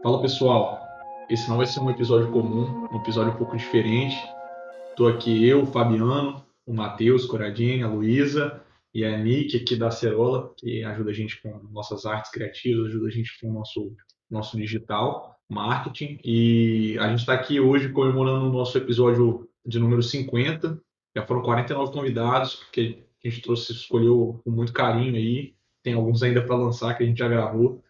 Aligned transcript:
Fala 0.00 0.22
pessoal, 0.22 0.80
esse 1.28 1.48
não 1.48 1.56
vai 1.56 1.66
ser 1.66 1.80
um 1.80 1.90
episódio 1.90 2.30
comum, 2.30 2.86
um 2.92 3.00
episódio 3.00 3.32
um 3.32 3.36
pouco 3.36 3.56
diferente. 3.56 4.16
Estou 4.90 5.08
aqui 5.08 5.44
eu, 5.44 5.62
o 5.64 5.66
Fabiano, 5.66 6.46
o 6.64 6.72
Matheus 6.72 7.26
Coradini, 7.26 7.82
a 7.82 7.88
Luísa 7.88 8.62
e 8.94 9.04
a 9.04 9.18
Nick 9.18 9.56
aqui 9.56 9.74
da 9.74 9.88
Acerola, 9.88 10.54
que 10.56 10.84
ajuda 10.84 11.10
a 11.10 11.12
gente 11.12 11.42
com 11.42 11.50
nossas 11.72 12.06
artes 12.06 12.30
criativas, 12.30 12.86
ajuda 12.86 13.08
a 13.08 13.10
gente 13.10 13.40
com 13.40 13.50
o 13.50 13.52
nosso, 13.52 13.92
nosso 14.30 14.56
digital, 14.56 15.36
marketing. 15.50 16.20
E 16.24 16.96
a 17.00 17.08
gente 17.08 17.20
está 17.20 17.34
aqui 17.34 17.58
hoje 17.58 17.88
comemorando 17.88 18.46
o 18.46 18.52
nosso 18.52 18.78
episódio 18.78 19.48
de 19.66 19.80
número 19.80 20.02
50. 20.02 20.80
Já 21.16 21.26
foram 21.26 21.42
49 21.42 21.92
convidados, 21.92 22.54
porque 22.54 23.04
a 23.24 23.28
gente 23.28 23.42
trouxe, 23.42 23.72
escolheu 23.72 24.40
com 24.44 24.50
muito 24.52 24.72
carinho 24.72 25.16
aí. 25.16 25.54
Tem 25.82 25.94
alguns 25.94 26.22
ainda 26.22 26.40
para 26.40 26.54
lançar 26.54 26.94
que 26.94 27.02
a 27.02 27.06
gente 27.06 27.18
já 27.18 27.26
gravou 27.26 27.82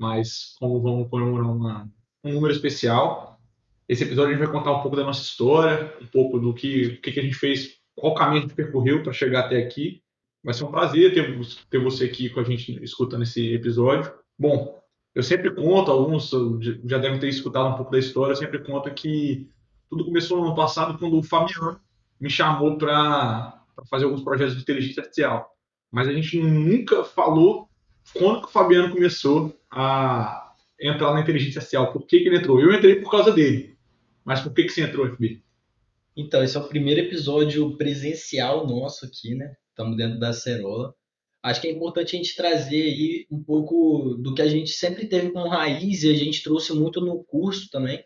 mas 0.00 0.54
como 0.58 0.80
vamos 0.80 1.10
comemorar 1.10 1.50
uma, 1.50 1.92
um 2.24 2.32
número 2.32 2.54
especial, 2.54 3.38
esse 3.86 4.02
episódio 4.02 4.30
a 4.30 4.32
gente 4.38 4.46
vai 4.46 4.52
contar 4.52 4.72
um 4.72 4.80
pouco 4.80 4.96
da 4.96 5.04
nossa 5.04 5.20
história, 5.20 5.94
um 6.00 6.06
pouco 6.06 6.38
do 6.38 6.54
que, 6.54 6.96
que, 6.96 7.12
que 7.12 7.20
a 7.20 7.22
gente 7.22 7.34
fez, 7.34 7.76
qual 7.94 8.14
caminho 8.14 8.38
a 8.38 8.42
gente 8.42 8.54
percorreu 8.54 9.02
para 9.02 9.12
chegar 9.12 9.40
até 9.40 9.58
aqui. 9.58 10.02
Vai 10.42 10.54
ser 10.54 10.64
um 10.64 10.70
prazer 10.70 11.12
ter, 11.12 11.38
ter 11.68 11.78
você 11.78 12.06
aqui 12.06 12.30
com 12.30 12.40
a 12.40 12.44
gente 12.44 12.82
escutando 12.82 13.24
esse 13.24 13.52
episódio. 13.52 14.10
Bom, 14.38 14.82
eu 15.14 15.22
sempre 15.22 15.54
conto, 15.54 15.90
alguns 15.90 16.30
já 16.84 16.96
devem 16.96 17.20
ter 17.20 17.28
escutado 17.28 17.68
um 17.68 17.76
pouco 17.76 17.92
da 17.92 17.98
história, 17.98 18.32
eu 18.32 18.36
sempre 18.36 18.60
conto 18.60 18.90
que 18.94 19.50
tudo 19.90 20.06
começou 20.06 20.38
no 20.38 20.46
ano 20.46 20.56
passado 20.56 20.98
quando 20.98 21.18
o 21.18 21.22
Fabiano 21.22 21.78
me 22.18 22.30
chamou 22.30 22.78
para 22.78 23.62
fazer 23.90 24.06
alguns 24.06 24.22
projetos 24.22 24.54
de 24.56 24.62
inteligência 24.62 25.02
artificial. 25.02 25.50
Mas 25.92 26.08
a 26.08 26.12
gente 26.12 26.40
nunca 26.40 27.04
falou 27.04 27.68
quando 28.14 28.40
que 28.40 28.48
o 28.48 28.50
Fabiano 28.50 28.94
começou 28.94 29.59
a 29.70 30.54
entrar 30.80 31.12
na 31.12 31.20
inteligência 31.20 31.58
artificial? 31.58 31.92
Por 31.92 32.06
que, 32.06 32.20
que 32.20 32.28
ele 32.28 32.38
entrou? 32.38 32.60
Eu 32.60 32.72
entrei 32.72 32.96
por 32.96 33.10
causa 33.10 33.32
dele. 33.32 33.76
Mas 34.24 34.40
por 34.40 34.52
que, 34.52 34.64
que 34.64 34.70
você 34.70 34.82
entrou, 34.82 35.08
FB? 35.08 35.42
Então, 36.16 36.42
esse 36.42 36.56
é 36.56 36.60
o 36.60 36.68
primeiro 36.68 37.00
episódio 37.00 37.76
presencial 37.76 38.66
nosso 38.66 39.06
aqui, 39.06 39.34
né? 39.34 39.54
Estamos 39.70 39.96
dentro 39.96 40.18
da 40.18 40.32
Cerola. 40.32 40.94
Acho 41.42 41.60
que 41.60 41.68
é 41.68 41.70
importante 41.70 42.14
a 42.14 42.18
gente 42.18 42.36
trazer 42.36 42.82
aí 42.82 43.26
um 43.30 43.42
pouco 43.42 44.14
do 44.18 44.34
que 44.34 44.42
a 44.42 44.48
gente 44.48 44.70
sempre 44.70 45.06
teve 45.06 45.30
com 45.30 45.48
raiz 45.48 46.02
e 46.02 46.10
a 46.10 46.14
gente 46.14 46.42
trouxe 46.42 46.74
muito 46.74 47.00
no 47.00 47.24
curso 47.24 47.70
também, 47.70 48.04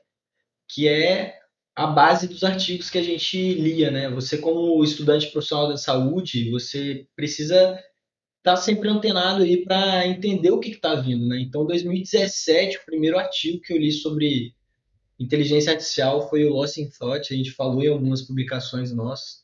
que 0.69 0.87
é 0.87 1.37
a 1.75 1.89
base 1.89 2.29
dos 2.29 2.45
artigos 2.45 2.91
que 2.91 2.99
a 2.99 3.03
gente 3.03 3.55
lia, 3.55 3.91
né? 3.91 4.09
Você 4.11 4.39
como 4.39 4.85
estudante 4.85 5.33
profissional 5.33 5.69
da 5.69 5.77
saúde, 5.77 6.51
você 6.51 7.09
precisa 7.17 7.77
tá 8.45 8.57
sempre 8.57 8.91
antenado 8.91 9.43
aí 9.43 9.65
para 9.65 10.07
entender 10.07 10.51
o 10.51 10.61
que 10.61 10.69
está 10.69 10.95
vindo, 10.95 11.27
né? 11.27 11.41
Então, 11.41 11.67
2017, 11.67 12.77
o 12.77 12.85
primeiro 12.85 13.19
artigo 13.19 13.59
que 13.63 13.73
eu 13.73 13.79
li 13.79 13.91
sobre 13.91 14.55
inteligência 15.19 15.73
artificial 15.73 16.29
foi 16.29 16.45
o 16.45 16.53
Lost 16.53 16.77
in 16.77 16.91
Thought, 16.91 17.33
a 17.33 17.37
gente 17.37 17.53
falou 17.53 17.83
em 17.83 17.89
algumas 17.89 18.21
publicações 18.21 18.93
nossas, 18.93 19.43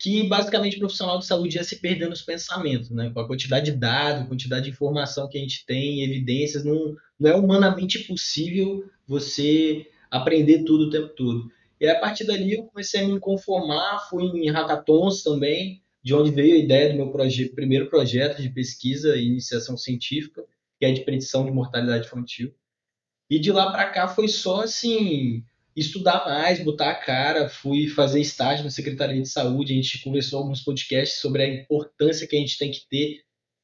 que 0.00 0.24
basicamente 0.24 0.76
o 0.76 0.80
profissional 0.80 1.20
de 1.20 1.26
saúde 1.26 1.58
ia 1.58 1.62
se 1.62 1.76
perdendo 1.76 2.10
nos 2.10 2.22
pensamentos, 2.22 2.90
né? 2.90 3.08
Com 3.14 3.20
a 3.20 3.26
quantidade 3.28 3.70
de 3.70 3.78
dados, 3.78 4.26
quantidade 4.26 4.64
de 4.64 4.72
informação 4.72 5.28
que 5.28 5.38
a 5.38 5.40
gente 5.40 5.64
tem, 5.64 6.02
evidências, 6.02 6.64
não, 6.64 6.96
não 7.20 7.30
é 7.30 7.36
humanamente 7.36 8.00
possível 8.00 8.84
você 9.06 9.86
aprender 10.10 10.64
tudo 10.64 10.86
o 10.86 10.90
tempo 10.90 11.10
todo. 11.10 11.48
E 11.80 11.86
a 11.86 12.00
partir 12.00 12.24
dali 12.24 12.54
eu 12.54 12.64
comecei 12.64 13.04
a 13.04 13.06
me 13.06 13.20
conformar, 13.20 14.08
fui 14.10 14.24
em 14.24 14.50
hackathons 14.50 15.22
também, 15.22 15.83
de 16.04 16.14
onde 16.14 16.30
veio 16.30 16.54
a 16.54 16.58
ideia 16.58 16.90
do 16.90 16.96
meu 16.96 17.10
proje 17.10 17.48
primeiro 17.48 17.88
projeto 17.88 18.42
de 18.42 18.50
pesquisa 18.50 19.16
e 19.16 19.26
iniciação 19.26 19.74
científica, 19.74 20.44
que 20.78 20.84
é 20.84 20.92
de 20.92 21.00
predição 21.00 21.46
de 21.46 21.50
mortalidade 21.50 22.06
infantil. 22.06 22.54
E 23.30 23.38
de 23.38 23.50
lá 23.50 23.72
para 23.72 23.88
cá 23.88 24.06
foi 24.06 24.28
só 24.28 24.64
assim 24.64 25.42
estudar 25.74 26.24
mais, 26.26 26.62
botar 26.62 26.90
a 26.90 26.94
cara, 26.94 27.48
fui 27.48 27.88
fazer 27.88 28.20
estágio 28.20 28.62
na 28.62 28.70
Secretaria 28.70 29.20
de 29.20 29.28
Saúde, 29.28 29.72
a 29.72 29.76
gente 29.76 30.04
conversou 30.04 30.40
alguns 30.40 30.60
podcasts 30.62 31.20
sobre 31.20 31.42
a 31.42 31.48
importância 31.48 32.26
que 32.28 32.36
a 32.36 32.38
gente 32.38 32.58
tem 32.58 32.70
que 32.70 32.86
ter 32.88 33.22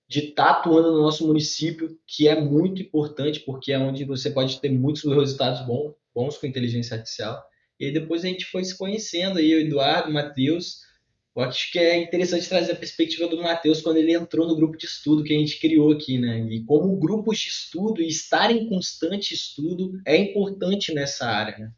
de 0.08 0.30
estar 0.30 0.46
tá 0.46 0.50
atuando 0.52 0.90
no 0.92 1.02
nosso 1.02 1.24
município, 1.26 1.96
que 2.06 2.26
é 2.26 2.40
muito 2.40 2.82
importante, 2.82 3.40
porque 3.40 3.70
é 3.70 3.78
onde 3.78 4.04
você 4.04 4.30
pode 4.30 4.60
ter 4.60 4.70
muitos 4.70 5.04
resultados 5.04 5.64
bons, 5.64 5.94
bons 6.12 6.36
com 6.38 6.46
inteligência 6.46 6.96
artificial. 6.96 7.40
E 7.78 7.84
aí 7.84 7.92
depois 7.92 8.24
a 8.24 8.28
gente 8.28 8.46
foi 8.46 8.64
se 8.64 8.76
conhecendo 8.76 9.38
aí, 9.38 9.54
o 9.54 9.60
Eduardo, 9.60 10.10
o 10.10 10.12
Matheus, 10.12 10.89
eu 11.36 11.42
acho 11.42 11.70
que 11.70 11.78
é 11.78 12.02
interessante 12.02 12.48
trazer 12.48 12.72
a 12.72 12.76
perspectiva 12.76 13.28
do 13.28 13.40
Matheus 13.40 13.80
quando 13.80 13.98
ele 13.98 14.12
entrou 14.12 14.48
no 14.48 14.56
grupo 14.56 14.76
de 14.76 14.86
estudo 14.86 15.22
que 15.22 15.34
a 15.34 15.38
gente 15.38 15.60
criou 15.60 15.92
aqui, 15.92 16.18
né? 16.18 16.40
E 16.50 16.64
como 16.64 16.98
grupos 16.98 17.38
de 17.38 17.48
estudo 17.48 18.02
e 18.02 18.08
estar 18.08 18.50
em 18.50 18.68
constante 18.68 19.32
estudo 19.32 20.00
é 20.04 20.16
importante 20.16 20.92
nessa 20.92 21.26
área, 21.26 21.56
né? 21.56 21.72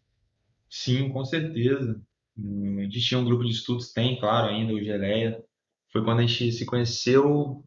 Sim, 0.71 1.11
com 1.11 1.23
certeza. 1.25 2.01
A 2.39 2.83
gente 2.83 3.01
tinha 3.03 3.21
um 3.21 3.25
grupo 3.25 3.45
de 3.45 3.51
estudos, 3.51 3.93
tem, 3.93 4.19
claro, 4.19 4.49
ainda, 4.49 4.73
o 4.73 4.83
Geleia. 4.83 5.43
Foi 5.93 6.03
quando 6.03 6.21
a 6.21 6.27
gente 6.27 6.51
se 6.51 6.65
conheceu, 6.65 7.63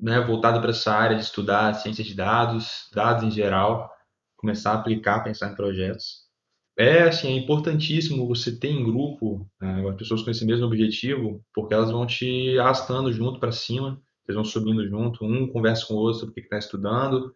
né, 0.00 0.20
voltado 0.20 0.60
para 0.60 0.70
essa 0.70 0.92
área 0.92 1.16
de 1.16 1.22
estudar 1.22 1.74
ciência 1.74 2.02
de 2.02 2.14
dados, 2.14 2.88
dados 2.92 3.22
em 3.22 3.30
geral, 3.30 3.88
começar 4.36 4.72
a 4.72 4.74
aplicar, 4.74 5.22
pensar 5.22 5.52
em 5.52 5.54
projetos. 5.54 6.28
É, 6.78 7.02
assim, 7.02 7.28
é 7.28 7.36
importantíssimo 7.36 8.26
você 8.26 8.58
ter 8.58 8.68
em 8.68 8.84
grupo 8.84 9.46
né, 9.60 9.86
as 9.88 9.96
pessoas 9.96 10.22
com 10.22 10.30
esse 10.30 10.44
mesmo 10.46 10.66
objetivo, 10.66 11.44
porque 11.52 11.74
elas 11.74 11.90
vão 11.90 12.06
te 12.06 12.58
arrastando 12.58 13.12
junto 13.12 13.38
para 13.38 13.52
cima, 13.52 14.00
vocês 14.24 14.34
vão 14.34 14.44
subindo 14.44 14.86
junto, 14.88 15.24
um 15.24 15.46
conversa 15.48 15.86
com 15.86 15.94
o 15.94 15.98
outro 15.98 16.20
sobre 16.20 16.32
o 16.32 16.34
que 16.34 16.40
está 16.40 16.58
estudando, 16.58 17.26
o 17.26 17.34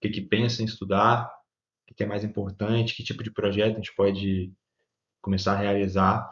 que, 0.00 0.10
que 0.10 0.20
pensa 0.20 0.62
em 0.62 0.66
estudar, 0.66 1.30
o 1.90 1.94
que 1.94 2.02
é 2.02 2.06
mais 2.06 2.24
importante, 2.24 2.94
que 2.94 3.04
tipo 3.04 3.22
de 3.22 3.30
projeto 3.30 3.72
a 3.72 3.76
gente 3.76 3.94
pode 3.94 4.52
começar 5.22 5.52
a 5.52 5.60
realizar. 5.60 6.28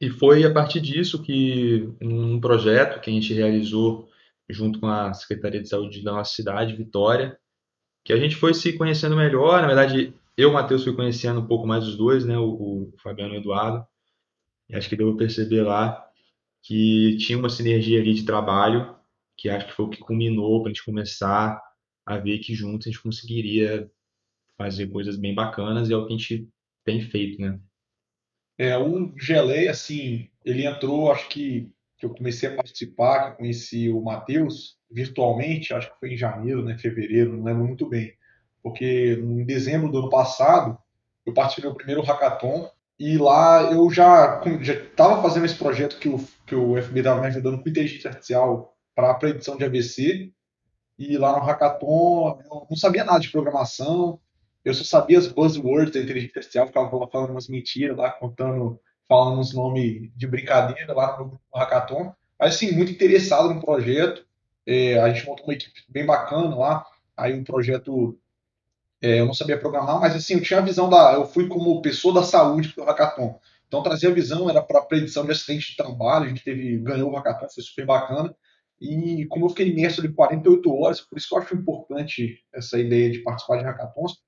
E 0.00 0.10
foi 0.10 0.44
a 0.44 0.52
partir 0.52 0.80
disso 0.80 1.22
que 1.22 1.88
um 2.00 2.40
projeto 2.40 3.00
que 3.00 3.10
a 3.10 3.12
gente 3.12 3.32
realizou 3.32 4.08
junto 4.48 4.78
com 4.78 4.86
a 4.86 5.12
Secretaria 5.12 5.60
de 5.60 5.68
Saúde 5.68 6.04
da 6.04 6.12
nossa 6.12 6.34
cidade, 6.34 6.76
Vitória, 6.76 7.38
que 8.04 8.12
a 8.12 8.16
gente 8.16 8.36
foi 8.36 8.54
se 8.54 8.72
conhecendo 8.74 9.16
melhor, 9.16 9.60
na 9.60 9.66
verdade 9.66 10.14
eu, 10.38 10.52
Matheus, 10.52 10.84
fui 10.84 10.94
conhecendo 10.94 11.40
um 11.40 11.46
pouco 11.48 11.66
mais 11.66 11.84
os 11.84 11.96
dois, 11.96 12.24
né? 12.24 12.38
O, 12.38 12.92
o 12.94 12.94
Fabiano 13.02 13.34
e 13.34 13.38
o 13.38 13.40
Eduardo. 13.40 13.84
E 14.68 14.76
acho 14.76 14.88
que 14.88 14.94
deu 14.94 15.08
para 15.08 15.26
perceber 15.26 15.62
lá 15.62 16.08
que 16.62 17.16
tinha 17.16 17.36
uma 17.36 17.48
sinergia 17.48 18.00
ali 18.00 18.14
de 18.14 18.24
trabalho, 18.24 18.94
que 19.36 19.48
acho 19.48 19.66
que 19.66 19.72
foi 19.72 19.86
o 19.86 19.90
que 19.90 19.98
culminou 19.98 20.62
para 20.62 20.70
a 20.70 20.72
gente 20.72 20.84
começar 20.84 21.60
a 22.06 22.18
ver 22.18 22.38
que 22.38 22.54
juntos 22.54 22.86
a 22.86 22.90
gente 22.90 23.02
conseguiria 23.02 23.90
fazer 24.56 24.86
coisas 24.86 25.16
bem 25.16 25.34
bacanas 25.34 25.88
e 25.88 25.92
é 25.92 25.96
o 25.96 26.06
que 26.06 26.14
a 26.14 26.16
gente 26.16 26.48
tem 26.84 27.00
feito, 27.00 27.40
né? 27.40 27.58
É, 28.56 28.78
um 28.78 29.12
geleia, 29.18 29.72
assim, 29.72 30.28
ele 30.44 30.64
entrou, 30.64 31.10
acho 31.10 31.28
que, 31.28 31.68
que 31.96 32.06
eu 32.06 32.10
comecei 32.10 32.48
a 32.48 32.54
participar, 32.54 33.24
que 33.24 33.32
eu 33.32 33.36
conheci 33.38 33.88
o 33.88 34.00
Matheus 34.00 34.76
virtualmente, 34.88 35.74
acho 35.74 35.92
que 35.92 35.98
foi 35.98 36.12
em 36.12 36.16
janeiro, 36.16 36.64
né, 36.64 36.78
fevereiro, 36.78 37.36
não 37.36 37.44
lembro 37.44 37.64
muito 37.64 37.88
bem 37.88 38.17
porque 38.62 39.18
em 39.22 39.44
dezembro 39.44 39.90
do 39.90 39.98
ano 39.98 40.10
passado 40.10 40.78
eu 41.24 41.32
participei 41.32 41.70
do 41.70 41.76
primeiro 41.76 42.02
hackathon 42.02 42.70
e 42.98 43.16
lá 43.16 43.70
eu 43.70 43.88
já 43.90 44.40
estava 44.42 45.22
fazendo 45.22 45.46
esse 45.46 45.54
projeto 45.54 45.98
que 45.98 46.08
o, 46.08 46.18
que 46.46 46.54
o 46.54 46.80
FB 46.82 46.98
estava 46.98 47.20
me 47.20 47.26
ajudando 47.28 47.62
com 47.62 47.68
inteligência 47.68 48.08
artificial 48.08 48.74
para 48.94 49.10
a 49.10 49.14
predição 49.14 49.56
de 49.56 49.64
AVC. 49.64 50.32
E 50.98 51.16
lá 51.16 51.32
no 51.32 51.44
hackathon 51.44 52.40
eu 52.44 52.66
não 52.68 52.76
sabia 52.76 53.04
nada 53.04 53.20
de 53.20 53.30
programação, 53.30 54.20
eu 54.64 54.74
só 54.74 54.84
sabia 54.84 55.18
as 55.18 55.28
buzzwords 55.28 55.92
da 55.92 56.00
inteligência 56.00 56.38
artificial, 56.38 56.66
ficava 56.66 56.90
falando 57.08 57.30
umas 57.30 57.48
mentiras 57.48 57.96
lá, 57.96 58.10
contando, 58.10 58.80
falando 59.08 59.40
uns 59.40 59.54
nomes 59.54 60.10
de 60.16 60.26
brincadeira 60.26 60.92
lá 60.92 61.16
no, 61.18 61.40
hackathon. 61.54 62.12
Mas 62.38 62.56
assim, 62.56 62.72
muito 62.72 62.92
interessado 62.92 63.54
no 63.54 63.60
projeto. 63.60 64.26
É, 64.66 64.98
a 64.98 65.08
gente 65.08 65.26
montou 65.26 65.46
uma 65.46 65.54
equipe 65.54 65.80
bem 65.88 66.04
bacana 66.04 66.54
lá. 66.54 66.84
Aí 67.16 67.38
o 67.38 67.44
projeto 67.44 68.18
é, 69.00 69.20
eu 69.20 69.26
não 69.26 69.34
sabia 69.34 69.58
programar, 69.58 70.00
mas 70.00 70.14
assim, 70.14 70.34
eu 70.34 70.42
tinha 70.42 70.58
a 70.58 70.62
visão 70.62 70.88
da. 70.88 71.14
Eu 71.14 71.26
fui 71.26 71.46
como 71.48 71.80
pessoa 71.82 72.14
da 72.14 72.22
saúde 72.22 72.70
para 72.70 72.84
o 72.84 72.86
hackathon. 72.86 73.38
Então, 73.66 73.82
trazia 73.82 74.08
a 74.08 74.12
visão, 74.12 74.48
era 74.48 74.62
para 74.62 74.82
predição 74.82 75.24
de 75.24 75.32
acidente 75.32 75.70
de 75.70 75.76
trabalho, 75.76 76.24
a 76.24 76.28
gente 76.28 76.42
teve, 76.42 76.78
ganhou 76.78 77.10
o 77.10 77.14
hackathon, 77.14 77.48
foi 77.48 77.62
super 77.62 77.86
bacana. 77.86 78.34
E 78.80 79.26
como 79.26 79.46
eu 79.46 79.50
fiquei 79.50 79.68
imerso 79.70 80.00
ali 80.00 80.12
48 80.12 80.72
horas, 80.72 81.00
por 81.00 81.18
isso 81.18 81.28
que 81.28 81.34
eu 81.34 81.38
acho 81.38 81.54
importante 81.54 82.40
essa 82.52 82.78
ideia 82.78 83.10
de 83.10 83.18
participar 83.20 83.58
de 83.58 83.64
hackathons, 83.64 84.18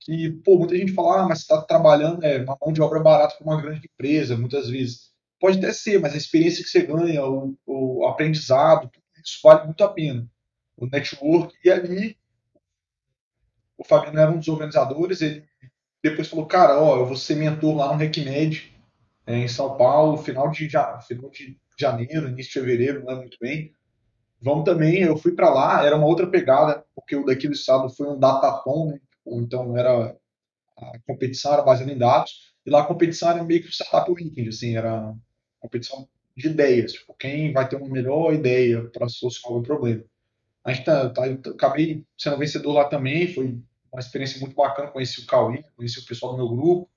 que, 0.00 0.30
pô, 0.44 0.58
muita 0.58 0.76
gente 0.76 0.92
fala, 0.92 1.22
ah, 1.22 1.28
mas 1.28 1.40
você 1.40 1.44
está 1.44 1.62
trabalhando, 1.62 2.24
é 2.24 2.42
uma 2.42 2.56
mão 2.60 2.72
de 2.72 2.80
obra 2.80 3.00
barata 3.00 3.36
para 3.36 3.46
uma 3.46 3.60
grande 3.60 3.88
empresa, 3.92 4.36
muitas 4.36 4.68
vezes. 4.68 5.12
Pode 5.40 5.58
até 5.58 5.72
ser, 5.72 6.00
mas 6.00 6.14
a 6.14 6.16
experiência 6.16 6.64
que 6.64 6.70
você 6.70 6.82
ganha, 6.82 7.24
o, 7.24 7.56
o 7.66 8.06
aprendizado, 8.06 8.90
isso 9.24 9.38
vale 9.42 9.66
muito 9.66 9.84
a 9.84 9.88
pena. 9.88 10.28
O 10.76 10.86
network, 10.86 11.54
e 11.64 11.70
ali 11.70 12.16
o 13.78 13.84
Fabiano 13.84 14.18
era 14.18 14.30
um 14.30 14.38
dos 14.38 14.48
organizadores, 14.48 15.22
ele 15.22 15.44
depois 16.02 16.28
falou, 16.28 16.46
cara, 16.46 16.78
ó, 16.80 16.98
eu 16.98 17.06
vou 17.06 17.16
ser 17.16 17.36
mentor 17.36 17.76
lá 17.76 17.92
no 17.92 17.98
RecMed, 17.98 18.74
é, 19.26 19.36
em 19.38 19.48
São 19.48 19.76
Paulo, 19.76 20.18
final 20.18 20.50
de, 20.50 20.68
final 20.68 21.30
de 21.30 21.58
janeiro, 21.78 22.28
início 22.28 22.52
de 22.52 22.60
fevereiro, 22.60 23.04
não 23.04 23.12
é 23.12 23.16
muito 23.16 23.38
bem. 23.40 23.72
Vamos 24.40 24.64
também, 24.64 25.02
eu 25.02 25.16
fui 25.16 25.32
para 25.32 25.50
lá, 25.50 25.84
era 25.84 25.96
uma 25.96 26.06
outra 26.06 26.26
pegada, 26.26 26.84
porque 26.94 27.16
o 27.16 27.24
daqui 27.24 27.48
do 27.48 27.54
estado 27.54 27.88
foi 27.90 28.08
um 28.08 28.18
datatom, 28.18 28.92
né? 28.92 29.00
então 29.26 29.76
era 29.76 30.16
a 30.76 30.98
competição 31.06 31.52
era 31.52 31.62
baseada 31.62 31.92
em 31.92 31.98
dados, 31.98 32.54
e 32.64 32.70
lá 32.70 32.82
a 32.82 32.86
competição 32.86 33.30
era 33.30 33.42
meio 33.42 33.60
que 33.62 33.68
um 33.68 33.72
startup 33.72 34.10
weekend, 34.10 34.48
assim, 34.48 34.76
era 34.76 35.14
competição 35.60 36.08
de 36.36 36.48
ideias, 36.48 36.92
tipo, 36.92 37.14
quem 37.14 37.52
vai 37.52 37.68
ter 37.68 37.76
uma 37.76 37.88
melhor 37.88 38.32
ideia 38.32 38.88
para 38.90 39.08
solucionar 39.08 39.54
algum 39.54 39.62
problema. 39.62 40.04
A 40.68 40.72
gente 40.72 40.84
tá, 40.84 41.08
tá, 41.10 41.26
eu 41.26 41.40
acabei 41.52 42.04
sendo 42.16 42.38
vencedor 42.38 42.72
lá 42.72 42.84
também, 42.84 43.32
foi 43.32 43.58
uma 43.92 44.00
experiência 44.00 44.38
muito 44.40 44.54
bacana, 44.54 44.90
conheci 44.90 45.20
o 45.20 45.26
Cauê, 45.26 45.64
conheci 45.76 45.98
o 45.98 46.04
pessoal 46.04 46.32
do 46.32 46.38
meu 46.38 46.48
grupo, 46.48 46.90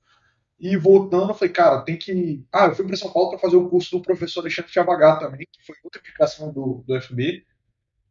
e 0.60 0.78
voltando, 0.78 1.30
eu 1.30 1.34
falei, 1.34 1.54
cara, 1.54 1.82
tem 1.82 1.98
que. 1.98 2.46
Ah, 2.54 2.66
eu 2.66 2.76
fui 2.76 2.86
para 2.86 2.96
São 2.96 3.12
Paulo 3.12 3.32
para 3.32 3.40
fazer 3.40 3.56
o 3.56 3.68
curso 3.68 3.98
do 3.98 4.02
professor 4.04 4.42
Alexandre 4.42 4.72
Chavagat 4.72 5.20
também, 5.20 5.48
que 5.52 5.66
foi 5.66 5.76
outra 5.84 6.00
aplicação 6.00 6.52
do, 6.54 6.84
do 6.86 7.02
FB. 7.02 7.44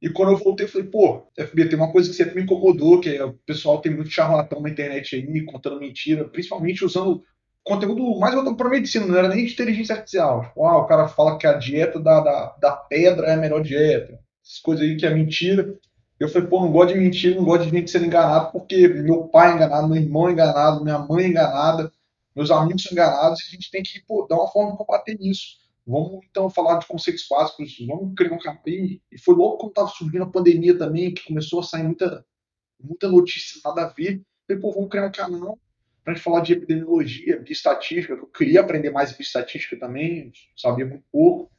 E 0.03 0.09
quando 0.09 0.33
eu 0.33 0.39
voltei, 0.39 0.67
eu 0.67 0.71
falei, 0.71 0.89
pô, 0.89 1.31
FB, 1.39 1.69
tem 1.69 1.79
uma 1.79 1.93
coisa 1.93 2.09
que 2.09 2.17
sempre 2.17 2.35
me 2.35 2.43
incomodou, 2.43 3.01
que 3.01 3.15
é 3.15 3.25
o 3.25 3.35
pessoal 3.47 3.81
tem 3.81 3.95
muito 3.95 4.11
charlatão 4.11 4.61
na 4.61 4.71
internet 4.71 5.15
aí, 5.15 5.45
contando 5.45 5.79
mentira, 5.79 6.25
principalmente 6.25 6.85
usando 6.85 7.23
conteúdo 7.63 8.19
mais 8.19 8.35
voltado 8.35 8.57
para 8.57 8.71
medicina, 8.71 9.07
não 9.07 9.17
era 9.17 9.29
nem 9.29 9.45
de 9.45 9.53
inteligência 9.53 9.95
artificial. 9.95 10.43
Tipo, 10.43 10.65
ah, 10.67 10.79
o 10.79 10.87
cara 10.87 11.07
fala 11.07 11.39
que 11.39 11.47
a 11.47 11.53
dieta 11.53 12.01
da, 12.01 12.21
da, 12.21 12.57
da 12.61 12.73
pedra 12.73 13.27
é 13.29 13.35
a 13.35 13.37
melhor 13.37 13.63
dieta. 13.63 14.19
Essas 14.45 14.59
coisas 14.61 14.85
aí 14.85 14.97
que 14.97 15.07
é 15.07 15.15
mentira. 15.15 15.79
Eu 16.19 16.29
falei, 16.29 16.49
pô, 16.49 16.61
não 16.61 16.71
gosto 16.71 16.93
de 16.93 17.01
mentira, 17.01 17.37
não 17.37 17.45
gosto 17.45 17.65
de 17.65 17.71
gente 17.71 17.91
sendo 17.91 18.07
enganado, 18.07 18.53
porque 18.53 18.89
meu 18.89 19.25
pai 19.29 19.53
é 19.53 19.55
enganado, 19.55 19.89
meu 19.89 20.03
irmão 20.03 20.29
é 20.29 20.33
enganado, 20.33 20.85
minha 20.85 20.99
mãe 20.99 21.25
é 21.25 21.29
enganada, 21.29 21.91
meus 22.37 22.51
amigos 22.51 22.83
são 22.83 22.93
enganados, 22.93 23.41
e 23.41 23.47
a 23.47 23.51
gente 23.53 23.71
tem 23.71 23.83
que 23.83 24.01
pô, 24.07 24.27
dar 24.29 24.37
uma 24.37 24.49
forma 24.49 24.73
de 24.73 24.79
combater 24.79 25.17
isso. 25.21 25.59
Vamos 25.87 26.21
então 26.31 26.51
falar 26.51 26.79
de 26.79 26.87
conceitos 26.87 27.27
básicos, 27.29 27.75
vamos 27.87 28.15
criar 28.15 28.35
um 28.35 28.39
capim. 28.39 29.01
E 29.11 29.19
foi 29.19 29.35
logo 29.35 29.57
quando 29.57 29.71
estava 29.71 29.89
surgindo 29.89 30.25
a 30.25 30.31
pandemia 30.31 30.77
também, 30.77 31.13
que 31.13 31.27
começou 31.27 31.61
a 31.61 31.63
sair 31.63 31.83
muita, 31.83 32.25
muita 32.79 33.09
notícia 33.09 33.61
nada 33.65 33.87
a 33.87 33.89
ver. 33.89 34.23
Falei, 34.47 34.61
pô, 34.61 34.73
vamos 34.73 34.91
criar 34.91 35.07
um 35.07 35.13
canal 35.13 35.59
para 36.05 36.13
a 36.13 36.17
gente 36.17 36.23
falar 36.23 36.41
de 36.41 36.53
epidemiologia, 36.53 37.43
de 37.43 37.53
estatística. 37.53 38.15
Eu 38.15 38.27
queria 38.27 38.61
aprender 38.61 38.91
mais 38.91 39.17
de 39.17 39.23
estatística 39.23 39.79
também, 39.79 40.33
sabia 40.57 40.87
muito 40.87 41.05
pouco. 41.11 41.51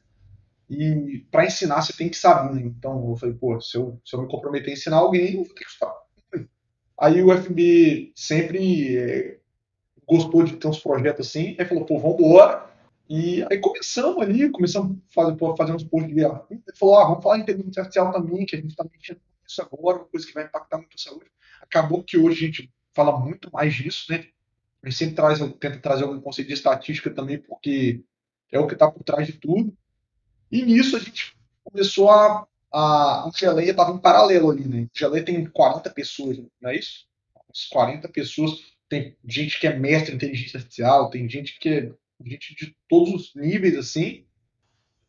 E 0.72 1.26
para 1.30 1.44
ensinar 1.44 1.82
você 1.82 1.92
tem 1.92 2.08
que 2.08 2.16
saber. 2.16 2.54
Né? 2.54 2.62
Então 2.62 3.10
eu 3.10 3.16
falei, 3.16 3.34
pô, 3.34 3.60
se 3.60 3.76
eu, 3.76 4.00
se 4.04 4.16
eu 4.16 4.22
me 4.22 4.28
comprometer 4.28 4.70
a 4.70 4.72
ensinar 4.72 4.96
alguém, 4.96 5.34
eu 5.34 5.44
vou 5.44 5.54
ter 5.54 5.64
que 5.64 5.70
estudar. 5.70 5.94
Aí 6.98 7.22
o 7.22 7.36
FB 7.36 8.12
sempre 8.16 8.96
é, 8.96 9.38
gostou 10.06 10.42
de 10.42 10.56
ter 10.56 10.68
uns 10.68 10.78
projetos 10.78 11.26
assim, 11.26 11.56
aí 11.58 11.66
falou, 11.66 11.84
pô, 11.84 11.98
vamos 11.98 12.20
embora. 12.20 12.70
E 13.08 13.44
aí 13.50 13.58
começamos 13.58 14.22
ali, 14.22 14.48
começamos 14.50 14.96
a 14.96 15.12
fazer, 15.12 15.36
fazer 15.58 15.72
uns 15.72 15.84
posts 15.84 16.14
de 16.14 16.22
VR. 16.22 16.40
Ele 16.50 16.62
falou, 16.78 16.98
ah, 16.98 17.08
vamos 17.08 17.22
falar 17.22 17.36
de 17.36 17.42
inteligência 17.42 17.80
artificial 17.80 18.10
também, 18.10 18.46
que 18.46 18.56
a 18.56 18.58
gente 18.58 18.70
está 18.70 18.84
mexendo 18.84 19.18
com 19.18 19.46
isso 19.46 19.60
agora, 19.60 19.98
uma 19.98 20.04
coisa 20.06 20.26
que 20.26 20.32
vai 20.32 20.44
impactar 20.44 20.78
muito 20.78 20.94
a 20.94 20.98
saúde. 20.98 21.26
Acabou 21.60 22.02
que 22.02 22.16
hoje 22.16 22.44
a 22.44 22.46
gente 22.46 22.72
fala 22.94 23.18
muito 23.18 23.50
mais 23.52 23.74
disso, 23.74 24.10
né? 24.10 24.24
A 24.82 24.88
gente 24.88 24.98
sempre 24.98 25.14
traz, 25.16 25.38
tenta 25.38 25.78
trazer 25.78 26.04
algum 26.04 26.20
conceito 26.20 26.48
de 26.48 26.54
estatística 26.54 27.10
também, 27.10 27.38
porque 27.38 28.02
é 28.50 28.58
o 28.58 28.66
que 28.66 28.72
está 28.72 28.90
por 28.90 29.02
trás 29.02 29.26
de 29.26 29.34
tudo. 29.34 29.76
E 30.52 30.62
nisso 30.62 30.96
a 30.96 31.00
gente 31.00 31.34
começou 31.64 32.10
a. 32.10 32.46
a 32.70 33.26
o 33.26 33.32
Geleia 33.34 33.70
estava 33.70 33.92
em 33.92 33.98
paralelo 33.98 34.50
ali, 34.50 34.68
né? 34.68 34.82
O 34.94 34.98
Geleia 34.98 35.24
tem 35.24 35.44
40 35.46 35.88
pessoas, 35.90 36.38
não 36.60 36.70
é 36.70 36.76
isso? 36.76 37.06
As 37.50 37.64
40 37.64 38.06
pessoas 38.10 38.60
tem 38.88 39.16
gente 39.26 39.58
que 39.58 39.66
é 39.66 39.74
mestre 39.74 40.12
em 40.12 40.16
inteligência 40.16 40.58
artificial, 40.58 41.08
tem 41.08 41.26
gente 41.26 41.58
que 41.58 41.68
é 41.70 41.92
gente 42.24 42.54
de 42.54 42.76
todos 42.88 43.14
os 43.14 43.34
níveis, 43.34 43.76
assim. 43.76 44.26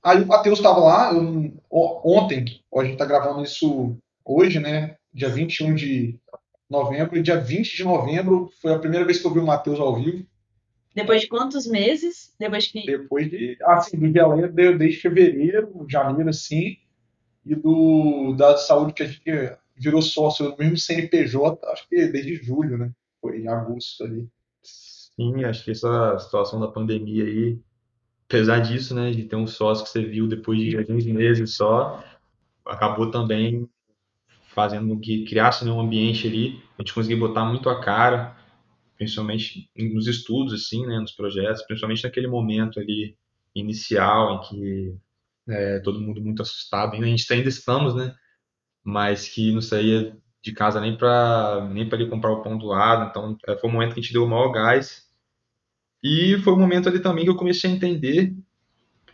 Aí 0.02 0.22
o 0.22 0.26
Matheus 0.26 0.60
estava 0.60 0.80
lá, 0.80 1.14
eu, 1.14 1.54
ontem, 1.70 2.62
a 2.74 2.84
gente 2.84 2.94
está 2.94 3.06
gravando 3.06 3.44
isso 3.44 3.98
hoje, 4.26 4.60
né? 4.60 4.96
Dia 5.14 5.30
21 5.30 5.76
de 5.76 6.20
novembro, 6.70 7.18
e 7.18 7.22
dia 7.22 7.40
20 7.40 7.78
de 7.78 7.84
novembro 7.84 8.50
foi 8.62 8.74
a 8.74 8.80
primeira 8.80 9.06
vez 9.06 9.20
que 9.20 9.28
eu 9.28 9.34
vi 9.34 9.40
o 9.40 9.46
Matheus 9.46 9.80
ao 9.80 9.96
vivo. 9.96 10.26
Depois 10.94 11.22
de 11.22 11.28
quantos 11.28 11.66
meses? 11.66 12.34
Depois 12.40 12.68
que. 12.68 12.86
Depois 12.86 13.30
de. 13.30 13.58
Assim, 13.64 13.98
do 13.98 14.12
Gelé 14.12 14.48
desde 14.48 15.00
fevereiro, 15.00 15.86
janeiro, 15.90 16.30
assim. 16.30 16.78
E 17.46 17.56
do 17.56 18.34
da 18.38 18.56
saúde 18.58 18.94
que 18.94 19.04
a 19.04 19.08
gente 19.08 19.58
virou 19.76 20.02
sócio 20.02 20.50
no 20.50 20.58
mesmo 20.58 20.78
CNPJ, 20.78 21.68
acho 21.68 21.90
que 21.90 22.08
desde 22.08 22.36
julho, 22.36 22.78
né? 22.78 22.92
foi 23.24 23.40
em 23.40 23.48
agosto 23.48 24.04
ali. 24.04 24.28
Sim, 24.62 25.46
acho 25.46 25.64
que 25.64 25.72
essa 25.72 26.20
situação 26.20 26.60
da 26.60 26.68
pandemia 26.68 27.24
aí, 27.24 27.58
apesar 28.28 28.60
disso, 28.60 28.94
né, 28.94 29.12
de 29.12 29.24
ter 29.24 29.38
um 29.38 29.48
sócio 29.48 29.86
que 29.86 29.90
você 29.90 30.04
viu 30.04 30.28
depois 30.28 30.60
de 30.60 30.78
alguns 30.78 31.06
meses 31.06 31.56
só, 31.56 32.04
acabou 32.66 33.10
também 33.10 33.70
fazendo 34.54 34.90
com 34.90 35.00
que 35.00 35.26
criasse 35.26 35.64
né, 35.64 35.72
um 35.72 35.80
ambiente 35.80 36.28
ali, 36.28 36.62
a 36.78 36.82
gente 36.82 36.94
conseguiu 36.94 37.20
botar 37.20 37.46
muito 37.46 37.70
a 37.70 37.82
cara, 37.82 38.36
principalmente 38.98 39.70
nos 39.76 40.08
estudos, 40.08 40.54
assim, 40.54 40.86
né, 40.86 41.00
nos 41.00 41.12
projetos, 41.12 41.64
principalmente 41.64 42.04
naquele 42.04 42.28
momento 42.28 42.80
ali 42.80 43.18
inicial 43.56 44.36
em 44.36 44.42
que 44.48 44.96
é, 45.48 45.80
todo 45.80 46.00
mundo 46.00 46.22
muito 46.22 46.42
assustado, 46.42 46.94
ainda 46.94 47.06
a 47.06 47.10
gente 47.10 47.32
ainda 47.34 47.50
estamos, 47.50 47.96
né, 47.96 48.16
mas 48.84 49.28
que 49.28 49.52
não 49.52 49.62
saía 49.62 50.16
de 50.44 50.52
casa 50.52 50.82
nem 50.82 50.98
para 50.98 51.70
nem 51.72 51.88
para 51.88 52.06
comprar 52.10 52.32
o 52.32 52.42
pão 52.44 52.58
do 52.58 52.68
lado. 52.68 53.10
Então, 53.10 53.38
é, 53.48 53.58
foi 53.58 53.70
o 53.70 53.74
momento 53.74 53.94
que 53.94 54.00
a 54.02 54.04
gente 54.04 54.14
deu 54.14 54.26
o 54.26 54.30
maior 54.30 54.52
gás. 54.52 55.08
E 56.04 56.38
foi 56.40 56.54
o 56.54 56.58
momento 56.58 56.90
ali 56.90 57.00
também 57.00 57.24
que 57.24 57.30
eu 57.30 57.38
comecei 57.38 57.70
a 57.70 57.74
entender, 57.74 58.36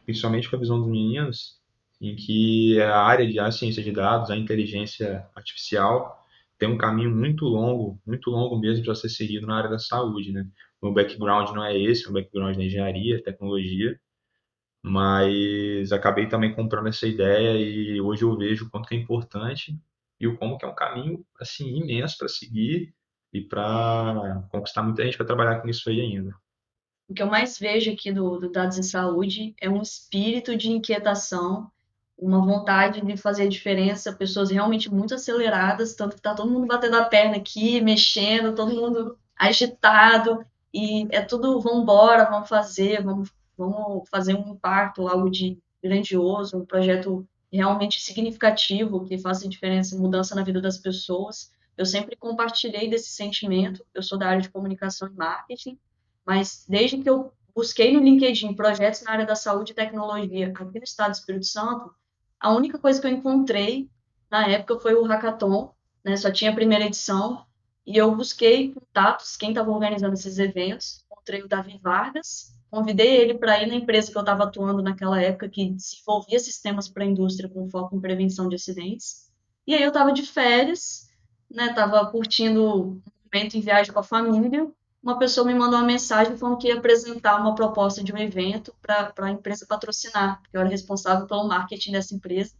principalmente 0.05 0.49
com 0.49 0.55
a 0.55 0.59
visão 0.59 0.79
dos 0.79 0.89
meninos, 0.89 1.59
em 2.01 2.15
que 2.15 2.81
a 2.81 2.99
área 2.99 3.27
de 3.27 3.39
a 3.39 3.51
ciência 3.51 3.83
de 3.83 3.91
dados, 3.91 4.31
a 4.31 4.37
inteligência 4.37 5.27
artificial, 5.35 6.18
tem 6.59 6.69
um 6.69 6.77
caminho 6.77 7.09
muito 7.09 7.45
longo, 7.45 7.99
muito 8.05 8.29
longo 8.29 8.59
mesmo 8.59 8.83
para 8.83 8.93
ser 8.93 9.09
seguido 9.09 9.47
na 9.47 9.57
área 9.57 9.69
da 9.69 9.79
saúde, 9.79 10.33
né? 10.33 10.45
Meu 10.83 10.93
background 10.93 11.49
não 11.55 11.63
é 11.63 11.77
esse, 11.77 12.03
meu 12.03 12.21
background 12.21 12.57
é 12.57 12.65
engenharia, 12.65 13.23
tecnologia, 13.23 13.99
mas 14.83 15.91
acabei 15.91 16.27
também 16.27 16.53
comprando 16.53 16.87
essa 16.87 17.07
ideia 17.07 17.57
e 17.57 17.99
hoje 18.01 18.23
eu 18.23 18.37
vejo 18.37 18.65
o 18.65 18.69
quanto 18.69 18.93
é 18.93 18.97
importante 18.97 19.79
e 20.19 20.27
o 20.27 20.37
como 20.37 20.57
que 20.57 20.65
é 20.65 20.67
um 20.67 20.75
caminho 20.75 21.25
assim 21.39 21.77
imenso 21.77 22.17
para 22.17 22.27
seguir 22.27 22.93
e 23.33 23.41
para 23.41 24.45
conquistar 24.51 24.83
muita 24.83 25.03
gente 25.03 25.15
para 25.15 25.25
trabalhar 25.25 25.61
com 25.61 25.69
isso 25.69 25.89
aí 25.89 26.01
ainda. 26.01 26.35
O 27.07 27.13
que 27.13 27.23
eu 27.23 27.27
mais 27.27 27.57
vejo 27.57 27.91
aqui 27.91 28.11
do, 28.11 28.37
do 28.37 28.51
Dados 28.51 28.77
em 28.77 28.83
Saúde 28.83 29.55
é 29.59 29.69
um 29.69 29.81
espírito 29.81 30.55
de 30.55 30.69
inquietação, 30.69 31.71
uma 32.19 32.45
vontade 32.45 33.01
de 33.01 33.15
fazer 33.15 33.47
diferença, 33.47 34.13
pessoas 34.13 34.51
realmente 34.51 34.91
muito 34.91 35.15
aceleradas, 35.15 35.95
tanto 35.95 36.13
que 36.13 36.19
está 36.19 36.33
todo 36.33 36.51
mundo 36.51 36.67
batendo 36.67 36.97
a 36.97 37.05
perna 37.05 37.37
aqui, 37.37 37.79
mexendo, 37.81 38.53
todo 38.53 38.75
mundo 38.75 39.17
agitado, 39.37 40.45
e 40.73 41.07
é 41.11 41.21
tudo, 41.21 41.59
vamos 41.61 41.81
embora, 41.83 42.29
vamos 42.29 42.49
fazer, 42.49 43.01
vamos, 43.01 43.31
vamos 43.57 44.07
fazer 44.09 44.35
um 44.35 44.49
impacto, 44.49 45.07
algo 45.07 45.29
de 45.29 45.57
grandioso, 45.81 46.57
um 46.57 46.65
projeto 46.65 47.27
realmente 47.51 47.99
significativo, 48.01 49.05
que 49.05 49.17
faça 49.17 49.47
diferença, 49.47 49.97
mudança 49.97 50.35
na 50.35 50.43
vida 50.43 50.61
das 50.61 50.77
pessoas. 50.77 51.51
Eu 51.77 51.85
sempre 51.85 52.15
compartilhei 52.15 52.89
desse 52.89 53.09
sentimento. 53.09 53.83
Eu 53.93 54.03
sou 54.03 54.17
da 54.19 54.27
área 54.27 54.41
de 54.41 54.49
comunicação 54.49 55.07
e 55.07 55.13
marketing, 55.13 55.79
mas 56.25 56.65
desde 56.67 56.97
que 56.97 57.09
eu 57.09 57.31
busquei 57.55 57.93
no 57.93 58.03
LinkedIn 58.03 58.53
projetos 58.53 59.01
na 59.03 59.11
área 59.11 59.25
da 59.25 59.35
saúde 59.35 59.71
e 59.71 59.75
tecnologia 59.75 60.49
aqui 60.55 60.77
no 60.77 60.83
estado 60.83 61.11
do 61.11 61.15
Espírito 61.15 61.45
Santo, 61.45 61.91
a 62.39 62.51
única 62.51 62.77
coisa 62.77 63.01
que 63.01 63.07
eu 63.07 63.11
encontrei 63.11 63.89
na 64.29 64.47
época 64.47 64.79
foi 64.79 64.95
o 64.95 65.03
hackathon, 65.03 65.73
né? 66.03 66.15
Só 66.17 66.31
tinha 66.31 66.51
a 66.51 66.55
primeira 66.55 66.85
edição 66.85 67.45
e 67.85 67.97
eu 67.97 68.15
busquei 68.15 68.73
contatos, 68.73 69.35
quem 69.35 69.49
estava 69.49 69.71
organizando 69.71 70.13
esses 70.13 70.39
eventos, 70.39 71.03
encontrei 71.09 71.41
o 71.41 71.47
Davi 71.47 71.79
Vargas, 71.81 72.53
Convidei 72.69 73.17
ele 73.17 73.33
para 73.33 73.61
ir 73.63 73.67
na 73.67 73.73
empresa 73.73 74.11
que 74.11 74.17
eu 74.17 74.21
estava 74.21 74.43
atuando 74.43 74.81
naquela 74.83 75.19
época, 75.19 75.49
que 75.49 75.71
desenvolvia 75.71 76.39
sistemas 76.39 76.87
para 76.87 77.03
a 77.03 77.07
indústria 77.07 77.49
com 77.49 77.69
foco 77.69 77.95
em 77.95 77.99
prevenção 77.99 78.47
de 78.47 78.55
acidentes. 78.55 79.27
E 79.65 79.73
aí 79.73 79.81
eu 79.81 79.87
estava 79.87 80.13
de 80.13 80.21
férias, 80.23 81.09
né? 81.49 81.73
Curtindo 82.11 82.63
um 82.63 83.01
momento 83.33 83.57
em 83.57 83.61
viagem 83.61 83.91
com 83.91 83.99
a 83.99 84.03
família. 84.03 84.71
Uma 85.01 85.17
pessoa 85.17 85.47
me 85.47 85.53
mandou 85.53 85.79
uma 85.79 85.85
mensagem 85.85 86.37
falando 86.37 86.57
que 86.57 86.67
ia 86.67 86.77
apresentar 86.77 87.39
uma 87.39 87.55
proposta 87.55 88.03
de 88.03 88.11
um 88.11 88.17
evento 88.17 88.75
para 88.81 89.13
a 89.17 89.31
empresa 89.31 89.65
patrocinar, 89.65 90.41
porque 90.41 90.57
eu 90.57 90.61
era 90.61 90.69
responsável 90.69 91.25
pelo 91.25 91.47
marketing 91.47 91.93
dessa 91.93 92.13
empresa. 92.13 92.53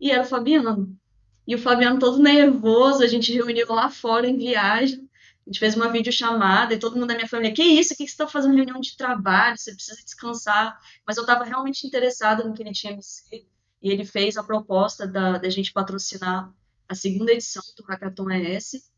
E 0.00 0.10
era 0.10 0.22
o 0.22 0.26
Fabiano. 0.26 0.96
E 1.46 1.54
o 1.54 1.58
Fabiano 1.58 1.98
todo 1.98 2.22
nervoso, 2.22 3.02
a 3.02 3.06
gente 3.08 3.32
reuniu 3.32 3.72
lá 3.72 3.90
fora 3.90 4.28
em 4.28 4.36
viagem. 4.36 5.08
A 5.44 5.50
gente 5.50 5.58
fez 5.58 5.74
uma 5.74 5.90
videochamada 5.90 6.74
e 6.74 6.78
todo 6.78 6.94
mundo 6.94 7.08
da 7.08 7.14
minha 7.14 7.26
família, 7.26 7.54
que 7.54 7.62
isso? 7.62 7.94
O 7.94 7.96
que 7.96 8.06
você 8.06 8.12
está 8.12 8.28
fazendo 8.28 8.54
reunião 8.54 8.78
de 8.80 8.96
trabalho? 8.96 9.56
Você 9.56 9.74
precisa 9.74 10.00
descansar. 10.04 10.78
Mas 11.06 11.16
eu 11.16 11.22
estava 11.22 11.44
realmente 11.44 11.86
interessada 11.86 12.44
no 12.44 12.54
que 12.54 12.62
ele 12.62 12.72
tinha 12.72 12.94
me 12.94 13.02
ser. 13.02 13.48
E 13.82 13.90
ele 13.90 14.04
fez 14.04 14.36
a 14.36 14.44
proposta 14.44 15.06
da, 15.06 15.38
da 15.38 15.48
gente 15.48 15.72
patrocinar 15.72 16.52
a 16.88 16.94
segunda 16.94 17.32
edição 17.32 17.62
do 17.76 17.82
Hackathon 17.84 18.30
ES, 18.30 18.90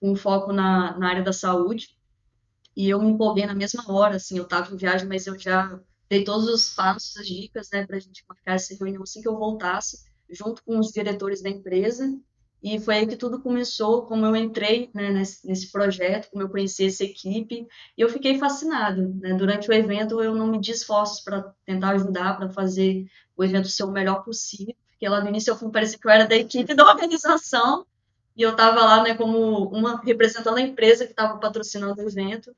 com 0.00 0.14
foco 0.14 0.52
na, 0.52 0.96
na 0.98 1.08
área 1.08 1.22
da 1.22 1.32
saúde. 1.32 1.96
E 2.76 2.88
eu 2.88 3.00
me 3.00 3.10
empolguei 3.10 3.46
na 3.46 3.54
mesma 3.54 3.84
hora, 3.90 4.16
assim, 4.16 4.36
eu 4.36 4.44
estava 4.44 4.72
em 4.72 4.76
viagem, 4.76 5.08
mas 5.08 5.26
eu 5.26 5.38
já 5.38 5.78
dei 6.08 6.24
todos 6.24 6.48
os 6.48 6.74
passos, 6.74 7.16
as 7.16 7.26
dicas, 7.26 7.68
né, 7.72 7.86
para 7.86 7.96
a 7.96 8.00
gente 8.00 8.24
marcar 8.28 8.54
essa 8.54 8.74
reunião 8.74 9.02
assim 9.02 9.20
que 9.20 9.28
eu 9.28 9.36
voltasse, 9.36 10.04
junto 10.28 10.62
com 10.64 10.78
os 10.78 10.90
diretores 10.90 11.42
da 11.42 11.50
empresa 11.50 12.18
E 12.62 12.80
foi 12.80 12.96
aí 12.96 13.06
que 13.06 13.16
tudo 13.16 13.40
começou, 13.40 14.06
como 14.06 14.24
eu 14.24 14.34
entrei 14.34 14.90
né, 14.94 15.10
nesse, 15.10 15.46
nesse, 15.46 15.70
projeto, 15.70 16.30
como 16.30 16.42
eu 16.42 16.48
conheci 16.48 16.86
essa 16.86 17.04
equipe, 17.04 17.66
e 17.96 18.00
eu 18.00 18.08
fiquei 18.08 18.38
fascinado. 18.38 19.14
Né? 19.20 19.34
Durante 19.34 19.68
o 19.68 19.72
evento, 19.72 20.22
eu 20.22 20.34
não 20.34 20.46
me 20.46 20.58
di 20.58 20.72
esforços 20.72 21.20
para 21.20 21.54
tentar 21.66 21.90
ajudar, 21.90 22.36
para 22.36 22.48
fazer 22.48 23.06
o 23.36 23.44
evento 23.44 23.68
ser 23.68 23.84
o 23.84 23.90
melhor 23.90 24.24
possível, 24.24 24.74
porque 24.90 25.08
lá 25.08 25.20
no 25.20 25.28
início 25.28 25.50
eu 25.50 25.56
fui, 25.56 25.70
parecia 25.70 25.98
que 25.98 26.06
eu 26.06 26.10
era 26.10 26.26
da 26.26 26.36
equipe 26.36 26.74
da 26.74 26.84
organização, 26.84 27.86
e 28.36 28.42
eu 28.42 28.50
estava 28.50 28.80
lá 28.80 29.02
né, 29.02 29.14
como 29.14 29.68
uma 29.68 30.00
representando 30.00 30.56
a 30.56 30.62
empresa 30.62 31.04
que 31.04 31.12
estava 31.12 31.38
patrocinando 31.38 32.00
o 32.00 32.08
evento, 32.08 32.54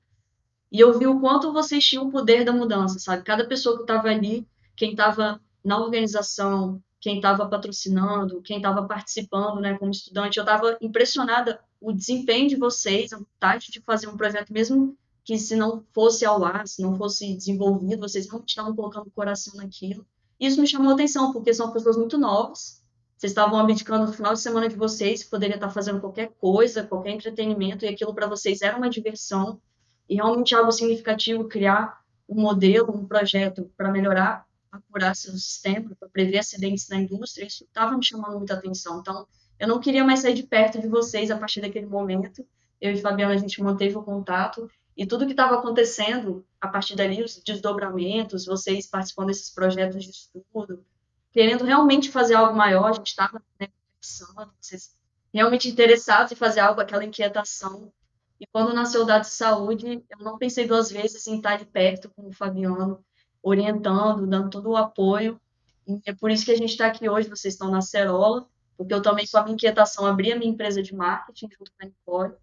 e 0.77 0.81
eu 0.81 0.99
vi 0.99 1.07
o 1.07 1.19
quanto 1.19 1.55
vocês 1.55 1.83
tinham 1.83 2.07
o 2.07 2.11
poder 2.11 2.45
da 2.45 2.53
mudança, 2.53 2.99
sabe? 2.99 3.23
Cada 3.23 3.47
pessoa 3.47 3.77
que 3.77 3.85
estava 3.85 4.09
ali, 4.09 4.47
quem 4.77 4.91
estava 4.91 5.41
na 5.65 5.81
organização, 5.81 6.83
quem 7.01 7.17
estava 7.17 7.49
patrocinando, 7.49 8.43
quem 8.43 8.59
estava 8.59 8.87
participando, 8.87 9.59
né, 9.59 9.79
como 9.79 9.91
estudante, 9.91 10.37
eu 10.37 10.43
estava 10.43 10.77
impressionada 10.83 11.59
o 11.81 11.95
desempenho 11.95 12.47
de 12.47 12.57
vocês, 12.57 13.11
a 13.11 13.17
vontade 13.17 13.71
de 13.71 13.81
fazer 13.81 14.09
um 14.09 14.19
projeto 14.19 14.53
mesmo 14.53 14.95
que 15.25 15.39
se 15.39 15.57
não 15.57 15.83
fosse 15.95 16.27
ao 16.27 16.45
ar, 16.45 16.69
se 16.69 16.83
não 16.83 16.95
fosse 16.95 17.35
desenvolvido, 17.35 18.07
vocês 18.07 18.29
não 18.29 18.45
estavam 18.47 18.77
colocando 18.77 19.07
o 19.07 19.11
coração 19.11 19.55
naquilo. 19.57 20.07
Isso 20.39 20.61
me 20.61 20.67
chamou 20.67 20.93
atenção, 20.93 21.33
porque 21.33 21.55
são 21.55 21.73
pessoas 21.73 21.97
muito 21.97 22.19
novas, 22.19 22.85
vocês 23.17 23.33
estavam 23.33 23.59
abdicando 23.59 24.05
no 24.05 24.13
final 24.13 24.35
de 24.35 24.41
semana 24.41 24.69
de 24.69 24.77
vocês, 24.77 25.25
poderia 25.25 25.57
estar 25.57 25.71
fazendo 25.71 26.03
qualquer 26.03 26.35
coisa, 26.39 26.85
qualquer 26.85 27.13
entretenimento, 27.13 27.87
e 27.87 27.89
aquilo 27.89 28.15
para 28.15 28.27
vocês 28.27 28.61
era 28.61 28.77
uma 28.77 28.91
diversão, 28.91 29.59
e 30.09 30.17
realmente 30.17 30.55
algo 30.55 30.73
significativo, 30.73 31.49
criar 31.49 32.01
um 32.29 32.41
modelo, 32.41 32.95
um 32.95 33.07
projeto 33.07 33.71
para 33.77 33.91
melhorar 33.91 34.47
apurar 34.71 35.15
seu 35.15 35.33
sistema, 35.33 35.95
para 35.99 36.09
prever 36.09 36.39
acidentes 36.39 36.89
na 36.89 36.97
indústria, 36.97 37.47
isso 37.47 37.65
estava 37.65 37.97
me 37.97 38.05
chamando 38.05 38.37
muita 38.37 38.55
atenção. 38.55 39.01
Então, 39.01 39.27
eu 39.59 39.67
não 39.67 39.81
queria 39.81 40.05
mais 40.05 40.21
sair 40.21 40.35
de 40.35 40.43
perto 40.43 40.81
de 40.81 40.89
vocês 40.89 41.31
a 41.31 41.39
partir 41.39 41.61
daquele 41.61 41.87
momento. 41.87 42.47
Eu 42.81 42.93
e 42.93 43.01
Fabiana, 43.01 43.35
a 43.35 43.39
gente 43.39 43.63
manteve 43.63 43.97
o 43.97 44.03
contato 44.03 44.71
e 44.97 45.07
tudo 45.07 45.27
que 45.27 45.33
estava 45.33 45.57
acontecendo 45.57 46.45
a 46.61 46.69
partir 46.69 46.97
dali, 46.97 47.23
os 47.23 47.43
desdobramentos, 47.43 48.47
vocês 48.47 48.87
participando 48.87 49.29
desses 49.29 49.51
projetos 49.51 50.03
de 50.05 50.11
estudo, 50.11 50.85
querendo 51.33 51.65
realmente 51.65 52.11
fazer 52.11 52.35
algo 52.35 52.57
maior, 52.57 52.91
a 52.91 52.93
gente 52.93 53.09
estava 53.09 53.43
né, 53.61 53.69
conversando, 53.69 54.53
vocês 54.59 54.95
realmente 55.33 55.69
interessados 55.69 56.33
em 56.33 56.37
fazer 56.37 56.61
algo, 56.61 56.81
aquela 56.81 57.05
inquietação. 57.05 57.93
E 58.41 58.47
quando 58.47 58.75
nasceu 58.75 59.03
o 59.03 59.05
Dado 59.05 59.23
de 59.23 59.31
Saúde, 59.31 60.05
eu 60.11 60.19
não 60.19 60.37
pensei 60.37 60.67
duas 60.67 60.91
vezes 60.91 61.27
em 61.27 61.37
estar 61.37 61.57
de 61.57 61.65
perto 61.65 62.11
com 62.15 62.29
o 62.29 62.33
Fabiano, 62.33 63.03
orientando, 63.43 64.27
dando 64.27 64.51
todo 64.51 64.71
o 64.71 64.77
apoio. 64.77 65.41
E 65.87 66.01
é 66.05 66.15
por 66.15 66.31
isso 66.31 66.45
que 66.45 66.53
a 66.53 66.57
gente 66.57 66.71
está 66.71 66.87
aqui 66.87 67.09
hoje, 67.09 67.29
vocês 67.29 67.55
estão 67.55 67.71
na 67.71 67.81
Cerola, 67.81 68.47
porque 68.77 68.93
eu 68.93 69.01
também, 69.01 69.27
com 69.27 69.39
a 69.39 69.43
minha 69.43 69.55
inquietação, 69.55 70.05
abri 70.05 70.33
a 70.33 70.37
minha 70.37 70.51
empresa 70.51 70.83
de 70.83 70.95
marketing 70.95 71.49
junto 71.57 71.73
com 71.73 71.87
a 71.87 71.87
Nicole, 71.87 72.35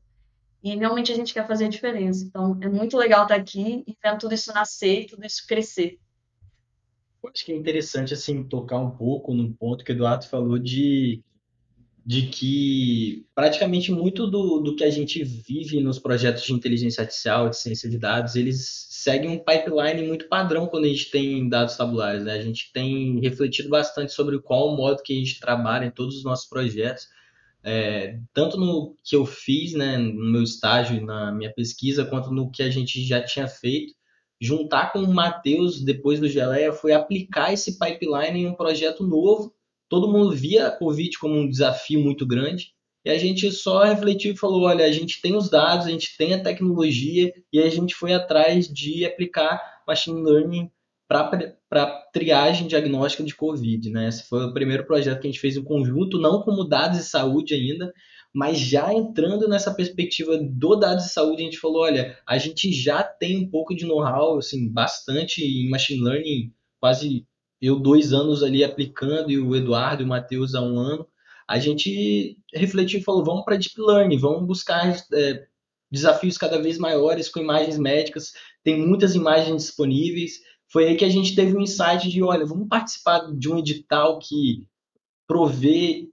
e 0.64 0.76
realmente 0.76 1.12
a 1.12 1.16
gente 1.16 1.34
quer 1.34 1.46
fazer 1.46 1.66
a 1.66 1.70
diferença. 1.70 2.24
Então, 2.26 2.58
é 2.62 2.70
muito 2.70 2.98
legal 2.98 3.24
estar 3.24 3.36
aqui 3.36 3.84
e 3.86 3.98
vendo 4.02 4.20
tudo 4.20 4.34
isso 4.34 4.54
nascer 4.54 5.02
e 5.02 5.08
tudo 5.08 5.26
isso 5.26 5.46
crescer. 5.46 6.00
Acho 7.26 7.46
que 7.46 7.52
é 7.52 7.56
interessante, 7.56 8.14
assim, 8.14 8.44
tocar 8.44 8.80
um 8.80 8.92
pouco 8.92 9.34
no 9.34 9.54
ponto 9.54 9.84
que 9.84 9.92
o 9.92 9.94
Eduardo 9.94 10.28
falou 10.28 10.58
de 10.58 11.22
de 12.06 12.24
que 12.24 13.26
praticamente 13.34 13.92
muito 13.92 14.28
do, 14.28 14.60
do 14.60 14.76
que 14.76 14.84
a 14.84 14.90
gente 14.90 15.24
vive 15.24 15.80
nos 15.80 16.00
projetos 16.00 16.44
de 16.44 16.52
inteligência 16.52 17.02
artificial, 17.02 17.50
de 17.50 17.58
ciência 17.58 17.90
de 17.90 17.98
dados, 17.98 18.36
eles 18.36 18.88
seguem 18.90 19.30
um 19.30 19.40
pipeline 19.40 20.06
muito 20.06 20.28
padrão 20.28 20.68
quando 20.68 20.86
a 20.86 20.90
gente 20.90 21.10
tem 21.10 21.48
dados 21.48 21.78
tabulares. 21.78 22.24
Né? 22.26 22.34
A 22.34 22.42
gente 22.42 22.72
tem 22.74 23.20
refletido 23.22 23.70
bastante 23.70 24.12
sobre 24.12 24.38
qual 24.40 24.70
o 24.70 24.76
modo 24.76 25.02
que 25.02 25.14
a 25.14 25.16
gente 25.16 25.40
trabalha 25.40 25.86
em 25.86 25.92
todos 25.92 26.18
os 26.18 26.24
nossos 26.26 26.48
projetos, 26.48 27.08
é, 27.64 28.20
tanto 28.34 28.58
no 28.58 28.98
que 29.02 29.16
eu 29.16 29.26
fiz 29.26 29.74
né, 29.74 29.98
no 29.98 30.32
meu 30.32 30.44
estágio, 30.44 31.06
na 31.06 31.32
minha 31.32 31.54
pesquisa, 31.54 32.04
quanto 32.04 32.32
no 32.32 32.52
que 32.52 32.62
a 32.62 32.70
gente 32.70 33.02
já 33.06 33.24
tinha 33.24 33.48
feito. 33.48 33.94
Juntar 34.42 34.92
com 34.92 35.00
o 35.00 35.14
Matheus, 35.14 35.82
depois 35.82 36.20
do 36.20 36.28
Geleia, 36.28 36.74
foi 36.74 36.92
aplicar 36.92 37.54
esse 37.54 37.80
pipeline 37.80 38.42
em 38.42 38.48
um 38.48 38.56
projeto 38.56 39.08
novo 39.08 39.54
todo 39.94 40.12
mundo 40.12 40.32
via 40.32 40.70
a 40.70 40.72
Covid 40.72 41.20
como 41.20 41.36
um 41.36 41.48
desafio 41.48 42.00
muito 42.00 42.26
grande, 42.26 42.72
e 43.06 43.12
a 43.12 43.18
gente 43.20 43.52
só 43.52 43.84
refletiu 43.84 44.34
e 44.34 44.38
falou: 44.38 44.64
olha, 44.64 44.86
a 44.86 44.92
gente 44.92 45.22
tem 45.22 45.36
os 45.36 45.52
dados, 45.52 45.86
a 45.86 45.92
gente 45.92 46.18
tem 46.18 46.34
a 46.34 46.42
tecnologia, 46.42 47.32
e 47.52 47.60
a 47.60 47.70
gente 47.70 47.94
foi 47.94 48.12
atrás 48.12 48.68
de 48.68 49.06
aplicar 49.06 49.62
machine 49.88 50.20
learning 50.20 50.72
para 51.08 52.10
triagem 52.12 52.68
diagnóstica 52.68 53.24
de 53.24 53.36
Covid. 53.36 53.88
Né? 53.92 54.08
Esse 54.08 54.28
foi 54.28 54.46
o 54.46 54.54
primeiro 54.54 54.84
projeto 54.88 55.22
que 55.22 55.28
a 55.28 55.30
gente 55.30 55.40
fez 55.40 55.56
em 55.56 55.64
conjunto, 55.64 56.20
não 56.20 56.42
como 56.42 56.64
dados 56.64 56.98
de 56.98 57.04
saúde 57.04 57.54
ainda, 57.54 57.94
mas 58.34 58.58
já 58.58 58.92
entrando 58.92 59.48
nessa 59.48 59.72
perspectiva 59.72 60.40
do 60.40 60.76
dados 60.76 61.04
de 61.04 61.14
saúde, 61.14 61.44
a 61.44 61.46
gente 61.46 61.60
falou: 61.60 61.84
olha, 61.84 62.18
a 62.28 62.40
gente 62.40 62.72
já 62.72 63.04
tem 63.04 63.46
um 63.46 63.48
pouco 63.48 63.76
de 63.76 63.86
know-how, 63.86 64.40
assim, 64.40 64.68
bastante 64.74 65.44
em 65.44 65.70
machine 65.70 66.02
learning, 66.02 66.52
quase 66.80 67.28
eu 67.66 67.80
dois 67.80 68.12
anos 68.12 68.44
ali 68.44 68.62
aplicando 68.62 69.32
e 69.32 69.40
o 69.40 69.56
Eduardo 69.56 70.04
e 70.04 70.06
o 70.06 70.08
Matheus 70.10 70.54
há 70.54 70.62
um 70.62 70.78
ano, 70.78 71.08
a 71.48 71.58
gente 71.60 72.38
refletiu 72.54 73.00
e 73.00 73.04
falou, 73.04 73.24
vamos 73.24 73.46
para 73.46 73.56
Deep 73.56 73.76
Learning, 73.80 74.18
vamos 74.18 74.46
buscar 74.46 74.94
é, 75.14 75.46
desafios 75.90 76.38
cada 76.38 76.62
vez 76.62 76.78
maiores 76.78 77.30
com 77.30 77.40
imagens 77.40 77.78
médicas, 77.78 78.34
tem 78.66 78.86
muitas 78.86 79.16
imagens 79.16 79.64
disponíveis, 79.64 80.42
foi 80.70 80.88
aí 80.88 80.98
que 80.98 81.06
a 81.06 81.10
gente 81.10 81.36
teve 81.36 81.56
um 81.56 81.62
insight 81.62 82.10
de, 82.10 82.22
olha, 82.22 82.46
vamos 82.46 82.68
participar 82.68 83.32
de 83.34 83.50
um 83.50 83.58
edital 83.58 84.20
que 84.20 84.66
provê 85.26 86.10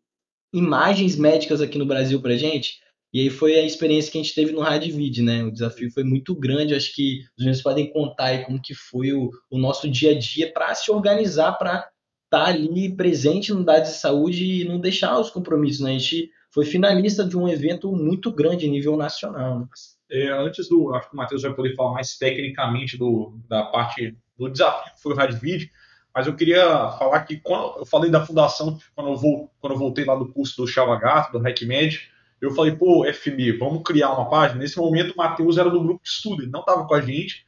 imagens 0.52 1.16
médicas 1.16 1.60
aqui 1.60 1.78
no 1.78 1.86
Brasil 1.86 2.20
para 2.22 2.36
gente? 2.36 2.78
E 3.12 3.20
aí 3.20 3.30
foi 3.30 3.58
a 3.58 3.64
experiência 3.64 4.10
que 4.12 4.18
a 4.18 4.22
gente 4.22 4.34
teve 4.34 4.52
no 4.52 4.60
Radvid, 4.60 5.22
né? 5.22 5.42
O 5.42 5.50
desafio 5.50 5.90
foi 5.90 6.04
muito 6.04 6.34
grande, 6.34 6.74
acho 6.74 6.94
que 6.94 7.20
os 7.36 7.44
meninos 7.44 7.62
podem 7.62 7.92
contar 7.92 8.26
aí 8.26 8.44
como 8.44 8.62
que 8.62 8.74
foi 8.74 9.12
o, 9.12 9.30
o 9.50 9.58
nosso 9.58 9.90
dia 9.90 10.12
a 10.12 10.18
dia 10.18 10.52
para 10.52 10.72
se 10.74 10.90
organizar 10.92 11.52
para 11.52 11.78
estar 12.24 12.44
tá 12.44 12.46
ali 12.46 12.94
presente 12.94 13.52
no 13.52 13.64
Dados 13.64 13.90
de 13.90 13.96
Saúde 13.96 14.44
e 14.44 14.64
não 14.64 14.78
deixar 14.78 15.18
os 15.18 15.30
compromissos, 15.30 15.80
né? 15.80 15.90
A 15.90 15.98
gente 15.98 16.30
foi 16.52 16.64
finalista 16.64 17.24
de 17.24 17.36
um 17.36 17.48
evento 17.48 17.90
muito 17.92 18.30
grande 18.32 18.66
a 18.66 18.70
nível 18.70 18.96
nacional. 18.96 19.60
Né? 19.60 19.66
É, 20.10 20.28
antes 20.28 20.68
do, 20.68 20.94
acho 20.94 21.08
que 21.08 21.14
o 21.14 21.16
Matheus 21.16 21.42
vai 21.42 21.54
poder 21.54 21.74
falar 21.74 21.92
mais 21.94 22.16
tecnicamente 22.16 22.96
do, 22.96 23.38
da 23.48 23.64
parte 23.64 24.16
do 24.38 24.48
desafio 24.48 24.94
que 24.94 25.02
foi 25.02 25.12
o 25.12 25.16
Radvid, 25.16 25.70
mas 26.14 26.26
eu 26.26 26.34
queria 26.34 26.64
falar 26.98 27.20
que 27.24 27.36
quando 27.36 27.78
eu 27.78 27.86
falei 27.86 28.10
da 28.10 28.24
fundação, 28.24 28.78
quando 28.94 29.10
eu, 29.10 29.16
vou, 29.16 29.50
quando 29.60 29.74
eu 29.74 29.78
voltei 29.78 30.04
lá 30.04 30.16
do 30.16 30.32
curso 30.32 30.56
do 30.62 30.66
Chava 30.66 30.96
Gato, 30.96 31.32
do 31.32 31.46
HackMed, 31.46 32.10
eu 32.40 32.52
falei, 32.52 32.74
pô, 32.74 33.04
FB, 33.04 33.58
vamos 33.58 33.82
criar 33.82 34.12
uma 34.12 34.28
página. 34.30 34.60
Nesse 34.60 34.78
momento, 34.78 35.12
o 35.12 35.16
Matheus 35.16 35.58
era 35.58 35.68
do 35.68 35.82
grupo 35.82 36.02
de 36.02 36.08
estudo, 36.08 36.42
ele 36.42 36.50
não 36.50 36.60
estava 36.60 36.86
com 36.86 36.94
a 36.94 37.00
gente. 37.00 37.44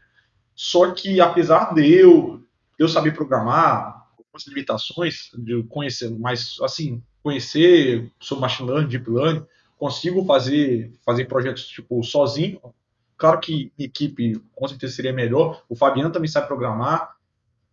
Só 0.54 0.90
que, 0.92 1.20
apesar 1.20 1.74
de 1.74 1.86
eu, 1.86 2.42
eu 2.78 2.88
saber 2.88 3.14
programar, 3.14 4.06
com 4.16 4.36
as 4.36 4.46
limitações 4.46 5.30
de 5.34 5.62
conhecer, 5.64 6.10
mas 6.18 6.56
assim, 6.62 7.02
conhecer 7.22 8.10
sobre 8.18 8.42
machine 8.42 8.68
learning, 8.68 8.88
deep 8.88 9.10
learning, 9.10 9.46
consigo 9.78 10.24
fazer, 10.24 10.92
fazer 11.04 11.26
projetos 11.26 11.66
tipo 11.66 12.02
sozinho. 12.02 12.60
Claro 13.16 13.40
que 13.40 13.72
equipe 13.78 14.40
com 14.54 14.68
certeza 14.68 14.94
seria 14.94 15.12
melhor. 15.12 15.62
O 15.68 15.76
Fabiano 15.76 16.10
também 16.10 16.28
sabe 16.28 16.46
programar. 16.46 17.16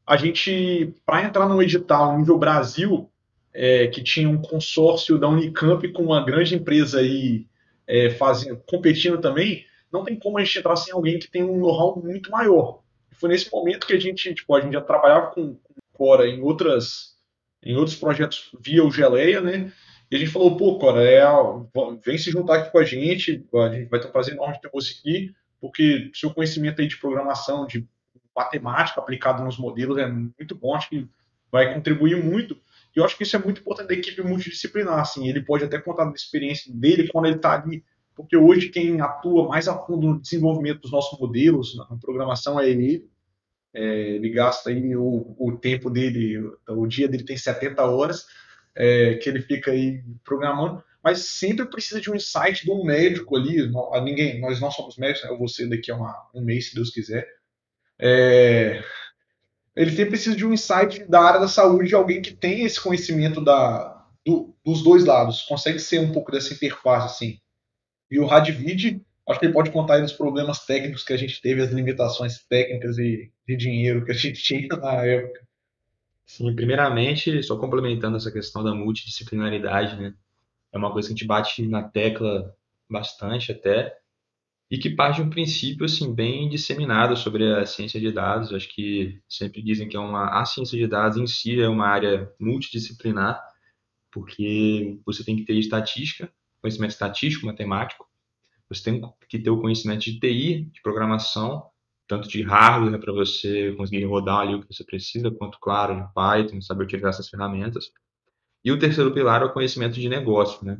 A 0.06 0.18
gente, 0.18 0.94
para 1.06 1.24
entrar 1.24 1.48
no 1.48 1.62
edital 1.62 2.18
nível 2.18 2.38
Brasil, 2.38 3.10
é, 3.54 3.88
que 3.88 4.04
tinha 4.04 4.30
um 4.30 4.42
consórcio 4.42 5.18
da 5.18 5.28
Unicamp 5.28 5.88
com 5.92 6.04
uma 6.04 6.24
grande 6.24 6.56
empresa 6.56 7.00
aí 7.00 7.46
é, 7.88 8.10
fazendo, 8.12 8.62
competindo 8.68 9.20
também, 9.20 9.66
não 9.92 10.04
tem 10.04 10.18
como 10.18 10.38
a 10.38 10.44
gente 10.44 10.60
entrar 10.60 10.76
sem 10.76 10.94
alguém 10.94 11.18
que 11.18 11.30
tem 11.30 11.44
um 11.44 11.58
know-how 11.58 12.02
muito 12.02 12.30
maior. 12.30 12.82
Foi 13.14 13.30
nesse 13.30 13.52
momento 13.52 13.88
que 13.88 13.94
a 13.94 14.00
gente, 14.00 14.34
tipo, 14.34 14.56
a 14.56 14.62
gente 14.62 14.74
já 14.74 14.82
trabalhava 14.82 15.32
com, 15.32 15.56
com 15.56 15.74
Cora 15.92 16.28
em 16.28 16.42
outras 16.42 17.18
em 17.62 17.76
outros 17.76 17.98
projetos 17.98 18.52
via 18.62 18.86
o 18.86 18.92
Geleia, 18.92 19.42
né? 19.42 19.74
E 20.10 20.16
a 20.16 20.20
gente 20.20 20.32
falou, 20.32 20.56
pô, 20.56 20.80
Cora, 20.80 21.04
é, 21.04 21.22
vem 22.04 22.18
se 22.18 22.32
juntar 22.32 22.56
aqui 22.56 22.72
com 22.72 22.80
a 22.80 22.86
gente, 22.86 23.46
a 23.54 23.70
gente 23.70 23.90
vai 23.90 24.00
ter 24.00 24.08
um 24.08 24.12
prazer 24.12 24.34
enorme 24.34 24.56
de 24.56 24.62
ter 24.62 24.70
você 24.72 24.94
aqui, 24.98 25.34
porque 25.60 26.10
seu 26.14 26.34
conhecimento 26.34 26.82
aí 26.82 26.88
de 26.88 26.98
programação, 26.98 27.68
de 27.68 27.86
matemática 28.34 29.02
aplicado 29.02 29.44
nos 29.44 29.58
modelos 29.58 29.98
é 29.98 30.08
muito 30.08 30.56
bom, 30.56 30.74
acho 30.74 30.90
que 30.90 31.08
vai 31.52 31.74
contribuir 31.74 32.24
muito 32.24 32.58
e 32.96 33.00
eu 33.00 33.06
acho 33.06 33.18
que 33.18 33.24
isso 33.24 33.36
é 33.36 33.40
muito 33.40 33.62
importante 33.62 33.88
da 33.88 33.94
equipe 33.94 34.22
multidisciplinar. 34.22 35.00
Assim, 35.00 35.28
ele 35.28 35.42
pode 35.42 35.64
até 35.64 35.80
contar 35.80 36.06
da 36.06 36.14
experiência 36.14 36.74
dele 36.74 37.08
quando 37.08 37.26
ele 37.26 37.36
está 37.36 37.54
ali, 37.54 37.84
porque 38.16 38.36
hoje 38.36 38.70
quem 38.70 39.00
atua 39.00 39.48
mais 39.48 39.68
a 39.68 39.78
fundo 39.78 40.08
no 40.08 40.22
desenvolvimento 40.22 40.82
dos 40.82 40.92
nossos 40.92 41.20
modelos, 41.20 41.78
na 41.78 41.98
programação, 41.98 42.60
é 42.60 42.70
ele. 42.70 43.08
É, 43.72 43.82
ele 44.16 44.30
gasta 44.32 44.72
aí 44.72 44.96
o, 44.96 45.36
o, 45.38 45.56
tempo 45.56 45.92
dele, 45.92 46.40
o 46.68 46.88
dia 46.88 47.08
dele 47.08 47.24
tem 47.24 47.38
70 47.38 47.86
horas, 47.86 48.26
é, 48.76 49.14
que 49.16 49.30
ele 49.30 49.42
fica 49.42 49.70
aí 49.70 50.04
programando, 50.24 50.84
mas 51.04 51.20
sempre 51.20 51.66
precisa 51.66 52.02
de 52.02 52.10
um 52.10 52.16
insight 52.16 52.66
de 52.66 52.72
um 52.72 52.84
médico 52.84 53.38
ali. 53.38 53.72
ninguém, 54.04 54.42
nós 54.42 54.60
não 54.60 54.72
somos 54.72 54.98
médicos, 54.98 55.24
né? 55.24 55.30
eu 55.30 55.38
vou 55.38 55.48
ser 55.48 55.70
daqui 55.70 55.92
a 55.92 55.96
uma, 55.96 56.30
um 56.34 56.42
mês, 56.42 56.70
se 56.70 56.76
Deus 56.76 56.90
quiser. 56.90 57.28
É, 58.00 58.84
ele 59.80 59.92
sempre 59.92 60.08
precisa 60.08 60.36
de 60.36 60.46
um 60.46 60.52
insight 60.52 61.06
da 61.06 61.22
área 61.22 61.40
da 61.40 61.48
saúde, 61.48 61.88
de 61.88 61.96
alguém 61.96 62.22
que 62.22 62.34
tem 62.34 62.66
esse 62.66 62.82
conhecimento 62.82 63.40
da, 63.40 64.06
do, 64.26 64.54
dos 64.64 64.84
dois 64.84 65.06
lados, 65.06 65.44
consegue 65.44 65.80
ser 65.80 66.00
um 66.00 66.12
pouco 66.12 66.34
dessa 66.34 66.54
interface, 66.54 67.06
assim. 67.06 67.40
E 68.12 68.20
o 68.20 68.26
Radvid, 68.26 69.02
acho 69.30 69.40
que 69.40 69.46
ele 69.46 69.54
pode 69.54 69.72
contar 69.72 69.96
aí 69.96 70.04
os 70.04 70.12
problemas 70.12 70.66
técnicos 70.66 71.06
que 71.06 71.14
a 71.14 71.18
gente 71.18 71.42
teve, 71.42 71.62
as 71.62 71.72
limitações 71.72 72.44
técnicas 72.44 72.98
e 72.98 73.32
de 73.48 73.56
dinheiro 73.56 74.04
que 74.04 74.12
a 74.12 74.16
gente 74.16 74.44
tinha 74.44 74.68
na 74.68 75.06
época. 75.06 75.48
Sim, 76.26 76.54
primeiramente, 76.54 77.42
só 77.42 77.58
complementando 77.58 78.18
essa 78.18 78.32
questão 78.32 78.62
da 78.62 78.76
multidisciplinaridade, 78.76 79.96
né? 79.96 80.14
É 80.74 80.78
uma 80.78 80.92
coisa 80.92 81.08
que 81.08 81.14
a 81.14 81.16
gente 81.16 81.26
bate 81.26 81.66
na 81.66 81.84
tecla 81.84 82.54
bastante 82.90 83.54
até, 83.54 83.98
e 84.70 84.78
que 84.78 84.90
parte 84.92 85.18
de 85.18 85.24
um 85.24 85.30
princípio 85.30 85.86
assim 85.86 86.14
bem 86.14 86.48
disseminado 86.50 87.16
sobre 87.18 87.54
a 87.54 87.66
ciência 87.66 88.00
de 88.00 88.12
dados. 88.12 88.54
Acho 88.54 88.70
que 88.70 89.20
sempre 89.28 89.62
dizem 89.62 89.90
que 89.90 89.98
é 89.98 90.00
uma 90.00 90.40
a 90.42 90.46
ciência 90.46 90.78
de 90.78 90.88
dados 90.88 91.18
em 91.18 91.28
si 91.28 91.60
é 91.60 91.68
uma 91.68 91.88
área 91.88 92.32
multidisciplinar, 92.40 93.42
porque 94.12 95.00
você 95.06 95.24
tem 95.24 95.36
que 95.36 95.46
ter 95.46 95.56
estatística, 95.56 96.32
conhecimento 96.62 96.92
estatístico, 96.92 97.46
matemático, 97.46 98.06
você 98.70 98.84
tem 98.84 99.02
que 99.28 99.40
ter 99.40 99.50
o 99.50 99.60
conhecimento 99.60 100.02
de 100.02 100.20
TI, 100.20 100.66
de 100.72 100.82
programação, 100.82 101.70
tanto 102.08 102.28
de 102.30 102.44
hardware 102.44 103.00
para 103.00 103.14
você 103.14 103.74
conseguir 103.74 104.06
rodar 104.06 104.40
ali 104.40 104.56
o 104.56 104.62
que 104.62 104.74
você 104.74 104.84
precisa, 104.84 105.32
quanto, 105.32 105.60
claro, 105.60 105.96
de 105.96 106.14
Python, 106.14 106.62
saber 106.62 106.84
utilizar 106.84 107.10
essas 107.10 107.30
ferramentas. 107.30 107.92
E 108.64 108.72
o 108.72 108.78
terceiro 108.78 109.14
pilar 109.14 109.42
é 109.42 109.46
o 109.46 109.54
conhecimento 109.54 109.96
de 109.96 110.08
negócio, 110.08 110.64
né? 110.66 110.80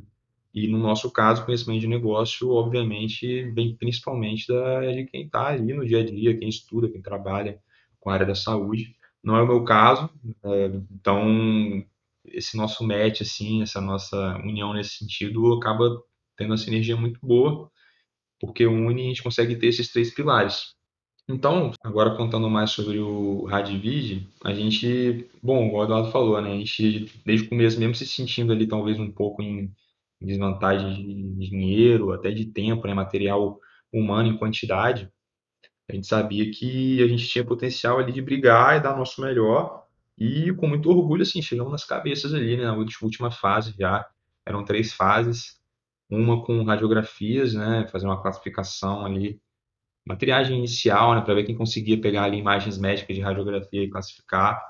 E 0.54 0.68
no 0.68 0.80
nosso 0.80 1.12
caso, 1.12 1.46
conhecimento 1.46 1.82
de 1.82 1.88
negócio, 1.88 2.50
obviamente, 2.52 3.44
vem 3.52 3.76
principalmente 3.76 4.48
da, 4.48 4.92
de 4.92 5.06
quem 5.06 5.26
está 5.26 5.48
ali 5.48 5.74
no 5.74 5.86
dia 5.86 6.00
a 6.00 6.06
dia, 6.06 6.38
quem 6.38 6.50
estuda, 6.50 6.90
quem 6.90 7.02
trabalha 7.02 7.62
com 8.00 8.10
a 8.10 8.14
área 8.14 8.26
da 8.26 8.36
saúde. 8.36 8.96
Não 9.24 9.36
é 9.36 9.42
o 9.42 9.48
meu 9.48 9.64
caso, 9.64 10.10
é, 10.44 10.66
então 10.92 11.84
esse 12.26 12.58
nosso 12.58 12.86
match, 12.86 13.22
assim, 13.22 13.62
essa 13.62 13.82
nossa 13.82 14.38
união 14.44 14.74
nesse 14.74 14.98
sentido, 14.98 15.54
acaba 15.54 16.02
tendo 16.38 16.52
uma 16.52 16.58
sinergia 16.58 16.96
muito 16.96 17.20
boa, 17.22 17.70
porque 18.40 18.66
une 18.66 19.04
a 19.04 19.08
gente 19.08 19.24
consegue 19.24 19.56
ter 19.56 19.68
esses 19.68 19.92
três 19.92 20.14
pilares. 20.14 20.74
Então, 21.28 21.72
agora 21.84 22.16
contando 22.16 22.50
mais 22.50 22.72
sobre 22.72 22.98
o 22.98 23.46
Radvid, 23.46 24.28
a 24.44 24.54
gente, 24.54 25.30
bom, 25.44 25.72
o 25.72 25.84
Eduardo 25.84 26.12
falou, 26.12 26.42
né, 26.42 26.54
a 26.54 26.58
gente 26.58 27.12
desde 27.24 27.46
o 27.46 27.50
começo 27.50 27.80
mesmo 27.80 27.94
se 27.94 28.08
sentindo 28.08 28.52
ali 28.52 28.66
talvez 28.66 29.00
um 29.00 29.12
pouco 29.12 29.42
em 29.44 29.72
desvantagem 30.22 31.36
de 31.38 31.50
dinheiro, 31.50 32.12
até 32.12 32.32
de 32.32 32.46
tempo, 32.46 32.88
né, 32.88 32.94
material 32.94 33.60
humano 33.92 34.30
em 34.30 34.38
quantidade, 34.38 35.12
a 35.90 35.96
gente 35.96 36.06
sabia 36.06 36.50
que 36.52 37.02
a 37.02 37.08
gente 37.08 37.28
tinha 37.28 37.44
potencial 37.44 37.98
ali 37.98 38.12
de 38.12 38.22
brigar 38.22 38.78
e 38.78 38.80
dar 38.80 38.94
o 38.94 38.98
nosso 38.98 39.22
melhor. 39.22 39.86
E 40.18 40.54
com 40.54 40.68
muito 40.68 40.90
orgulho, 40.90 41.24
assim, 41.24 41.42
chegamos 41.42 41.72
nas 41.72 41.84
cabeças 41.84 42.34
ali, 42.34 42.56
né, 42.58 42.66
na 42.66 42.76
última 42.76 43.32
fase 43.32 43.74
já. 43.78 44.08
Eram 44.46 44.64
três 44.64 44.94
fases, 44.94 45.60
uma 46.10 46.44
com 46.46 46.64
radiografias, 46.64 47.54
né, 47.56 47.88
fazer 47.92 48.06
uma 48.06 48.22
classificação 48.22 49.06
ali, 49.06 49.42
uma 50.06 50.16
triagem 50.18 50.58
inicial, 50.58 51.16
né, 51.16 51.22
para 51.22 51.34
ver 51.34 51.46
quem 51.46 51.56
conseguia 51.56 52.00
pegar 52.00 52.26
ali 52.26 52.38
imagens 52.38 52.78
médicas 52.78 53.16
de 53.16 53.22
radiografia 53.22 53.84
e 53.84 53.90
classificar. 53.90 54.62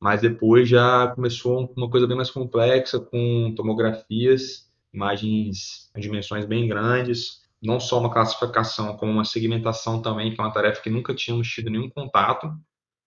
Mas 0.00 0.20
depois 0.20 0.68
já 0.68 1.08
começou 1.14 1.72
uma 1.76 1.88
coisa 1.90 2.06
bem 2.06 2.16
mais 2.16 2.30
complexa, 2.30 3.00
com 3.00 3.54
tomografias 3.56 4.65
imagens 4.96 5.90
em 5.94 6.00
dimensões 6.00 6.44
bem 6.46 6.66
grandes, 6.66 7.42
não 7.62 7.78
só 7.78 8.00
uma 8.00 8.12
classificação, 8.12 8.96
como 8.96 9.12
uma 9.12 9.24
segmentação 9.24 10.02
também, 10.02 10.34
que 10.34 10.40
é 10.40 10.44
uma 10.44 10.52
tarefa 10.52 10.82
que 10.82 10.90
nunca 10.90 11.14
tínhamos 11.14 11.48
tido 11.48 11.70
nenhum 11.70 11.90
contato. 11.90 12.48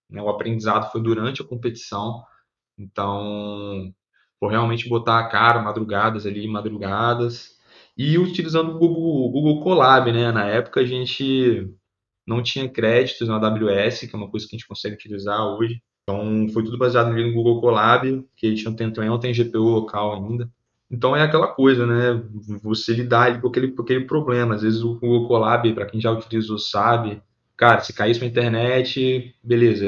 Né? 0.10 0.22
O 0.22 0.29
aprendizado 0.29 0.91
foi 0.91 1.01
durante 1.01 1.41
a 1.41 1.46
competição, 1.46 2.24
então, 2.77 3.93
foi 4.39 4.50
realmente 4.51 4.88
botar 4.88 5.19
a 5.19 5.27
cara, 5.27 5.62
madrugadas 5.62 6.25
ali, 6.25 6.48
madrugadas, 6.48 7.58
e 7.98 8.17
utilizando 8.17 8.72
o 8.72 8.79
Google, 8.79 9.27
o 9.27 9.31
Google 9.31 9.62
Colab, 9.62 10.12
né? 10.12 10.31
Na 10.31 10.46
época 10.46 10.79
a 10.79 10.86
gente 10.86 11.69
não 12.25 12.41
tinha 12.41 12.69
créditos 12.69 13.27
na 13.27 13.36
AWS, 13.36 14.01
que 14.01 14.16
é 14.16 14.18
uma 14.18 14.29
coisa 14.29 14.48
que 14.48 14.55
a 14.55 14.57
gente 14.57 14.68
consegue 14.68 14.96
utilizar 14.96 15.46
hoje. 15.46 15.81
Então, 16.03 16.48
foi 16.53 16.64
tudo 16.64 16.77
baseado 16.77 17.11
no 17.11 17.33
Google 17.33 17.59
Colab, 17.61 18.25
que 18.35 18.48
a 18.48 18.50
gente 18.50 18.66
não 18.66 18.75
tem, 18.75 18.87
não 18.87 19.20
tem 19.20 19.33
GPU 19.33 19.59
local 19.59 20.14
ainda. 20.16 20.50
Então 20.92 21.16
é 21.16 21.22
aquela 21.22 21.48
coisa, 21.48 21.86
né? 21.86 22.24
Você 22.64 22.94
lidar 22.94 23.40
com 23.42 23.48
aquele, 23.48 23.72
com 23.72 23.82
aquele 23.84 24.06
problema. 24.06 24.56
Às 24.56 24.62
vezes 24.64 24.82
o 24.82 24.96
Google 24.96 25.28
Colab, 25.28 25.72
para 25.74 25.86
quem 25.86 26.02
já 26.02 26.12
utilizou, 26.12 26.58
sabe. 26.58 27.22
Cara, 27.56 27.82
se 27.82 27.94
cair 27.94 28.16
sua 28.16 28.25
internet, 28.28 29.36
beleza, 29.44 29.86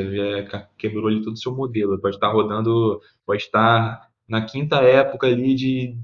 quebrou 0.77 1.07
ali 1.07 1.21
todo 1.23 1.33
o 1.33 1.37
seu 1.37 1.55
modelo. 1.55 1.99
Pode 1.99 2.15
estar 2.15 2.31
rodando, 2.31 3.01
pode 3.25 3.43
estar 3.43 4.09
na 4.27 4.41
quinta 4.45 4.77
época 4.77 5.27
ali 5.27 5.55
de 5.55 5.97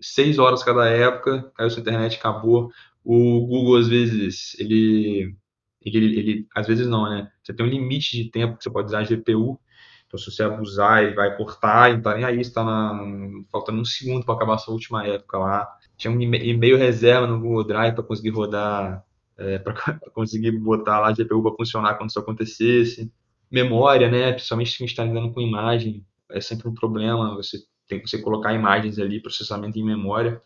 seis 0.00 0.38
horas 0.38 0.62
cada 0.64 0.88
época, 0.88 1.50
caiu 1.54 1.70
sua 1.70 1.80
internet, 1.80 2.16
acabou. 2.16 2.70
O 3.04 3.46
Google, 3.46 3.76
às 3.78 3.88
vezes, 3.88 4.56
ele, 4.58 5.34
ele, 5.82 6.18
ele, 6.18 6.48
às 6.54 6.66
vezes 6.66 6.86
não, 6.88 7.08
né? 7.08 7.30
Você 7.42 7.52
tem 7.54 7.64
um 7.66 7.68
limite 7.68 8.16
de 8.22 8.30
tempo 8.30 8.56
que 8.56 8.64
você 8.64 8.70
pode 8.70 8.88
usar 8.88 9.00
a 9.00 9.04
GPU. 9.04 9.60
Então, 10.10 10.18
se 10.18 10.28
você 10.28 10.42
abusar, 10.42 11.04
ele 11.04 11.14
vai 11.14 11.36
cortar, 11.36 11.92
então 11.92 12.12
nem 12.12 12.24
aí 12.24 12.40
está 12.40 12.64
faltando 13.48 13.80
um 13.80 13.84
segundo 13.84 14.24
para 14.26 14.34
acabar 14.34 14.54
a 14.54 14.58
sua 14.58 14.74
última 14.74 15.06
época 15.06 15.38
lá. 15.38 15.68
Tinha 15.96 16.12
um 16.12 16.20
e-mail 16.20 16.76
reserva 16.76 17.28
no 17.28 17.38
Google 17.38 17.62
Drive 17.62 17.94
para 17.94 18.02
conseguir 18.02 18.30
rodar, 18.30 19.04
é, 19.38 19.60
para 19.62 19.72
conseguir 20.12 20.50
botar 20.58 20.98
lá 20.98 21.10
a 21.10 21.12
GPU 21.12 21.40
para 21.44 21.54
funcionar 21.54 21.94
quando 21.94 22.10
isso 22.10 22.18
acontecesse. 22.18 23.12
Memória, 23.48 24.10
né? 24.10 24.32
Principalmente 24.32 24.70
se 24.70 24.82
a 24.82 24.84
gente 24.84 24.90
está 24.90 25.04
lidando 25.04 25.32
com 25.32 25.40
imagem, 25.40 26.04
é 26.28 26.40
sempre 26.40 26.68
um 26.68 26.74
problema. 26.74 27.36
Você 27.36 27.58
tem 27.86 28.00
que 28.00 28.10
você 28.10 28.20
colocar 28.20 28.52
imagens 28.52 28.98
ali, 28.98 29.22
processamento 29.22 29.78
em 29.78 29.84
memória. 29.84 30.42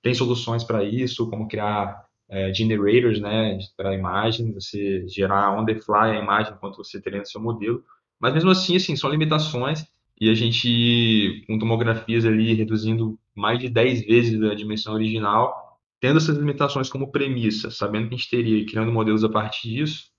Tem 0.00 0.14
soluções 0.14 0.62
para 0.62 0.84
isso, 0.84 1.28
como 1.28 1.48
criar 1.48 2.04
é, 2.28 2.54
generators, 2.54 3.20
né, 3.20 3.58
para 3.76 3.92
imagem, 3.92 4.52
você 4.52 5.04
gerar 5.08 5.58
on 5.58 5.64
the 5.64 5.74
fly 5.74 6.12
a 6.12 6.22
imagem 6.22 6.52
enquanto 6.52 6.76
você 6.76 7.00
treina 7.00 7.24
seu 7.24 7.40
modelo. 7.40 7.82
Mas 8.20 8.34
mesmo 8.34 8.50
assim, 8.50 8.76
assim, 8.76 8.94
são 8.94 9.10
limitações 9.10 9.86
e 10.20 10.28
a 10.28 10.34
gente, 10.34 11.42
com 11.46 11.58
tomografias 11.58 12.26
ali 12.26 12.52
reduzindo 12.52 13.18
mais 13.34 13.58
de 13.58 13.70
10 13.70 14.04
vezes 14.04 14.42
a 14.42 14.54
dimensão 14.54 14.92
original, 14.92 15.78
tendo 15.98 16.18
essas 16.18 16.36
limitações 16.36 16.90
como 16.90 17.10
premissa, 17.10 17.70
sabendo 17.70 18.08
que 18.08 18.14
a 18.14 18.18
gente 18.18 18.30
teria 18.30 18.66
criando 18.66 18.92
modelos 18.92 19.24
a 19.24 19.28
partir 19.30 19.70
disso, 19.70 20.10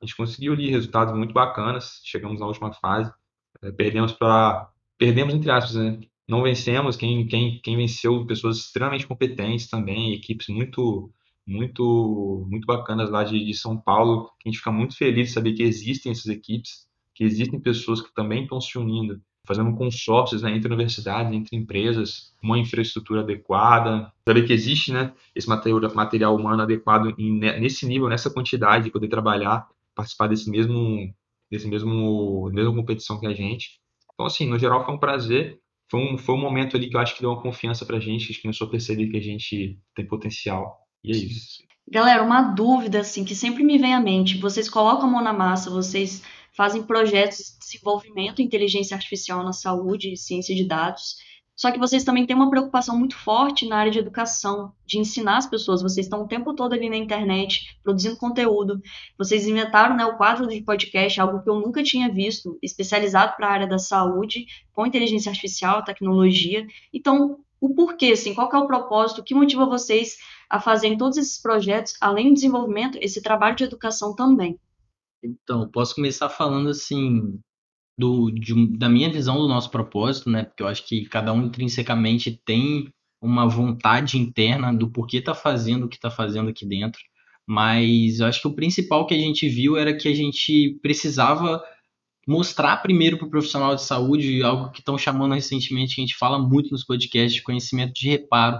a 0.00 0.06
gente 0.06 0.16
conseguiu 0.16 0.52
ali 0.52 0.70
resultados 0.70 1.14
muito 1.16 1.34
bacanas, 1.34 2.00
chegamos 2.04 2.40
na 2.40 2.46
última 2.46 2.72
fase, 2.72 3.12
é, 3.62 3.72
perdemos 3.72 4.12
para 4.12 4.70
perdemos 4.96 5.34
entre 5.34 5.50
aspas, 5.50 5.74
né? 5.74 6.00
Não 6.28 6.42
vencemos, 6.42 6.96
quem, 6.96 7.26
quem, 7.26 7.60
quem 7.60 7.76
venceu 7.76 8.24
pessoas 8.26 8.58
extremamente 8.58 9.06
competentes 9.06 9.68
também, 9.68 10.14
equipes 10.14 10.48
muito 10.48 11.12
muito 11.46 12.46
muito 12.48 12.66
bacanas 12.66 13.10
lá 13.10 13.24
de, 13.24 13.44
de 13.44 13.54
São 13.54 13.76
Paulo, 13.76 14.30
a 14.44 14.48
gente 14.48 14.58
fica 14.58 14.70
muito 14.70 14.96
feliz 14.96 15.28
de 15.28 15.34
saber 15.34 15.54
que 15.54 15.62
existem 15.62 16.12
essas 16.12 16.26
equipes 16.26 16.88
que 17.20 17.24
existem 17.24 17.60
pessoas 17.60 18.00
que 18.00 18.14
também 18.14 18.44
estão 18.44 18.58
se 18.58 18.78
unindo, 18.78 19.20
fazendo 19.46 19.76
consórcios 19.76 20.40
né, 20.40 20.56
entre 20.56 20.72
universidades, 20.72 21.30
entre 21.30 21.54
empresas, 21.54 22.34
uma 22.42 22.58
infraestrutura 22.58 23.20
adequada, 23.20 24.10
saber 24.26 24.46
que 24.46 24.54
existe 24.54 24.90
né, 24.90 25.12
esse 25.34 25.46
material, 25.46 25.94
material 25.94 26.34
humano 26.34 26.62
adequado 26.62 27.14
em, 27.18 27.38
nesse 27.38 27.84
nível, 27.86 28.08
nessa 28.08 28.30
quantidade, 28.30 28.90
poder 28.90 29.08
trabalhar, 29.08 29.68
participar 29.94 30.28
desse 30.28 30.50
mesmo, 30.50 31.12
desse 31.50 31.68
mesmo, 31.68 32.48
mesma 32.54 32.74
competição 32.74 33.20
que 33.20 33.26
a 33.26 33.34
gente. 33.34 33.78
Então, 34.14 34.24
assim, 34.24 34.48
no 34.48 34.58
geral 34.58 34.82
foi 34.86 34.94
um 34.94 34.98
prazer, 34.98 35.60
foi 35.90 36.00
um, 36.00 36.16
foi 36.16 36.34
um 36.34 36.40
momento 36.40 36.74
ali 36.74 36.88
que 36.88 36.96
eu 36.96 37.00
acho 37.00 37.14
que 37.14 37.20
deu 37.20 37.32
uma 37.32 37.42
confiança 37.42 37.84
pra 37.84 38.00
gente, 38.00 38.24
a 38.24 38.26
gente 38.28 38.40
começou 38.40 38.66
a 38.66 38.70
perceber 38.70 39.08
que 39.08 39.18
a 39.18 39.22
gente 39.22 39.78
tem 39.94 40.06
potencial, 40.06 40.78
e 41.04 41.12
é 41.12 41.16
isso. 41.16 41.62
Galera, 41.86 42.22
uma 42.22 42.40
dúvida, 42.40 43.00
assim, 43.00 43.24
que 43.24 43.34
sempre 43.34 43.62
me 43.62 43.76
vem 43.76 43.92
à 43.92 44.00
mente, 44.00 44.38
vocês 44.38 44.70
colocam 44.70 45.08
a 45.08 45.10
mão 45.10 45.22
na 45.22 45.34
massa, 45.34 45.68
vocês 45.68 46.22
fazem 46.56 46.82
projetos 46.82 47.38
de 47.38 47.58
desenvolvimento 47.58 48.40
em 48.40 48.44
inteligência 48.44 48.94
artificial 48.94 49.42
na 49.42 49.52
saúde 49.52 50.12
e 50.12 50.16
ciência 50.16 50.54
de 50.54 50.66
dados. 50.66 51.16
Só 51.60 51.70
que 51.70 51.78
vocês 51.78 52.04
também 52.04 52.24
têm 52.24 52.34
uma 52.34 52.48
preocupação 52.48 52.98
muito 52.98 53.14
forte 53.14 53.68
na 53.68 53.76
área 53.76 53.92
de 53.92 53.98
educação, 53.98 54.72
de 54.86 54.98
ensinar 54.98 55.36
as 55.36 55.46
pessoas. 55.46 55.82
Vocês 55.82 56.06
estão 56.06 56.22
o 56.22 56.26
tempo 56.26 56.54
todo 56.54 56.72
ali 56.72 56.88
na 56.88 56.96
internet, 56.96 57.78
produzindo 57.82 58.16
conteúdo. 58.16 58.80
Vocês 59.18 59.46
inventaram 59.46 59.94
né, 59.94 60.06
o 60.06 60.16
quadro 60.16 60.46
de 60.46 60.62
podcast, 60.62 61.20
algo 61.20 61.42
que 61.42 61.50
eu 61.50 61.60
nunca 61.60 61.82
tinha 61.82 62.10
visto, 62.10 62.58
especializado 62.62 63.36
para 63.36 63.46
a 63.46 63.52
área 63.52 63.66
da 63.66 63.78
saúde, 63.78 64.46
com 64.72 64.86
inteligência 64.86 65.28
artificial, 65.28 65.84
tecnologia. 65.84 66.66
Então, 66.94 67.40
o 67.60 67.74
porquê, 67.74 68.12
assim, 68.12 68.34
qual 68.34 68.50
é 68.50 68.56
o 68.56 68.66
propósito, 68.66 69.20
o 69.20 69.24
que 69.24 69.34
motiva 69.34 69.66
vocês 69.66 70.16
a 70.48 70.58
fazerem 70.58 70.96
todos 70.96 71.18
esses 71.18 71.36
projetos, 71.36 71.92
além 72.00 72.28
do 72.28 72.34
desenvolvimento, 72.34 72.96
esse 73.02 73.20
trabalho 73.20 73.56
de 73.56 73.64
educação 73.64 74.14
também? 74.14 74.58
Então, 75.22 75.68
posso 75.70 75.94
começar 75.94 76.28
falando 76.28 76.70
assim 76.70 77.38
do, 77.98 78.30
de, 78.30 78.78
da 78.78 78.88
minha 78.88 79.10
visão 79.10 79.36
do 79.36 79.48
nosso 79.48 79.70
propósito, 79.70 80.30
né? 80.30 80.44
Porque 80.44 80.62
eu 80.62 80.68
acho 80.68 80.86
que 80.86 81.04
cada 81.06 81.32
um 81.32 81.44
intrinsecamente 81.44 82.40
tem 82.44 82.88
uma 83.20 83.46
vontade 83.46 84.18
interna 84.18 84.72
do 84.72 84.90
porquê 84.90 85.18
está 85.18 85.34
fazendo 85.34 85.84
o 85.84 85.88
que 85.88 85.96
está 85.96 86.10
fazendo 86.10 86.48
aqui 86.48 86.66
dentro. 86.66 87.00
Mas 87.46 88.20
eu 88.20 88.26
acho 88.26 88.40
que 88.40 88.48
o 88.48 88.54
principal 88.54 89.06
que 89.06 89.14
a 89.14 89.18
gente 89.18 89.48
viu 89.48 89.76
era 89.76 89.94
que 89.96 90.08
a 90.08 90.14
gente 90.14 90.78
precisava 90.80 91.62
mostrar 92.26 92.76
primeiro 92.78 93.18
para 93.18 93.26
o 93.26 93.30
profissional 93.30 93.74
de 93.74 93.82
saúde 93.82 94.42
algo 94.42 94.70
que 94.70 94.80
estão 94.80 94.96
chamando 94.96 95.34
recentemente, 95.34 95.94
que 95.94 96.00
a 96.00 96.04
gente 96.04 96.16
fala 96.16 96.38
muito 96.38 96.70
nos 96.70 96.84
podcasts, 96.84 97.42
conhecimento 97.42 97.92
de 97.92 98.08
reparo, 98.08 98.58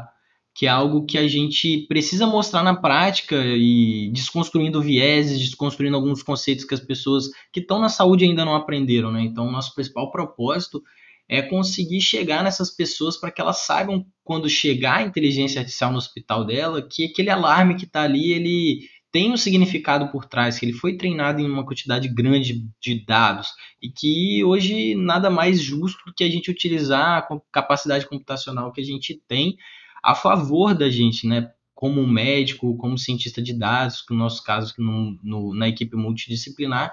que 0.55 0.67
é 0.67 0.69
algo 0.69 1.07
que 1.07 1.17
a 1.17 1.27
gente 1.29 1.87
precisa 1.89 2.27
mostrar 2.27 2.63
na 2.63 2.75
prática 2.75 3.37
e 3.37 4.11
desconstruindo 4.13 4.83
vieses, 4.83 5.39
desconstruindo 5.39 5.97
alguns 5.97 6.23
conceitos 6.23 6.65
que 6.65 6.75
as 6.75 6.81
pessoas 6.81 7.31
que 7.53 7.61
estão 7.61 7.79
na 7.79 7.89
saúde 7.89 8.25
ainda 8.25 8.45
não 8.45 8.55
aprenderam, 8.55 9.13
né? 9.13 9.23
Então, 9.23 9.51
nosso 9.51 9.75
principal 9.75 10.11
propósito 10.11 10.83
é 11.29 11.41
conseguir 11.41 12.01
chegar 12.01 12.43
nessas 12.43 12.71
pessoas 12.75 13.17
para 13.17 13.31
que 13.31 13.41
elas 13.41 13.59
saibam 13.59 14.05
quando 14.25 14.49
chegar 14.49 14.97
a 14.97 15.03
inteligência 15.03 15.61
artificial 15.61 15.93
no 15.93 15.99
hospital 15.99 16.45
dela 16.45 16.83
que 16.83 17.05
aquele 17.05 17.31
alarme 17.31 17.77
que 17.77 17.85
está 17.85 18.03
ali 18.03 18.33
ele 18.33 18.81
tem 19.13 19.33
um 19.33 19.37
significado 19.37 20.09
por 20.11 20.25
trás, 20.25 20.59
que 20.59 20.65
ele 20.65 20.73
foi 20.73 20.97
treinado 20.97 21.41
em 21.41 21.49
uma 21.49 21.65
quantidade 21.65 22.09
grande 22.09 22.65
de 22.81 23.05
dados 23.05 23.49
e 23.83 23.89
que 23.89 24.45
hoje 24.45 24.95
nada 24.95 25.31
mais 25.31 25.61
justo 25.61 26.05
do 26.05 26.15
que 26.15 26.25
a 26.25 26.29
gente 26.29 26.51
utilizar 26.51 27.19
a 27.19 27.41
capacidade 27.53 28.07
computacional 28.07 28.73
que 28.73 28.81
a 28.81 28.85
gente 28.85 29.21
tem 29.27 29.57
a 30.03 30.15
favor 30.15 30.75
da 30.75 30.89
gente, 30.89 31.27
né? 31.27 31.51
Como 31.75 32.07
médico, 32.07 32.77
como 32.77 32.99
cientista 32.99 33.41
de 33.41 33.53
dados, 33.53 34.05
no 34.11 34.17
nosso 34.17 34.43
caso, 34.45 34.75
no, 34.79 35.19
no, 35.23 35.55
na 35.55 35.69
equipe 35.69 35.97
multidisciplinar. 35.97 36.93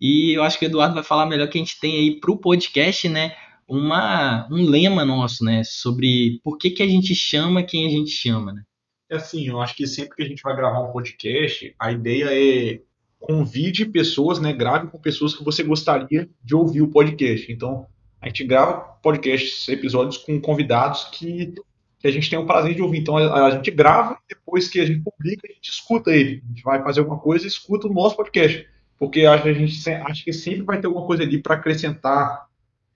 E 0.00 0.36
eu 0.36 0.42
acho 0.42 0.58
que 0.58 0.64
o 0.64 0.68
Eduardo 0.68 0.94
vai 0.94 1.04
falar 1.04 1.26
melhor 1.26 1.48
que 1.48 1.58
a 1.58 1.60
gente 1.60 1.78
tem 1.78 1.96
aí 1.96 2.20
para 2.20 2.30
o 2.30 2.38
podcast, 2.38 3.08
né? 3.08 3.34
Uma, 3.68 4.48
um 4.50 4.68
lema 4.68 5.04
nosso, 5.04 5.44
né? 5.44 5.62
Sobre 5.64 6.40
por 6.42 6.58
que, 6.58 6.70
que 6.70 6.82
a 6.82 6.88
gente 6.88 7.14
chama 7.14 7.62
quem 7.62 7.86
a 7.86 7.90
gente 7.90 8.10
chama, 8.10 8.52
né? 8.52 8.62
É 9.10 9.16
assim, 9.16 9.48
eu 9.48 9.60
acho 9.60 9.74
que 9.74 9.86
sempre 9.86 10.16
que 10.16 10.22
a 10.22 10.26
gente 10.26 10.42
vai 10.42 10.54
gravar 10.54 10.80
um 10.82 10.92
podcast, 10.92 11.74
a 11.78 11.90
ideia 11.90 12.28
é 12.30 12.80
convide 13.20 13.84
pessoas, 13.84 14.40
né? 14.40 14.52
Grave 14.52 14.88
com 14.88 14.98
pessoas 14.98 15.34
que 15.34 15.44
você 15.44 15.62
gostaria 15.62 16.28
de 16.42 16.54
ouvir 16.54 16.80
o 16.80 16.90
podcast. 16.90 17.52
Então, 17.52 17.86
a 18.20 18.26
gente 18.26 18.44
grava 18.44 18.80
podcasts, 19.02 19.68
episódios 19.68 20.16
com 20.16 20.40
convidados 20.40 21.04
que, 21.04 21.54
que 22.00 22.08
a 22.08 22.10
gente 22.10 22.30
tem 22.30 22.38
o 22.38 22.46
prazer 22.46 22.74
de 22.74 22.82
ouvir. 22.82 22.98
Então, 22.98 23.16
a, 23.16 23.46
a, 23.46 23.50
gente 23.50 23.70
grava 23.70 24.18
e 24.24 24.34
depois 24.34 24.68
que 24.68 24.80
a 24.80 24.86
gente 24.86 25.00
publica, 25.00 25.46
a 25.46 25.52
gente 25.52 25.70
escuta 25.70 26.10
ele. 26.10 26.42
A 26.44 26.48
gente 26.48 26.62
vai 26.62 26.82
fazer 26.82 27.00
alguma 27.00 27.18
coisa 27.18 27.44
e 27.44 27.48
escuta 27.48 27.86
o 27.86 27.92
nosso 27.92 28.16
podcast. 28.16 28.66
Porque 28.98 29.26
a 29.26 29.36
gente 29.36 29.90
acha 29.90 30.24
que 30.24 30.32
sempre 30.32 30.62
vai 30.62 30.80
ter 30.80 30.86
alguma 30.86 31.06
coisa 31.06 31.22
ali 31.22 31.38
para 31.38 31.54
acrescentar 31.54 32.46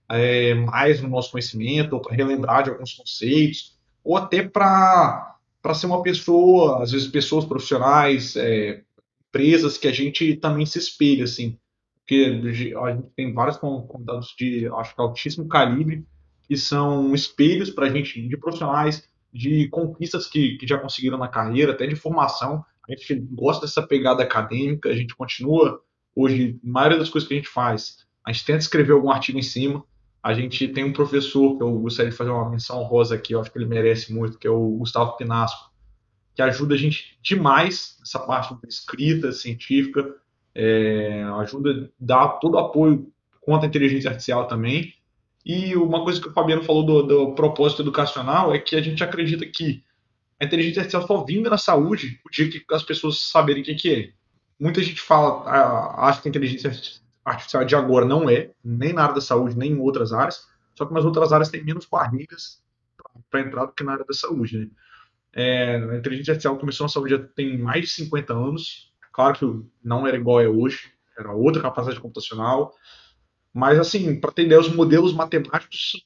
é, 0.08 0.54
mais 0.54 1.02
no 1.02 1.08
nosso 1.08 1.30
conhecimento, 1.30 1.92
ou 1.92 2.00
para 2.00 2.16
relembrar 2.16 2.64
de 2.64 2.70
alguns 2.70 2.94
conceitos, 2.94 3.78
ou 4.02 4.16
até 4.16 4.42
para 4.42 5.32
para 5.62 5.72
ser 5.72 5.86
uma 5.86 6.02
pessoa, 6.02 6.82
às 6.82 6.92
vezes 6.92 7.08
pessoas 7.08 7.46
profissionais, 7.46 8.36
é, 8.36 8.82
empresas 9.28 9.78
que 9.78 9.88
a 9.88 9.92
gente 9.92 10.36
também 10.36 10.66
se 10.66 10.78
espelha, 10.78 11.24
assim. 11.24 11.58
Porque 12.00 12.22
a 12.76 12.92
gente 12.92 13.10
tem 13.16 13.32
vários 13.32 13.56
convidados 13.56 14.34
de, 14.38 14.68
acho 14.74 14.94
que 14.94 15.00
altíssimo 15.00 15.48
calibre, 15.48 16.04
que 16.46 16.56
são 16.56 17.14
espelhos 17.14 17.70
para 17.70 17.86
a 17.86 17.90
gente 17.90 18.26
de 18.26 18.36
profissionais, 18.36 19.08
de 19.32 19.68
conquistas 19.68 20.26
que, 20.26 20.56
que 20.56 20.66
já 20.66 20.78
conseguiram 20.78 21.18
na 21.18 21.28
carreira, 21.28 21.72
até 21.72 21.86
de 21.86 21.96
formação. 21.96 22.64
A 22.88 22.92
gente 22.92 23.14
gosta 23.32 23.66
dessa 23.66 23.82
pegada 23.86 24.22
acadêmica, 24.22 24.88
a 24.88 24.94
gente 24.94 25.14
continua 25.14 25.80
hoje, 26.14 26.60
a 26.62 26.68
maioria 26.68 26.98
das 26.98 27.08
coisas 27.08 27.26
que 27.26 27.34
a 27.34 27.36
gente 27.38 27.48
faz, 27.48 28.06
a 28.24 28.32
gente 28.32 28.44
tenta 28.44 28.58
escrever 28.58 28.92
algum 28.92 29.10
artigo 29.10 29.38
em 29.38 29.42
cima, 29.42 29.84
a 30.22 30.32
gente 30.32 30.68
tem 30.68 30.84
um 30.84 30.92
professor 30.92 31.56
que 31.56 31.62
eu 31.62 31.72
gostaria 31.80 32.10
de 32.10 32.16
fazer 32.16 32.30
uma 32.30 32.48
menção 32.48 32.82
rosa 32.84 33.14
aqui, 33.14 33.34
eu 33.34 33.40
acho 33.40 33.50
que 33.50 33.58
ele 33.58 33.66
merece 33.66 34.12
muito, 34.12 34.38
que 34.38 34.46
é 34.46 34.50
o 34.50 34.78
Gustavo 34.78 35.16
Pinasco, 35.16 35.70
que 36.34 36.40
ajuda 36.40 36.74
a 36.74 36.78
gente 36.78 37.18
demais 37.22 37.96
nessa 38.00 38.18
parte 38.18 38.54
da 38.54 38.68
escrita 38.68 39.32
científica, 39.32 40.14
é, 40.54 41.22
ajuda 41.40 41.70
a 41.70 41.88
dar 41.98 42.28
todo 42.38 42.54
o 42.54 42.58
apoio 42.58 43.12
contra 43.40 43.66
a 43.66 43.68
inteligência 43.68 44.08
artificial 44.08 44.46
também. 44.46 44.94
E 45.44 45.76
uma 45.76 46.02
coisa 46.02 46.20
que 46.20 46.28
o 46.28 46.32
Fabiano 46.32 46.62
falou 46.62 46.84
do, 46.84 47.02
do 47.02 47.34
propósito 47.34 47.82
educacional 47.82 48.54
é 48.54 48.58
que 48.58 48.76
a 48.76 48.80
gente 48.80 49.04
acredita 49.04 49.44
que 49.44 49.84
a 50.40 50.44
inteligência 50.44 50.80
artificial 50.80 51.06
só 51.06 51.24
vinda 51.24 51.50
na 51.50 51.58
saúde 51.58 52.20
o 52.24 52.30
dia 52.30 52.48
que 52.48 52.64
as 52.72 52.82
pessoas 52.82 53.20
saberem 53.20 53.62
o 53.62 53.66
que, 53.66 53.94
é. 53.94 54.12
Muita 54.58 54.82
gente 54.82 55.00
fala, 55.00 55.44
acha 55.98 56.22
que 56.22 56.28
a 56.28 56.30
inteligência 56.30 56.70
artificial 57.24 57.64
de 57.64 57.76
agora 57.76 58.06
não 58.06 58.28
é, 58.28 58.50
nem 58.64 58.92
na 58.92 59.02
área 59.02 59.14
da 59.16 59.20
saúde, 59.20 59.56
nem 59.56 59.72
em 59.72 59.78
outras 59.78 60.12
áreas, 60.12 60.46
só 60.74 60.86
que 60.86 60.94
nas 60.94 61.04
outras 61.04 61.32
áreas 61.32 61.50
tem 61.50 61.64
menos 61.64 61.86
barreiras 61.86 62.62
para 63.30 63.40
entrar 63.40 63.66
do 63.66 63.72
que 63.72 63.84
na 63.84 63.92
área 63.92 64.04
da 64.04 64.14
saúde. 64.14 64.58
Né? 64.58 64.68
É, 65.32 65.76
a 65.76 65.96
inteligência 65.96 66.32
artificial 66.32 66.58
começou 66.58 66.84
na 66.84 66.88
saúde 66.88 67.10
já 67.10 67.18
tem 67.18 67.58
mais 67.58 67.82
de 67.82 67.90
50 67.90 68.32
anos, 68.32 68.92
claro 69.12 69.34
que 69.34 69.68
não 69.82 70.06
era 70.06 70.16
igual 70.16 70.40
é 70.40 70.48
hoje, 70.48 70.92
era 71.18 71.32
outra 71.32 71.62
capacidade 71.62 72.00
computacional, 72.00 72.72
mas 73.54 73.78
assim, 73.78 74.18
para 74.18 74.32
ter 74.32 74.46
ideia, 74.46 74.60
os 74.60 74.68
modelos 74.74 75.14
matemáticos 75.14 76.04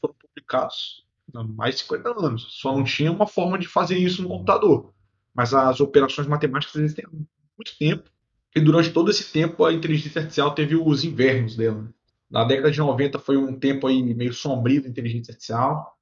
foram 0.00 0.14
publicados 0.14 1.06
há 1.32 1.44
mais 1.44 1.76
de 1.76 1.82
50 1.82 2.26
anos, 2.26 2.46
só 2.50 2.76
não 2.76 2.82
tinha 2.82 3.12
uma 3.12 3.28
forma 3.28 3.56
de 3.56 3.68
fazer 3.68 3.96
isso 3.96 4.22
no 4.22 4.28
computador, 4.28 4.92
mas 5.32 5.54
as 5.54 5.80
operações 5.80 6.26
matemáticas 6.26 6.74
existem 6.74 7.04
há 7.06 7.10
muito 7.10 7.78
tempo, 7.78 8.10
e 8.56 8.60
durante 8.60 8.90
todo 8.90 9.10
esse 9.10 9.32
tempo 9.32 9.64
a 9.64 9.72
inteligência 9.72 10.18
artificial 10.18 10.52
teve 10.52 10.74
os 10.74 11.04
invernos 11.04 11.56
dela. 11.56 11.88
Na 12.28 12.42
década 12.44 12.70
de 12.70 12.78
90 12.78 13.18
foi 13.20 13.36
um 13.36 13.56
tempo 13.56 13.86
aí 13.86 14.02
meio 14.02 14.32
sombrio 14.32 14.82
da 14.82 14.88
inteligência 14.88 15.30
artificial. 15.30 15.96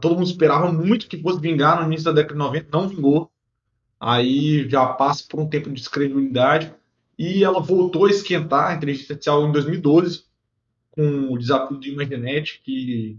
Todo 0.00 0.14
mundo 0.14 0.26
esperava 0.26 0.72
muito 0.72 1.06
que 1.06 1.20
fosse 1.20 1.40
vingar 1.40 1.80
no 1.80 1.86
início 1.86 2.04
da 2.04 2.12
década 2.12 2.34
de 2.34 2.38
90, 2.38 2.68
não 2.72 2.88
vingou. 2.88 3.30
Aí 4.00 4.68
já 4.68 4.86
passa 4.86 5.24
por 5.28 5.38
um 5.38 5.48
tempo 5.48 5.68
de 5.68 5.76
descredibilidade 5.76 6.74
e 7.16 7.44
ela 7.44 7.60
voltou 7.60 8.06
a 8.06 8.10
esquentar 8.10 8.70
a 8.70 8.74
inteligência 8.74 9.12
artificial 9.12 9.46
em 9.46 9.52
2012 9.52 10.24
com 10.92 11.32
o 11.32 11.38
desafio 11.38 11.80
de 11.80 11.90
ImageNet, 11.90 12.60
que, 12.62 13.18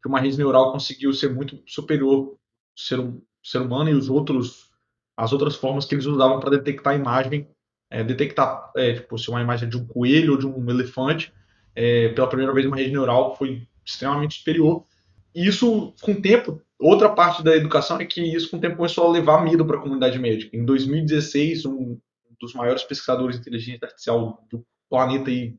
que 0.00 0.08
uma 0.08 0.20
rede 0.20 0.38
neural 0.38 0.70
conseguiu 0.70 1.12
ser 1.12 1.34
muito 1.34 1.60
superior 1.66 2.14
ao 2.14 2.40
ser, 2.76 2.98
ser 3.42 3.58
humano 3.58 3.90
e 3.90 3.94
os 3.94 4.08
outros 4.08 4.72
as 5.16 5.32
outras 5.32 5.54
formas 5.54 5.84
que 5.84 5.94
eles 5.94 6.06
usavam 6.06 6.40
para 6.40 6.50
detectar 6.50 6.92
a 6.92 6.96
imagem 6.96 7.48
é, 7.94 8.02
detectar 8.02 8.72
é, 8.76 8.94
tipo, 8.94 9.16
se 9.16 9.30
uma 9.30 9.40
imagem 9.40 9.68
é 9.68 9.70
de 9.70 9.76
um 9.76 9.86
coelho 9.86 10.32
ou 10.32 10.38
de 10.38 10.46
um 10.46 10.68
elefante, 10.68 11.32
é, 11.76 12.08
pela 12.08 12.26
primeira 12.26 12.52
vez 12.52 12.66
uma 12.66 12.76
rede 12.76 12.90
neural 12.90 13.36
foi 13.36 13.68
extremamente 13.84 14.38
superior. 14.38 14.84
E 15.32 15.46
isso, 15.46 15.94
com 16.00 16.12
o 16.12 16.20
tempo, 16.20 16.60
outra 16.78 17.08
parte 17.08 17.42
da 17.42 17.54
educação 17.54 18.00
é 18.00 18.04
que 18.04 18.20
isso, 18.20 18.50
com 18.50 18.56
o 18.56 18.60
tempo, 18.60 18.76
começou 18.76 19.06
a 19.06 19.12
levar 19.12 19.44
medo 19.44 19.64
para 19.64 19.76
a 19.76 19.80
comunidade 19.80 20.18
médica. 20.18 20.56
Em 20.56 20.64
2016, 20.64 21.66
um 21.66 21.96
dos 22.40 22.52
maiores 22.52 22.82
pesquisadores 22.82 23.36
de 23.36 23.42
inteligência 23.42 23.86
artificial 23.86 24.44
do 24.50 24.66
planeta, 24.90 25.30
e 25.30 25.54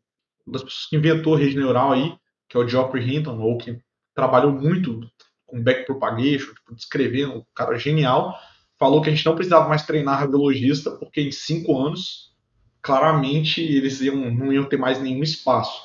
uma 0.45 0.53
das 0.53 0.63
pessoas 0.63 0.85
que 0.87 0.95
inventou 0.95 1.35
a 1.35 1.39
rede 1.39 1.57
neural 1.57 1.91
aí, 1.91 2.13
que 2.47 2.57
é 2.57 2.59
o 2.59 2.67
Geoffrey 2.67 3.15
Hinton, 3.15 3.39
ou 3.39 3.57
que 3.57 3.79
trabalhou 4.13 4.51
muito 4.51 5.01
com 5.45 5.61
backpropagation, 5.61 6.53
tipo, 6.53 6.75
descrevendo, 6.75 7.37
um 7.37 7.43
cara 7.53 7.77
genial, 7.77 8.35
falou 8.77 9.01
que 9.01 9.09
a 9.09 9.13
gente 9.13 9.25
não 9.25 9.35
precisava 9.35 9.67
mais 9.67 9.85
treinar 9.85 10.19
radiologista, 10.19 10.91
porque 10.91 11.21
em 11.21 11.31
cinco 11.31 11.77
anos, 11.77 12.33
claramente, 12.81 13.61
eles 13.61 14.01
iam, 14.01 14.15
não 14.33 14.51
iam 14.51 14.65
ter 14.65 14.77
mais 14.77 15.01
nenhum 15.01 15.23
espaço. 15.23 15.81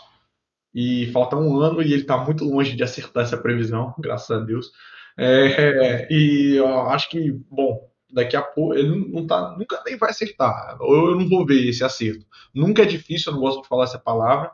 E 0.75 1.11
falta 1.13 1.37
um 1.37 1.59
ano 1.61 1.83
e 1.83 1.93
ele 1.93 2.03
está 2.03 2.17
muito 2.17 2.45
longe 2.45 2.77
de 2.77 2.83
acertar 2.83 3.25
essa 3.25 3.37
previsão, 3.37 3.95
graças 3.99 4.31
a 4.31 4.41
Deus. 4.41 4.71
É, 5.19 6.07
e 6.11 6.55
eu 6.57 6.67
acho 6.89 7.11
que, 7.11 7.33
bom, 7.51 7.90
daqui 8.13 8.37
a 8.37 8.43
pouco 8.43 8.75
ele 8.75 9.11
não 9.13 9.27
tá, 9.27 9.57
nunca 9.57 9.83
nem 9.85 9.97
vai 9.97 10.11
acertar. 10.11 10.77
Ou 10.81 11.11
eu 11.11 11.19
não 11.19 11.29
vou 11.29 11.47
ver 11.47 11.69
esse 11.69 11.85
acerto. 11.85 12.27
Nunca 12.55 12.83
é 12.83 12.87
difícil, 12.87 13.31
eu 13.31 13.37
não 13.37 13.43
gosto 13.43 13.63
de 13.63 13.69
falar 13.69 13.85
essa 13.85 13.99
palavra, 13.99 14.53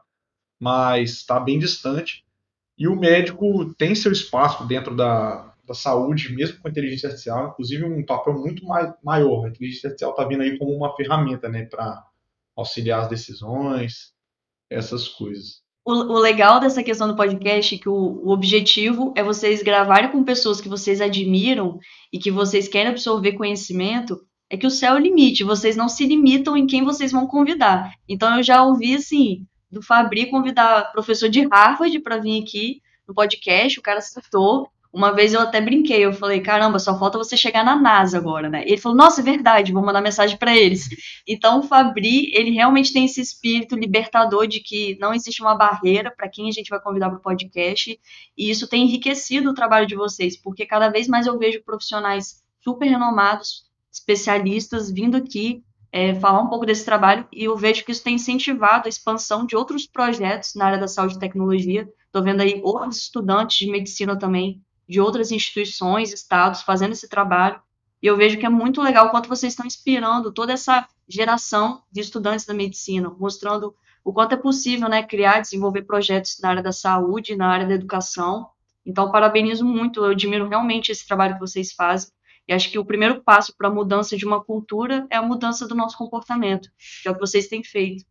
mas 0.59 1.13
está 1.13 1.41
bem 1.41 1.59
distante. 1.59 2.25
E 2.79 2.87
o 2.87 2.97
médico 2.97 3.75
tem 3.75 3.95
seu 3.95 4.13
espaço 4.13 4.67
dentro 4.67 4.95
da, 4.95 5.55
da 5.65 5.75
saúde, 5.75 6.35
mesmo 6.35 6.61
com 6.61 6.69
a 6.69 6.71
inteligência 6.71 7.09
artificial, 7.09 7.49
inclusive 7.49 7.85
um 7.85 8.05
papel 8.05 8.35
muito 8.35 8.65
maior. 9.03 9.45
A 9.45 9.49
inteligência 9.49 9.89
artificial 9.89 10.11
está 10.13 10.25
vindo 10.25 10.43
aí 10.43 10.59
como 10.59 10.73
uma 10.77 10.95
ferramenta 10.95 11.49
né, 11.49 11.65
para 11.65 12.07
auxiliar 12.55 13.03
as 13.03 13.09
decisões, 13.09 14.15
essas 14.71 15.09
coisas. 15.09 15.66
O, 15.87 15.93
o, 15.93 16.19
legal 16.19 16.59
dessa 16.59 16.83
questão 16.83 17.07
do 17.07 17.15
podcast 17.15 17.77
é 17.77 17.79
que 17.79 17.89
o, 17.89 17.95
o, 17.95 18.31
objetivo 18.31 19.15
é 19.17 19.23
vocês 19.23 19.63
gravarem 19.63 20.11
com 20.11 20.25
pessoas 20.25 20.61
que 20.61 20.69
vocês 20.69 21.01
admiram 21.01 21.79
e 22.13 22.19
que 22.19 22.29
vocês 22.29 22.67
querem 22.67 22.91
absorver 22.91 23.35
conhecimento, 23.35 24.21
é 24.51 24.57
que 24.57 24.67
o 24.67 24.71
céu 24.71 24.95
é 24.95 24.97
o 24.97 25.01
limite, 25.01 25.45
vocês 25.45 25.77
não 25.77 25.89
se 25.89 26.05
limitam 26.05 26.57
em 26.57 26.67
quem 26.67 26.83
vocês 26.83 27.13
vão 27.13 27.29
convidar. 27.29 27.93
Então 28.09 28.37
eu 28.37 28.43
já 28.43 28.65
ouvi 28.65 28.97
assim, 28.97 29.47
do 29.71 29.81
Fabri 29.81 30.29
convidar 30.29 30.91
professor 30.91 31.29
de 31.29 31.47
Harvard 31.47 32.01
para 32.01 32.19
vir 32.19 32.43
aqui 32.43 32.83
no 33.07 33.15
podcast, 33.15 33.79
o 33.79 33.83
cara 33.83 34.01
acertou, 34.01 34.69
uma 34.97 35.13
vez 35.13 35.35
eu 35.35 35.41
até 35.41 35.61
brinquei, 35.61 36.03
eu 36.07 36.13
falei, 36.15 36.41
caramba, 36.41 36.79
só 36.79 36.99
falta 36.99 37.19
você 37.19 37.37
chegar 37.37 37.63
na 37.63 37.77
NASA 37.77 38.17
agora, 38.17 38.49
né? 38.49 38.63
Ele 38.67 38.79
falou, 38.79 38.97
nossa, 38.97 39.21
é 39.21 39.25
verdade, 39.25 39.71
vou 39.71 39.85
mandar 39.85 40.01
mensagem 40.01 40.39
para 40.39 40.57
eles. 40.57 40.89
Então, 41.29 41.59
o 41.59 41.63
Fabri, 41.65 42.31
ele 42.33 42.53
realmente 42.53 42.93
tem 42.93 43.05
esse 43.05 43.21
espírito 43.21 43.75
libertador 43.75 44.47
de 44.47 44.61
que 44.61 44.97
não 45.01 45.13
existe 45.13 45.43
uma 45.43 45.57
barreira 45.57 46.09
para 46.09 46.29
quem 46.29 46.49
a 46.49 46.53
gente 46.53 46.71
vai 46.71 46.81
convidar 46.81 47.11
para 47.11 47.19
o 47.19 47.21
podcast, 47.21 47.99
e 48.39 48.49
isso 48.49 48.69
tem 48.69 48.85
enriquecido 48.85 49.51
o 49.51 49.55
trabalho 49.55 49.89
de 49.89 49.97
vocês, 49.97 50.41
porque 50.41 50.65
cada 50.65 50.89
vez 50.89 51.09
mais 51.09 51.27
eu 51.27 51.37
vejo 51.37 51.65
profissionais 51.65 52.43
super 52.63 52.87
renomados, 52.87 53.65
especialistas, 53.93 54.91
vindo 54.91 55.17
aqui 55.17 55.65
é, 55.93 56.15
falar 56.15 56.41
um 56.41 56.49
pouco 56.49 56.65
desse 56.65 56.85
trabalho 56.85 57.27
e 57.33 57.45
eu 57.45 57.57
vejo 57.57 57.85
que 57.85 57.91
isso 57.91 58.05
tem 58.05 58.15
incentivado 58.15 58.87
a 58.87 58.89
expansão 58.89 59.45
de 59.45 59.57
outros 59.57 59.87
projetos 59.87 60.55
na 60.55 60.67
área 60.67 60.79
da 60.79 60.89
saúde 60.89 61.17
e 61.17 61.19
tecnologia. 61.19 61.89
Estou 62.07 62.23
vendo 62.23 62.41
aí 62.41 62.61
outros 62.63 62.99
estudantes 62.99 63.59
de 63.59 63.71
medicina 63.71 64.17
também, 64.19 64.63
de 64.89 65.01
outras 65.01 65.31
instituições, 65.33 66.13
estados, 66.13 66.63
fazendo 66.63 66.93
esse 66.93 67.09
trabalho. 67.09 67.61
E 68.03 68.07
eu 68.07 68.17
vejo 68.17 68.39
que 68.39 68.47
é 68.47 68.49
muito 68.49 68.83
legal 68.83 69.07
o 69.07 69.11
quanto 69.11 69.29
vocês 69.29 69.53
estão 69.53 69.67
inspirando 69.67 70.33
toda 70.33 70.53
essa 70.53 70.87
geração 71.09 71.83
de 71.91 72.01
estudantes 72.01 72.45
da 72.45 72.55
medicina, 72.55 73.11
mostrando 73.19 73.75
o 74.05 74.13
quanto 74.13 74.35
é 74.35 74.37
possível 74.37 74.89
né, 74.89 75.03
criar, 75.03 75.41
desenvolver 75.41 75.83
projetos 75.83 76.39
na 76.41 76.51
área 76.51 76.63
da 76.63 76.73
saúde, 76.73 77.35
na 77.35 77.49
área 77.49 77.67
da 77.67 77.75
educação. 77.75 78.49
Então, 78.85 79.11
parabenizo 79.11 79.65
muito, 79.65 80.05
eu 80.05 80.13
admiro 80.13 80.49
realmente 80.49 80.93
esse 80.93 81.07
trabalho 81.07 81.35
que 81.35 81.41
vocês 81.41 81.73
fazem. 81.73 82.11
E 82.49 82.53
acho 82.53 82.71
que 82.71 82.79
o 82.79 82.85
primeiro 82.85 83.23
passo 83.23 83.53
para 83.57 83.67
a 83.67 83.73
mudança 83.73 84.17
de 84.17 84.25
uma 84.25 84.43
cultura 84.43 85.07
é 85.11 85.17
a 85.17 85.23
mudança 85.23 85.67
do 85.67 85.75
nosso 85.75 85.99
comportamento, 85.99 86.69
que 87.03 87.09
é 87.09 87.11
o 87.11 87.15
que 87.15 87.21
vocês 87.21 87.49
têm 87.49 87.65
feito. 87.65 88.05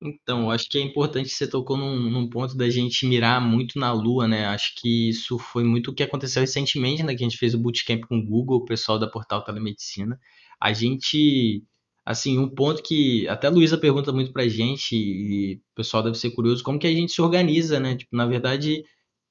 Então, 0.00 0.50
acho 0.50 0.68
que 0.68 0.78
é 0.78 0.80
importante 0.80 1.28
você 1.28 1.48
tocou 1.48 1.76
num, 1.76 1.98
num, 2.10 2.28
ponto 2.28 2.56
da 2.56 2.70
gente 2.70 3.04
mirar 3.06 3.40
muito 3.40 3.78
na 3.78 3.92
lua, 3.92 4.28
né? 4.28 4.46
Acho 4.46 4.72
que 4.76 5.08
isso 5.08 5.38
foi 5.38 5.64
muito 5.64 5.90
o 5.90 5.94
que 5.94 6.02
aconteceu 6.04 6.40
recentemente, 6.40 7.02
né? 7.02 7.14
Que 7.14 7.24
a 7.24 7.28
gente 7.28 7.38
fez 7.38 7.54
o 7.54 7.58
bootcamp 7.58 8.04
com 8.06 8.18
o 8.18 8.24
Google, 8.24 8.58
o 8.58 8.64
pessoal 8.64 8.98
da 8.98 9.08
Portal 9.08 9.42
Telemedicina. 9.42 10.18
A 10.60 10.72
gente, 10.72 11.64
assim, 12.04 12.38
um 12.38 12.48
ponto 12.48 12.82
que 12.82 13.26
até 13.28 13.48
a 13.48 13.50
Luísa 13.50 13.76
pergunta 13.76 14.12
muito 14.12 14.32
pra 14.32 14.46
gente, 14.48 14.94
e 14.96 15.54
o 15.72 15.74
pessoal 15.74 16.02
deve 16.02 16.16
ser 16.16 16.30
curioso, 16.30 16.62
como 16.62 16.78
que 16.78 16.86
a 16.86 16.92
gente 16.92 17.12
se 17.12 17.20
organiza, 17.20 17.80
né? 17.80 17.96
Tipo, 17.96 18.16
na 18.16 18.26
verdade, 18.26 18.84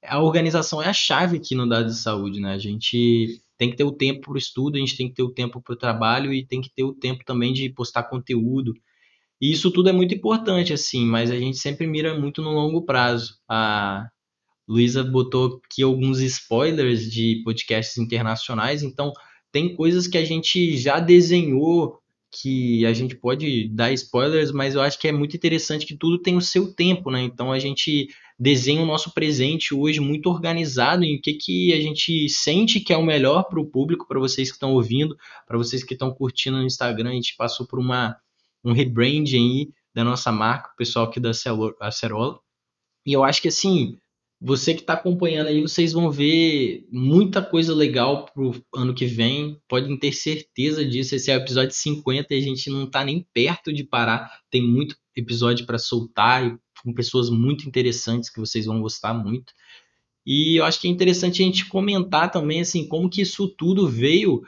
a 0.04 0.22
organização 0.22 0.82
é 0.82 0.88
a 0.88 0.94
chave 0.94 1.38
aqui 1.38 1.56
no 1.56 1.68
dado 1.68 1.88
de 1.88 1.96
saúde, 1.96 2.40
né? 2.42 2.54
A 2.54 2.58
gente 2.58 3.42
tem 3.58 3.70
que 3.72 3.78
ter 3.78 3.84
o 3.84 3.92
tempo 3.92 4.22
para 4.22 4.34
o 4.34 4.38
estudo, 4.38 4.76
a 4.78 4.80
gente 4.80 4.98
tem 4.98 5.10
que 5.10 5.16
ter 5.16 5.24
o 5.24 5.34
tempo 5.34 5.62
para 5.62 5.74
o 5.74 5.78
trabalho 5.78 6.34
e 6.34 6.46
tem 6.46 6.62
que 6.62 6.70
ter 6.70 6.84
o 6.84 6.94
tempo 6.94 7.24
também 7.26 7.54
de 7.54 7.70
postar 7.70 8.04
conteúdo. 8.04 8.74
E 9.40 9.52
isso 9.52 9.72
tudo 9.72 9.90
é 9.90 9.92
muito 9.92 10.16
importante, 10.16 10.74
assim, 10.74 11.06
mas 11.06 11.30
a 11.30 11.38
gente 11.38 11.58
sempre 11.58 11.86
mira 11.86 12.20
muito 12.20 12.42
no 12.42 12.52
longo 12.52 12.84
prazo. 12.84 13.38
A 13.48 14.08
Luísa 14.68 15.04
botou 15.04 15.62
aqui 15.64 15.84
alguns 15.84 16.20
spoilers 16.20 17.12
de 17.12 17.42
podcasts 17.44 17.98
internacionais, 17.98 18.84
então 18.84 19.14
tem 19.52 19.76
coisas 19.76 20.08
que 20.08 20.18
a 20.18 20.26
gente 20.26 20.78
já 20.78 21.00
desenhou 21.00 22.00
que 22.32 22.86
a 22.86 22.94
gente 22.94 23.16
pode 23.16 23.70
dar 23.70 23.92
spoilers, 23.94 24.52
mas 24.52 24.76
eu 24.76 24.82
acho 24.82 25.00
que 25.00 25.08
é 25.08 25.12
muito 25.12 25.36
interessante 25.36 25.86
que 25.86 25.96
tudo 25.96 26.20
tem 26.22 26.36
o 26.36 26.42
seu 26.42 26.74
tempo, 26.74 27.10
né? 27.10 27.22
Então 27.24 27.52
a 27.52 27.60
gente 27.60 28.10
desenha 28.40 28.82
o 28.82 28.86
nosso 28.86 29.14
presente 29.14 29.74
hoje 29.74 30.00
muito 30.00 30.30
organizado 30.30 31.04
em 31.04 31.18
o 31.18 31.22
que, 31.22 31.34
que 31.34 31.74
a 31.74 31.82
gente 31.82 32.30
sente 32.30 32.80
que 32.80 32.94
é 32.94 32.98
o 32.98 33.04
melhor 33.04 33.44
para 33.44 33.60
o 33.60 33.66
público, 33.66 34.08
para 34.08 34.20
vocês 34.20 34.50
que 34.50 34.56
estão 34.56 34.74
ouvindo, 34.74 35.18
para 35.48 35.58
vocês 35.58 35.84
que 35.84 35.94
estão 35.94 36.12
curtindo 36.12 36.58
no 36.58 36.66
Instagram. 36.66 37.10
A 37.10 37.14
gente 37.14 37.36
passou 37.36 37.66
por 37.66 37.80
uma, 37.80 38.16
um 38.64 38.74
rebranding 38.74 39.36
aí 39.36 39.70
da 39.94 40.04
nossa 40.04 40.32
marca, 40.32 40.72
o 40.74 40.76
pessoal 40.76 41.06
aqui 41.06 41.20
da 41.20 41.32
Acerola. 41.82 42.40
E 43.06 43.14
eu 43.14 43.24
acho 43.24 43.42
que 43.42 43.48
assim, 43.48 43.98
você 44.40 44.74
que 44.76 44.82
está 44.82 44.94
acompanhando 44.94 45.48
aí, 45.48 45.62
vocês 45.62 45.94
vão 45.94 46.12
ver 46.12 46.88
muita 46.92 47.42
coisa 47.42 47.74
legal 47.74 48.26
pro 48.26 48.54
ano 48.76 48.94
que 48.94 49.06
vem. 49.06 49.60
Podem 49.68 49.98
ter 49.98 50.12
certeza 50.14 50.86
disso. 50.86 51.16
Esse 51.16 51.32
é 51.32 51.38
o 51.38 51.42
episódio 51.42 51.74
50 51.74 52.34
e 52.34 52.38
a 52.38 52.42
gente 52.42 52.70
não 52.70 52.84
está 52.84 53.04
nem 53.04 53.26
perto 53.34 53.74
de 53.74 53.84
parar. 53.84 54.42
Tem 54.52 54.62
muito 54.62 54.96
episódio 55.16 55.66
para 55.66 55.80
soltar 55.80 56.56
com 56.84 56.94
pessoas 56.94 57.30
muito 57.32 57.68
interessantes 57.68 58.30
que 58.30 58.40
vocês 58.40 58.66
vão 58.66 58.80
gostar 58.80 59.14
muito. 59.14 59.54
E 60.24 60.58
eu 60.58 60.66
acho 60.66 60.80
que 60.80 60.88
é 60.88 60.92
interessante 60.92 61.42
a 61.42 61.46
gente 61.46 61.66
comentar 61.68 62.30
também 62.30 62.62
assim 62.62 62.88
como 62.88 63.10
que 63.10 63.22
isso 63.22 63.48
tudo 63.48 63.88
veio 63.88 64.44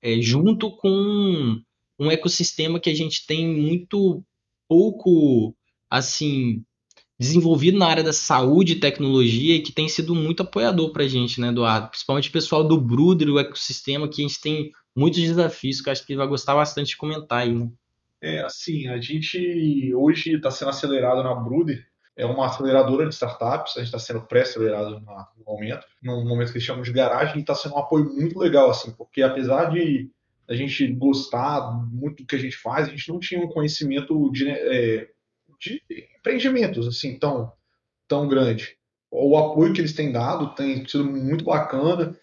é, 0.00 0.20
junto 0.20 0.70
com 0.76 1.60
um 1.98 2.10
ecossistema 2.10 2.80
que 2.80 2.90
a 2.90 2.94
gente 2.94 3.26
tem 3.26 3.46
muito 3.46 4.22
pouco 4.68 5.54
assim 5.90 6.64
desenvolvido 7.18 7.78
na 7.78 7.86
área 7.86 8.04
da 8.04 8.12
saúde 8.12 8.72
e 8.72 8.80
tecnologia 8.80 9.56
e 9.56 9.62
que 9.62 9.72
tem 9.72 9.88
sido 9.88 10.14
muito 10.14 10.42
apoiador 10.42 10.92
para 10.92 11.04
a 11.04 11.08
gente, 11.08 11.40
né, 11.40 11.48
Eduardo? 11.48 11.88
Principalmente 11.88 12.28
o 12.28 12.32
pessoal 12.32 12.62
do 12.62 12.78
Bruder, 12.78 13.28
o 13.30 13.38
ecossistema, 13.38 14.08
que 14.08 14.22
a 14.22 14.28
gente 14.28 14.40
tem 14.40 14.70
muitos 14.94 15.20
desafios 15.20 15.80
que 15.80 15.88
eu 15.88 15.92
acho 15.92 16.06
que 16.06 16.16
vai 16.16 16.26
gostar 16.26 16.54
bastante 16.54 16.88
de 16.88 16.96
comentar 16.96 17.42
aí, 17.42 17.54
né? 17.54 17.70
É, 18.20 18.40
assim, 18.40 18.88
a 18.88 19.00
gente 19.00 19.94
hoje 19.94 20.34
está 20.34 20.50
sendo 20.50 20.70
acelerado 20.70 21.22
na 21.22 21.34
Bruder, 21.34 21.86
é 22.16 22.24
uma 22.24 22.46
aceleradora 22.46 23.06
de 23.06 23.14
startups, 23.14 23.76
a 23.76 23.80
gente 23.80 23.88
está 23.88 23.98
sendo 23.98 24.22
pré-acelerado 24.22 25.00
no 25.00 25.44
momento, 25.44 25.86
no 26.02 26.24
momento 26.24 26.50
que 26.50 26.58
eles 26.58 26.66
chamam 26.66 26.82
de 26.82 26.92
garagem, 26.92 27.36
e 27.36 27.40
está 27.40 27.54
sendo 27.54 27.74
um 27.74 27.78
apoio 27.78 28.06
muito 28.06 28.38
legal, 28.38 28.70
assim, 28.70 28.90
porque 28.92 29.22
apesar 29.22 29.70
de 29.70 30.10
a 30.48 30.54
gente 30.54 30.86
gostar 30.92 31.72
muito 31.90 32.22
do 32.22 32.26
que 32.26 32.36
a 32.36 32.38
gente 32.38 32.56
faz, 32.56 32.88
a 32.88 32.90
gente 32.90 33.08
não 33.08 33.18
tinha 33.18 33.40
um 33.40 33.48
conhecimento 33.48 34.30
de, 34.30 34.48
é, 34.48 35.08
de 35.60 35.82
empreendimentos 36.18 36.86
assim 36.86 37.18
tão, 37.18 37.52
tão 38.06 38.28
grande. 38.28 38.76
O 39.10 39.36
apoio 39.36 39.72
que 39.72 39.80
eles 39.80 39.92
têm 39.92 40.12
dado 40.12 40.54
tem 40.54 40.86
sido 40.86 41.04
muito 41.04 41.44
bacana. 41.44 42.16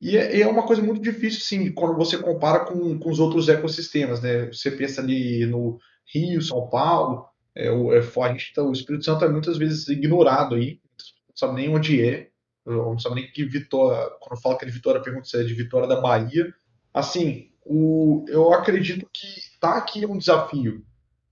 E 0.00 0.16
é, 0.16 0.40
é, 0.40 0.46
uma 0.46 0.66
coisa 0.66 0.82
muito 0.82 1.00
difícil, 1.00 1.40
sim, 1.40 1.72
quando 1.72 1.96
você 1.96 2.18
compara 2.18 2.64
com, 2.64 2.98
com 2.98 3.10
os 3.10 3.20
outros 3.20 3.48
ecossistemas, 3.48 4.20
né? 4.20 4.46
Você 4.46 4.70
pensa 4.70 5.00
ali 5.00 5.46
no 5.46 5.78
Rio, 6.12 6.42
São 6.42 6.68
Paulo, 6.68 7.24
é, 7.54 7.70
o, 7.70 7.92
é, 7.92 7.98
a 7.98 8.28
gente, 8.32 8.52
tá, 8.52 8.62
o 8.62 8.72
Espírito 8.72 9.04
Santo 9.04 9.24
é 9.24 9.28
muitas 9.28 9.56
vezes 9.56 9.86
ignorado 9.88 10.56
aí, 10.56 10.80
não 11.28 11.36
sabe 11.36 11.54
nem 11.54 11.68
onde 11.68 12.04
é, 12.04 12.30
não 12.66 12.98
sabe 12.98 13.16
nem 13.16 13.30
que 13.30 13.44
Vitória, 13.44 14.10
quando 14.20 14.36
eu 14.36 14.42
falo 14.42 14.56
que 14.56 14.64
é 14.64 14.68
de 14.68 14.74
Vitória, 14.74 15.02
pergunta 15.02 15.26
se 15.26 15.40
é 15.40 15.44
de 15.44 15.54
Vitória 15.54 15.88
da 15.88 16.00
Bahia. 16.00 16.52
Assim, 16.92 17.51
o, 17.64 18.24
eu 18.28 18.52
acredito 18.52 19.08
que 19.12 19.26
tá 19.60 19.76
aqui 19.76 20.04
um 20.04 20.18
desafio, 20.18 20.84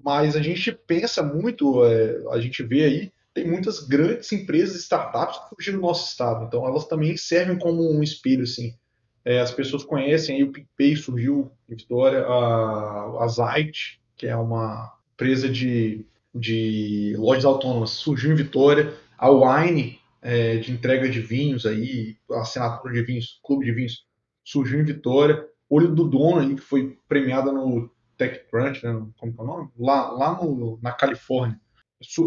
mas 0.02 0.36
a 0.36 0.42
gente 0.42 0.72
pensa 0.72 1.22
muito, 1.22 1.84
é, 1.84 2.22
a 2.30 2.40
gente 2.40 2.62
vê 2.62 2.84
aí, 2.84 3.12
tem 3.34 3.48
muitas 3.48 3.80
grandes 3.80 4.30
empresas, 4.32 4.82
startups 4.82 5.38
que 5.38 5.48
surgiram 5.50 5.80
no 5.80 5.86
nosso 5.86 6.08
estado, 6.08 6.46
então 6.46 6.66
elas 6.66 6.86
também 6.86 7.16
servem 7.16 7.58
como 7.58 7.88
um 7.90 8.02
espelho, 8.02 8.42
assim. 8.42 8.74
É, 9.24 9.40
as 9.40 9.50
pessoas 9.50 9.84
conhecem 9.84 10.36
aí 10.36 10.42
o 10.42 10.50
PicPay 10.50 10.96
surgiu 10.96 11.50
em 11.68 11.76
Vitória, 11.76 12.24
a, 12.24 13.24
a 13.24 13.28
Zite, 13.28 14.00
que 14.16 14.26
é 14.26 14.34
uma 14.34 14.92
empresa 15.14 15.48
de, 15.48 16.06
de 16.34 17.14
lojas 17.18 17.44
autônomas, 17.44 17.90
surgiu 17.90 18.32
em 18.32 18.36
Vitória, 18.36 18.94
a 19.18 19.30
Wine, 19.30 20.00
é, 20.22 20.56
de 20.56 20.72
entrega 20.72 21.08
de 21.08 21.20
vinhos 21.20 21.66
aí, 21.66 22.16
assinatura 22.32 22.94
de 22.94 23.02
vinhos, 23.02 23.38
clube 23.44 23.66
de 23.66 23.72
vinhos, 23.72 24.04
surgiu 24.42 24.80
em 24.80 24.84
Vitória, 24.84 25.46
Olho 25.70 25.94
do 25.94 26.08
Dono 26.08 26.40
aí, 26.40 26.56
que 26.56 26.60
foi 26.60 26.98
premiada 27.08 27.52
no 27.52 27.88
TechCrunch, 28.18 28.84
né? 28.84 29.06
Como 29.16 29.34
é 29.38 29.42
o 29.42 29.46
nome? 29.46 29.70
Lá, 29.78 30.10
lá 30.10 30.42
no, 30.42 30.78
na 30.82 30.92
Califórnia. 30.92 31.58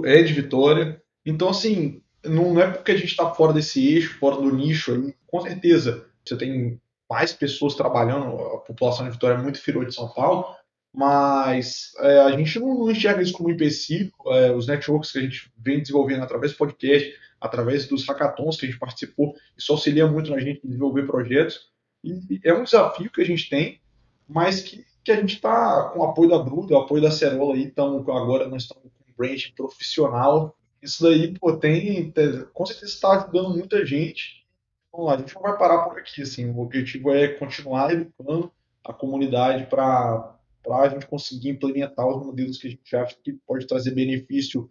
É 0.06 0.24
de 0.24 0.34
Vitória. 0.34 1.02
Então, 1.26 1.50
assim, 1.50 2.02
não 2.24 2.60
é 2.60 2.72
porque 2.72 2.92
a 2.92 2.98
gente 2.98 3.10
está 3.10 3.30
fora 3.34 3.54
desse 3.54 3.86
eixo, 3.86 4.18
fora 4.18 4.38
do 4.38 4.56
nicho 4.56 4.94
aí. 4.94 5.14
Com 5.28 5.42
certeza, 5.42 6.06
você 6.24 6.38
tem 6.38 6.80
mais 7.10 7.34
pessoas 7.34 7.76
trabalhando, 7.76 8.40
a 8.40 8.60
população 8.60 9.06
de 9.06 9.12
Vitória 9.12 9.36
é 9.36 9.42
muito 9.42 9.60
inferior 9.60 9.86
de 9.86 9.94
São 9.94 10.10
Paulo, 10.10 10.46
mas 10.94 11.92
é, 12.00 12.20
a 12.20 12.32
gente 12.32 12.60
não, 12.60 12.80
não, 12.80 12.92
enxerga 12.92 13.22
isso 13.22 13.34
como 13.34 13.50
um 13.50 13.52
empecilho. 13.52 14.12
É, 14.28 14.52
os 14.52 14.68
networks 14.68 15.12
que 15.12 15.20
a 15.20 15.22
gente 15.22 15.52
vem 15.58 15.82
desenvolvendo 15.82 16.24
através 16.24 16.54
do 16.54 16.58
podcast, 16.58 17.14
através 17.42 17.88
dos 17.88 18.08
hackathons 18.08 18.58
que 18.58 18.66
a 18.66 18.70
gente 18.70 18.80
participou, 18.80 19.36
isso 19.58 19.72
auxilia 19.72 20.08
muito 20.08 20.32
na 20.32 20.40
gente 20.40 20.66
desenvolver 20.66 21.06
projetos. 21.06 21.73
E 22.04 22.40
é 22.44 22.54
um 22.54 22.64
desafio 22.64 23.12
que 23.12 23.22
a 23.22 23.26
gente 23.26 23.50
tem, 23.50 23.80
mas 24.28 24.62
que 24.62 24.86
que 25.04 25.12
a 25.12 25.16
gente 25.18 25.36
está 25.36 25.90
com 25.90 26.00
o 26.00 26.04
apoio 26.04 26.30
da 26.30 26.40
Bruda, 26.40 26.76
o 26.76 26.82
apoio 26.82 27.02
da 27.02 27.12
Cerola 27.12 27.56
aí, 27.56 27.64
então 27.64 27.98
agora 28.00 28.48
nós 28.48 28.64
estamos 28.64 28.84
com 28.84 29.04
um 29.12 29.16
brand 29.18 29.42
profissional. 29.56 30.58
Isso 30.82 31.04
daí, 31.04 31.38
pô, 31.38 31.58
tem, 31.58 32.14
com 32.54 32.66
certeza 32.66 32.92
está 32.92 33.12
ajudando 33.12 33.50
muita 33.50 33.86
gente. 33.86 34.46
Vamos 34.92 35.08
lá, 35.08 35.16
a 35.16 35.18
gente 35.18 35.36
não 35.36 35.42
vai 35.42 35.58
parar 35.58 35.84
por 35.84 36.00
aqui, 36.00 36.22
assim, 36.22 36.50
o 36.50 36.60
objetivo 36.60 37.14
é 37.14 37.28
continuar 37.28 37.92
educando 37.92 38.52
a 38.84 38.94
comunidade 38.94 39.66
para 39.66 40.38
a 40.70 40.90
gente 40.90 41.08
conseguir 41.08 41.50
implementar 41.50 42.08
os 42.08 42.26
modelos 42.26 42.58
que 42.58 42.68
a 42.68 42.72
gente 42.72 42.96
acha 42.96 43.18
que 43.22 43.34
pode 43.46 43.66
trazer 43.68 43.92
benefício 43.92 44.70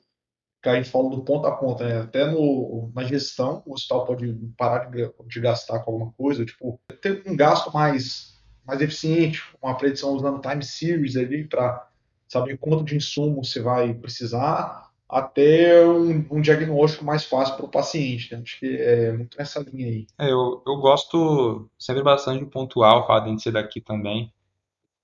que 0.62 0.68
a 0.68 0.77
gente 0.77 0.90
fala 0.90 1.11
do 1.11 1.22
ponto 1.22 1.46
a 1.46 1.53
ponto, 1.53 1.83
né? 1.83 2.01
Até 2.01 2.31
no, 2.31 2.90
na 2.94 3.03
gestão, 3.03 3.62
o 3.66 3.75
hospital 3.75 4.07
pode 4.07 4.33
parar 4.57 4.90
de, 4.90 5.11
de 5.27 5.40
gastar 5.40 5.81
com 5.81 5.92
alguma 5.92 6.12
coisa, 6.12 6.44
tipo, 6.44 6.81
ter 7.01 7.22
um 7.27 7.37
gasto 7.37 7.72
mais 7.72 8.33
mais 8.64 8.81
eficiente, 8.81 9.42
uma 9.61 9.77
predição 9.77 10.14
usando 10.14 10.40
time 10.40 10.64
series 10.64 11.16
ali 11.16 11.44
para 11.44 11.88
saber 12.29 12.57
quanto 12.59 12.85
de 12.85 12.96
insumo 12.96 13.44
você 13.44 13.61
vai 13.61 13.92
precisar, 13.92 14.90
até 15.09 15.85
um, 15.85 16.25
um 16.31 16.40
diagnóstico 16.40 17.05
mais 17.05 17.25
fácil 17.25 17.57
para 17.57 17.66
o 17.66 17.70
paciente. 17.70 18.33
Né? 18.33 18.40
Acho 18.42 18.59
que 18.59 18.77
é 18.77 19.12
muito 19.12 19.37
nessa 19.37 19.61
linha 19.61 19.88
aí. 19.88 20.07
É, 20.18 20.31
eu, 20.31 20.62
eu 20.66 20.77
gosto 20.77 21.68
sempre 21.79 22.03
bastante 22.03 22.44
de 22.44 22.51
pontuar 22.51 22.96
o 22.96 23.07
fato 23.07 23.35
de 23.35 23.42
ser 23.42 23.53
daqui 23.53 23.81
também, 23.81 24.33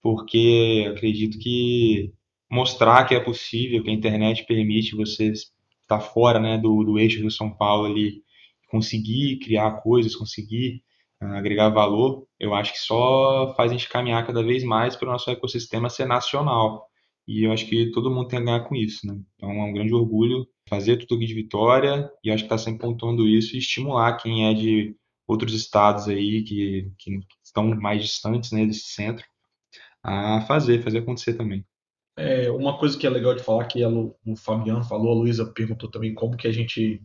porque 0.00 0.90
acredito 0.90 1.38
que 1.38 2.14
mostrar 2.50 3.04
que 3.04 3.14
é 3.14 3.20
possível, 3.20 3.82
que 3.82 3.90
a 3.90 3.92
internet 3.92 4.44
permite 4.46 4.96
você 4.96 5.32
estar 5.32 6.00
fora 6.00 6.38
né, 6.38 6.58
do, 6.58 6.84
do 6.84 6.98
eixo 6.98 7.22
do 7.22 7.30
São 7.30 7.50
Paulo 7.50 7.86
ali, 7.86 8.22
conseguir 8.70 9.38
criar 9.38 9.82
coisas, 9.82 10.14
conseguir 10.14 10.82
agregar 11.20 11.68
valor, 11.70 12.26
eu 12.38 12.54
acho 12.54 12.72
que 12.72 12.78
só 12.78 13.52
faz 13.56 13.70
a 13.70 13.74
gente 13.74 13.88
caminhar 13.88 14.24
cada 14.26 14.42
vez 14.42 14.62
mais 14.62 14.94
para 14.94 15.08
o 15.08 15.12
nosso 15.12 15.30
ecossistema 15.30 15.90
ser 15.90 16.06
nacional. 16.06 16.86
E 17.26 17.44
eu 17.44 17.52
acho 17.52 17.66
que 17.66 17.90
todo 17.90 18.10
mundo 18.10 18.28
tem 18.28 18.38
a 18.38 18.42
ganhar 18.42 18.60
com 18.60 18.74
isso, 18.74 19.06
né? 19.06 19.20
Então 19.36 19.50
é 19.50 19.64
um 19.64 19.72
grande 19.72 19.92
orgulho 19.92 20.46
fazer 20.68 20.96
tudo 20.96 21.16
aqui 21.16 21.26
de 21.26 21.34
Vitória 21.34 22.10
e 22.24 22.30
acho 22.30 22.44
que 22.44 22.46
está 22.46 22.58
sempre 22.58 22.80
pontuando 22.80 23.26
isso 23.26 23.54
e 23.54 23.58
estimular 23.58 24.16
quem 24.16 24.48
é 24.48 24.54
de 24.54 24.96
outros 25.26 25.52
estados 25.54 26.08
aí 26.08 26.42
que, 26.42 26.90
que 26.98 27.20
estão 27.44 27.64
mais 27.76 28.02
distantes 28.02 28.50
né, 28.52 28.64
desse 28.64 28.88
centro 28.92 29.24
a 30.02 30.40
fazer, 30.42 30.82
fazer 30.82 30.98
acontecer 31.00 31.34
também. 31.34 31.64
É, 32.18 32.50
uma 32.50 32.76
coisa 32.78 32.98
que 32.98 33.06
é 33.06 33.10
legal 33.10 33.34
de 33.34 33.42
falar 33.42 33.66
que 33.66 33.84
o 33.84 34.36
Fabiano 34.36 34.82
falou, 34.82 35.12
a 35.12 35.14
Luísa 35.14 35.46
perguntou 35.46 35.90
também 35.90 36.14
como 36.14 36.36
que 36.36 36.48
a 36.48 36.52
gente 36.52 37.00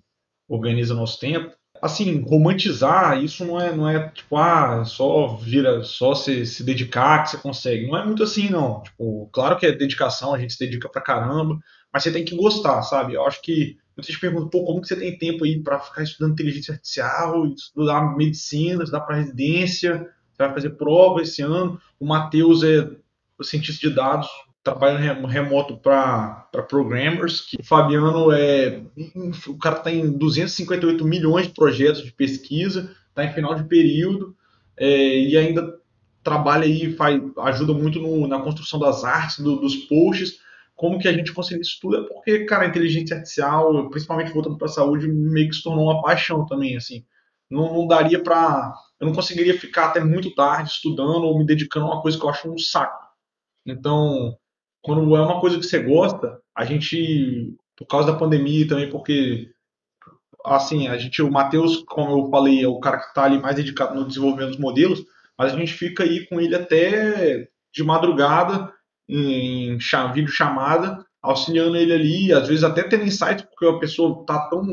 organiza 0.49 0.93
nosso 0.93 1.19
tempo 1.19 1.55
assim, 1.83 2.21
romantizar 2.21 3.21
isso 3.21 3.43
não 3.43 3.59
é, 3.59 3.75
não 3.75 3.89
é 3.89 4.07
tipo, 4.09 4.37
ah, 4.37 4.85
só 4.85 5.35
vira, 5.35 5.83
só 5.83 6.15
se, 6.15 6.45
se 6.45 6.63
dedicar 6.63 7.23
que 7.23 7.31
você 7.31 7.37
consegue. 7.37 7.87
Não 7.87 7.97
é 7.97 8.05
muito 8.05 8.23
assim, 8.23 8.49
não. 8.49 8.81
Tipo, 8.83 9.29
claro 9.33 9.57
que 9.57 9.65
é 9.65 9.71
dedicação, 9.73 10.33
a 10.33 10.39
gente 10.39 10.53
se 10.53 10.59
dedica 10.59 10.87
pra 10.87 11.01
caramba, 11.01 11.59
mas 11.91 12.03
você 12.03 12.11
tem 12.11 12.23
que 12.23 12.37
gostar, 12.37 12.81
sabe? 12.83 13.15
Eu 13.15 13.25
acho 13.25 13.41
que 13.41 13.77
muita 13.97 14.09
gente 14.09 14.21
pergunta, 14.21 14.49
pô, 14.49 14.63
como 14.63 14.79
que 14.79 14.87
você 14.87 14.95
tem 14.95 15.17
tempo 15.17 15.43
aí 15.43 15.61
para 15.61 15.77
ficar 15.77 16.03
estudando 16.03 16.31
inteligência 16.31 16.71
artificial, 16.71 17.45
estudar 17.47 18.15
medicina, 18.15 18.83
estudar 18.83 19.01
para 19.01 19.17
residência, 19.17 20.09
você 20.31 20.43
vai 20.43 20.53
fazer 20.53 20.69
prova 20.71 21.21
esse 21.21 21.41
ano. 21.41 21.81
O 21.99 22.05
Matheus 22.05 22.63
é 22.63 22.89
cientista 23.41 23.89
de 23.89 23.93
dados, 23.93 24.29
trabalho 24.63 25.27
remoto 25.27 25.77
para 25.77 26.47
programmers, 26.69 27.41
que 27.41 27.57
o 27.59 27.65
Fabiano 27.65 28.31
é 28.31 28.81
o 29.47 29.57
cara 29.57 29.77
está 29.77 29.91
em 29.91 30.09
258 30.17 31.03
milhões 31.05 31.47
de 31.47 31.53
projetos 31.53 32.03
de 32.03 32.13
pesquisa, 32.13 32.95
está 33.09 33.25
em 33.25 33.33
final 33.33 33.55
de 33.55 33.65
período 33.65 34.35
é, 34.77 35.19
e 35.19 35.37
ainda 35.37 35.77
trabalha 36.23 36.63
aí, 36.63 36.93
faz, 36.93 37.21
ajuda 37.39 37.73
muito 37.73 37.99
no, 37.99 38.25
na 38.25 38.39
construção 38.39 38.79
das 38.79 39.03
artes, 39.03 39.39
do, 39.39 39.57
dos 39.57 39.75
posts. 39.75 40.39
Como 40.73 40.97
que 40.97 41.07
a 41.07 41.13
gente 41.13 41.33
consegue 41.33 41.61
isso 41.61 41.77
tudo? 41.81 41.97
É 41.97 42.07
porque, 42.07 42.45
cara, 42.45 42.63
a 42.63 42.67
inteligência 42.67 43.17
artificial, 43.17 43.89
principalmente 43.89 44.31
voltando 44.31 44.57
para 44.57 44.67
a 44.67 44.71
saúde, 44.71 45.07
meio 45.07 45.49
que 45.49 45.55
se 45.55 45.63
tornou 45.63 45.85
uma 45.85 46.01
paixão 46.01 46.45
também, 46.45 46.77
assim. 46.77 47.05
Não, 47.49 47.73
não 47.73 47.85
daria 47.85 48.23
para, 48.23 48.73
eu 48.99 49.07
não 49.07 49.13
conseguiria 49.13 49.59
ficar 49.59 49.87
até 49.87 49.99
muito 50.03 50.33
tarde 50.33 50.71
estudando 50.71 51.25
ou 51.25 51.37
me 51.37 51.45
dedicando 51.45 51.85
a 51.85 51.89
uma 51.89 52.01
coisa 52.01 52.17
que 52.17 52.25
eu 52.25 52.29
acho 52.29 52.51
um 52.51 52.57
saco. 52.57 53.03
Então, 53.65 54.35
quando 54.83 55.15
é 55.15 55.21
uma 55.21 55.39
coisa 55.39 55.57
que 55.57 55.65
você 55.65 55.79
gosta, 55.79 56.39
a 56.55 56.65
gente, 56.65 57.55
por 57.75 57.87
causa 57.87 58.11
da 58.11 58.19
pandemia 58.19 58.67
também, 58.67 58.89
porque 58.89 59.49
assim, 60.45 60.89
a 60.89 60.97
gente, 60.97 61.21
o 61.21 61.31
Matheus, 61.31 61.83
como 61.87 62.19
eu 62.19 62.29
falei, 62.29 62.63
é 62.63 62.67
o 62.67 62.79
cara 62.79 62.97
que 62.97 63.07
está 63.07 63.23
ali 63.23 63.39
mais 63.39 63.55
dedicado 63.55 63.95
no 63.95 64.05
desenvolvimento 64.05 64.49
dos 64.49 64.59
modelos, 64.59 65.03
mas 65.37 65.53
a 65.53 65.57
gente 65.57 65.73
fica 65.73 66.03
aí 66.03 66.27
com 66.27 66.39
ele 66.39 66.53
até 66.53 67.47
de 67.73 67.83
madrugada 67.83 68.71
em 69.07 69.77
vídeo 70.13 70.27
chamada, 70.27 71.05
auxiliando 71.21 71.77
ele 71.77 71.93
ali, 71.93 72.33
às 72.33 72.47
vezes 72.47 72.63
até 72.63 72.83
tendo 72.83 73.05
insights, 73.05 73.45
porque 73.45 73.65
a 73.65 73.79
pessoa 73.79 74.21
está 74.21 74.49
tão 74.49 74.65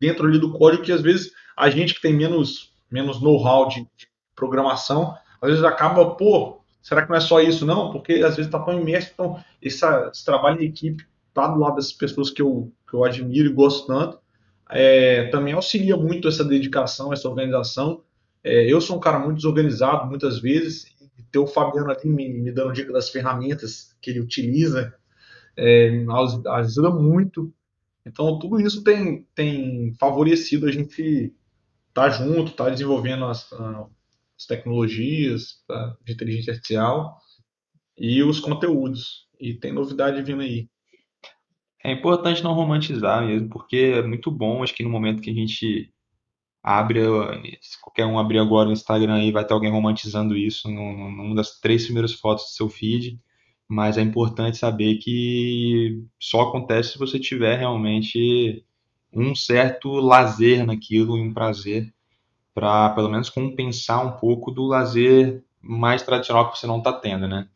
dentro 0.00 0.26
ali 0.26 0.38
do 0.38 0.52
código 0.52 0.82
que 0.82 0.92
às 0.92 1.00
vezes 1.00 1.30
a 1.56 1.70
gente 1.70 1.94
que 1.94 2.00
tem 2.00 2.12
menos, 2.12 2.74
menos 2.90 3.22
know-how 3.22 3.68
de 3.68 3.86
programação, 4.34 5.14
às 5.40 5.50
vezes 5.50 5.64
acaba, 5.64 6.16
pô, 6.16 6.63
Será 6.84 7.02
que 7.02 7.08
não 7.08 7.16
é 7.16 7.20
só 7.20 7.40
isso, 7.40 7.64
não? 7.64 7.90
Porque 7.90 8.12
às 8.12 8.36
vezes 8.36 8.44
está 8.44 8.58
tão 8.58 8.78
imerso. 8.78 9.10
Então, 9.14 9.42
esse, 9.60 9.80
trabalho 10.22 10.58
de 10.58 10.66
equipe, 10.66 11.02
tá 11.32 11.48
do 11.48 11.58
lado 11.58 11.76
dessas 11.76 11.94
pessoas 11.94 12.28
que 12.28 12.42
eu, 12.42 12.70
que 12.86 12.94
eu 12.94 13.02
admiro 13.02 13.48
e 13.48 13.54
gosto 13.54 13.86
tanto, 13.86 14.18
é, 14.68 15.28
também 15.28 15.54
auxilia 15.54 15.96
muito 15.96 16.28
essa 16.28 16.44
dedicação, 16.44 17.10
essa 17.10 17.26
organização. 17.26 18.02
É, 18.44 18.70
eu 18.70 18.82
sou 18.82 18.98
um 18.98 19.00
cara 19.00 19.18
muito 19.18 19.36
desorganizado, 19.36 20.06
muitas 20.06 20.38
vezes, 20.40 20.84
e 21.18 21.22
ter 21.22 21.38
o 21.38 21.46
Fabiano 21.46 21.90
ali 21.90 22.06
me, 22.06 22.28
me 22.28 22.52
dando 22.52 22.74
dica 22.74 22.92
das 22.92 23.08
ferramentas 23.08 23.96
que 24.02 24.10
ele 24.10 24.20
utiliza 24.20 24.94
é, 25.56 26.04
ajuda 26.50 26.90
muito. 26.90 27.50
Então, 28.04 28.38
tudo 28.38 28.60
isso 28.60 28.84
tem, 28.84 29.26
tem 29.34 29.94
favorecido 29.98 30.66
a 30.66 30.70
gente 30.70 31.32
estar 31.88 32.10
tá 32.10 32.10
junto, 32.10 32.50
estar 32.50 32.64
tá 32.64 32.70
desenvolvendo 32.70 33.24
as, 33.24 33.50
as 34.38 34.46
tecnologias 34.46 35.62
tá, 35.66 35.96
de 36.04 36.12
inteligência 36.12 36.52
artificial 36.52 37.18
e 37.96 38.22
os 38.22 38.40
conteúdos. 38.40 39.28
E 39.40 39.54
tem 39.54 39.72
novidade 39.72 40.22
vindo 40.22 40.42
aí. 40.42 40.68
É 41.84 41.92
importante 41.92 42.42
não 42.42 42.54
romantizar 42.54 43.24
mesmo, 43.26 43.48
porque 43.50 43.94
é 43.96 44.02
muito 44.02 44.30
bom, 44.30 44.62
acho 44.62 44.74
que 44.74 44.82
no 44.82 44.90
momento 44.90 45.20
que 45.20 45.30
a 45.30 45.34
gente 45.34 45.92
abre, 46.62 47.00
se 47.60 47.78
qualquer 47.82 48.06
um 48.06 48.18
abrir 48.18 48.38
agora 48.38 48.70
o 48.70 48.72
Instagram 48.72 49.16
aí, 49.16 49.30
vai 49.30 49.46
ter 49.46 49.52
alguém 49.52 49.70
romantizando 49.70 50.34
isso 50.34 50.70
numa 50.70 51.34
das 51.34 51.60
três 51.60 51.84
primeiras 51.84 52.14
fotos 52.14 52.46
do 52.46 52.50
seu 52.50 52.70
feed, 52.70 53.20
mas 53.68 53.98
é 53.98 54.00
importante 54.00 54.56
saber 54.56 54.96
que 54.96 56.02
só 56.18 56.42
acontece 56.42 56.92
se 56.92 56.98
você 56.98 57.20
tiver 57.20 57.58
realmente 57.58 58.64
um 59.12 59.34
certo 59.34 59.90
lazer 59.92 60.64
naquilo 60.64 61.18
e 61.18 61.20
um 61.20 61.34
prazer 61.34 61.92
para 62.54 62.90
pelo 62.90 63.10
menos 63.10 63.28
compensar 63.28 64.06
um 64.06 64.12
pouco 64.12 64.50
do 64.50 64.64
lazer 64.64 65.44
mais 65.60 66.02
tradicional 66.02 66.50
que 66.50 66.58
você 66.58 66.66
não 66.66 66.78
está 66.78 66.92
tendo, 66.92 67.26
né? 67.26 67.48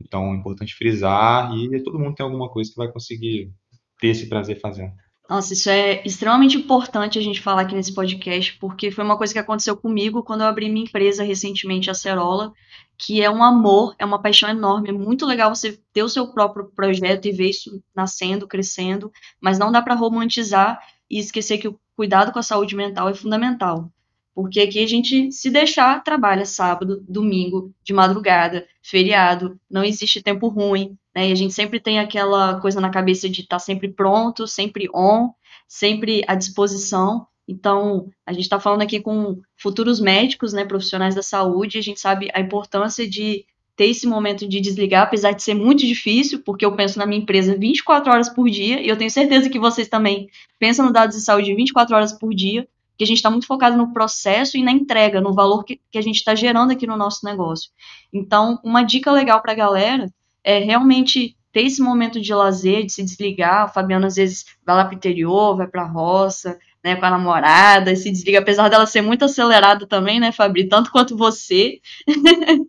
Então 0.00 0.32
é 0.32 0.36
importante 0.36 0.74
frisar 0.74 1.54
e 1.54 1.82
todo 1.82 1.98
mundo 1.98 2.14
tem 2.14 2.24
alguma 2.24 2.48
coisa 2.48 2.70
que 2.70 2.76
vai 2.76 2.90
conseguir 2.90 3.52
ter 4.00 4.08
esse 4.08 4.28
prazer 4.28 4.60
fazendo. 4.60 4.92
Nossa, 5.28 5.52
isso 5.52 5.70
é 5.70 6.02
extremamente 6.04 6.56
importante 6.56 7.16
a 7.16 7.22
gente 7.22 7.40
falar 7.40 7.62
aqui 7.62 7.74
nesse 7.74 7.94
podcast, 7.94 8.58
porque 8.58 8.90
foi 8.90 9.04
uma 9.04 9.16
coisa 9.16 9.32
que 9.32 9.38
aconteceu 9.38 9.76
comigo 9.76 10.24
quando 10.24 10.40
eu 10.40 10.48
abri 10.48 10.68
minha 10.68 10.84
empresa 10.84 11.22
recentemente, 11.22 11.88
a 11.88 11.94
Cerola, 11.94 12.52
que 12.98 13.22
é 13.22 13.30
um 13.30 13.44
amor, 13.44 13.94
é 13.96 14.04
uma 14.04 14.20
paixão 14.20 14.50
enorme. 14.50 14.88
É 14.88 14.92
muito 14.92 15.24
legal 15.24 15.54
você 15.54 15.80
ter 15.92 16.02
o 16.02 16.08
seu 16.08 16.32
próprio 16.32 16.72
projeto 16.74 17.26
e 17.26 17.32
ver 17.32 17.50
isso 17.50 17.80
nascendo, 17.94 18.48
crescendo, 18.48 19.12
mas 19.40 19.56
não 19.56 19.70
dá 19.70 19.80
para 19.80 19.94
romantizar 19.94 20.80
e 21.08 21.20
esquecer 21.20 21.58
que 21.58 21.68
o 21.68 21.78
cuidado 21.94 22.32
com 22.32 22.40
a 22.40 22.42
saúde 22.42 22.74
mental 22.74 23.08
é 23.08 23.14
fundamental. 23.14 23.88
Porque 24.34 24.60
aqui 24.60 24.82
a 24.82 24.86
gente, 24.86 25.30
se 25.32 25.50
deixar, 25.50 26.02
trabalha 26.02 26.44
sábado, 26.44 27.04
domingo, 27.08 27.72
de 27.82 27.92
madrugada, 27.92 28.66
feriado, 28.82 29.58
não 29.70 29.84
existe 29.84 30.22
tempo 30.22 30.48
ruim, 30.48 30.96
né? 31.14 31.28
E 31.28 31.32
a 31.32 31.34
gente 31.34 31.52
sempre 31.52 31.80
tem 31.80 31.98
aquela 31.98 32.60
coisa 32.60 32.80
na 32.80 32.90
cabeça 32.90 33.28
de 33.28 33.42
estar 33.42 33.56
tá 33.56 33.60
sempre 33.60 33.88
pronto, 33.88 34.46
sempre 34.46 34.88
on, 34.94 35.30
sempre 35.66 36.22
à 36.26 36.34
disposição. 36.34 37.26
Então, 37.46 38.08
a 38.24 38.32
gente 38.32 38.44
está 38.44 38.60
falando 38.60 38.82
aqui 38.82 39.00
com 39.00 39.40
futuros 39.56 40.00
médicos, 40.00 40.52
né, 40.52 40.64
profissionais 40.64 41.16
da 41.16 41.22
saúde, 41.22 41.78
a 41.78 41.82
gente 41.82 41.98
sabe 41.98 42.30
a 42.32 42.40
importância 42.40 43.08
de 43.08 43.44
ter 43.74 43.86
esse 43.86 44.06
momento 44.06 44.46
de 44.46 44.60
desligar, 44.60 45.04
apesar 45.04 45.32
de 45.32 45.42
ser 45.42 45.54
muito 45.54 45.86
difícil, 45.86 46.42
porque 46.44 46.64
eu 46.64 46.76
penso 46.76 46.98
na 46.98 47.06
minha 47.06 47.20
empresa 47.22 47.56
24 47.56 48.12
horas 48.12 48.28
por 48.28 48.48
dia, 48.48 48.80
e 48.80 48.88
eu 48.88 48.96
tenho 48.96 49.10
certeza 49.10 49.48
que 49.48 49.58
vocês 49.58 49.88
também 49.88 50.28
pensam 50.58 50.86
no 50.86 50.92
dados 50.92 51.16
de 51.16 51.22
saúde 51.22 51.54
24 51.54 51.96
horas 51.96 52.12
por 52.12 52.34
dia, 52.34 52.68
que 53.00 53.04
a 53.04 53.06
gente 53.06 53.16
está 53.16 53.30
muito 53.30 53.46
focado 53.46 53.78
no 53.78 53.94
processo 53.94 54.58
e 54.58 54.62
na 54.62 54.70
entrega, 54.70 55.22
no 55.22 55.32
valor 55.32 55.64
que, 55.64 55.80
que 55.90 55.96
a 55.96 56.02
gente 56.02 56.16
está 56.16 56.34
gerando 56.34 56.72
aqui 56.72 56.86
no 56.86 56.98
nosso 56.98 57.24
negócio. 57.24 57.70
Então, 58.12 58.60
uma 58.62 58.82
dica 58.82 59.10
legal 59.10 59.40
para 59.40 59.52
a 59.52 59.54
galera 59.54 60.12
é 60.44 60.58
realmente 60.58 61.34
ter 61.50 61.62
esse 61.62 61.80
momento 61.80 62.20
de 62.20 62.34
lazer, 62.34 62.84
de 62.84 62.92
se 62.92 63.02
desligar. 63.02 63.64
O 63.64 63.72
Fabiano 63.72 64.04
às 64.04 64.16
vezes 64.16 64.44
vai 64.66 64.76
lá 64.76 64.84
para 64.84 64.92
o 64.92 64.96
interior, 64.98 65.56
vai 65.56 65.66
para 65.66 65.80
a 65.80 65.88
roça, 65.88 66.58
né, 66.84 66.94
com 66.94 67.06
a 67.06 67.10
namorada, 67.10 67.96
se 67.96 68.10
desliga, 68.10 68.38
apesar 68.38 68.68
dela 68.68 68.84
ser 68.84 69.00
muito 69.00 69.24
acelerada 69.24 69.86
também, 69.86 70.20
né, 70.20 70.30
Fabri, 70.30 70.68
tanto 70.68 70.92
quanto 70.92 71.16
você. 71.16 71.80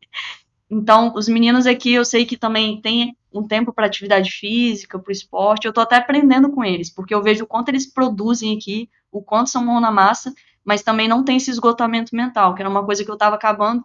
então, 0.71 1.11
os 1.13 1.27
meninos 1.27 1.67
aqui, 1.67 1.91
eu 1.91 2.05
sei 2.05 2.25
que 2.25 2.37
também 2.37 2.79
tem 2.79 3.17
um 3.33 3.45
tempo 3.45 3.73
para 3.73 3.85
atividade 3.85 4.31
física, 4.31 4.97
para 4.97 5.09
o 5.09 5.11
esporte. 5.11 5.65
Eu 5.65 5.71
estou 5.71 5.81
até 5.81 5.97
aprendendo 5.97 6.49
com 6.49 6.63
eles, 6.63 6.89
porque 6.89 7.13
eu 7.13 7.21
vejo 7.21 7.43
o 7.43 7.47
quanto 7.47 7.67
eles 7.67 7.85
produzem 7.85 8.55
aqui, 8.55 8.89
o 9.11 9.21
quanto 9.21 9.49
são 9.49 9.65
mão 9.65 9.81
na 9.81 9.91
massa, 9.91 10.33
mas 10.63 10.81
também 10.81 11.09
não 11.09 11.25
tem 11.25 11.35
esse 11.35 11.51
esgotamento 11.51 12.15
mental, 12.15 12.55
que 12.55 12.61
era 12.61 12.69
uma 12.69 12.85
coisa 12.85 13.03
que 13.03 13.11
eu 13.11 13.15
estava 13.15 13.35
acabando 13.35 13.83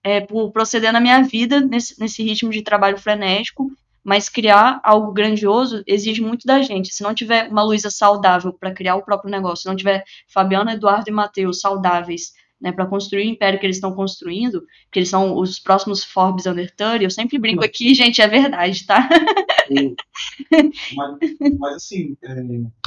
é, 0.00 0.20
por 0.20 0.52
proceder 0.52 0.92
na 0.92 1.00
minha 1.00 1.24
vida 1.24 1.60
nesse, 1.60 1.98
nesse 1.98 2.22
ritmo 2.22 2.50
de 2.50 2.62
trabalho 2.62 2.98
frenético, 2.98 3.72
mas 4.04 4.28
criar 4.28 4.80
algo 4.84 5.12
grandioso 5.12 5.82
exige 5.88 6.22
muito 6.22 6.46
da 6.46 6.62
gente. 6.62 6.94
Se 6.94 7.02
não 7.02 7.12
tiver 7.12 7.48
uma 7.48 7.64
Luísa 7.64 7.90
saudável 7.90 8.52
para 8.52 8.72
criar 8.72 8.94
o 8.94 9.02
próprio 9.02 9.30
negócio, 9.30 9.62
se 9.62 9.68
não 9.68 9.74
tiver 9.74 10.04
Fabiana, 10.28 10.74
Eduardo 10.74 11.10
e 11.10 11.12
Matheus 11.12 11.60
saudáveis 11.60 12.32
né, 12.60 12.72
para 12.72 12.86
construir 12.86 13.22
o 13.22 13.30
império 13.30 13.58
que 13.58 13.66
eles 13.66 13.76
estão 13.76 13.94
construindo, 13.94 14.64
que 14.90 14.98
eles 14.98 15.08
são 15.08 15.36
os 15.36 15.58
próximos 15.58 16.04
Forbes 16.04 16.46
Under 16.46 16.74
30, 16.74 17.04
eu 17.04 17.10
sempre 17.10 17.38
brinco 17.38 17.64
aqui, 17.64 17.94
gente, 17.94 18.20
é 18.20 18.28
verdade, 18.28 18.84
tá? 18.86 19.08
mas, 20.96 21.18
mas, 21.58 21.74
assim, 21.76 22.16
é, 22.22 22.34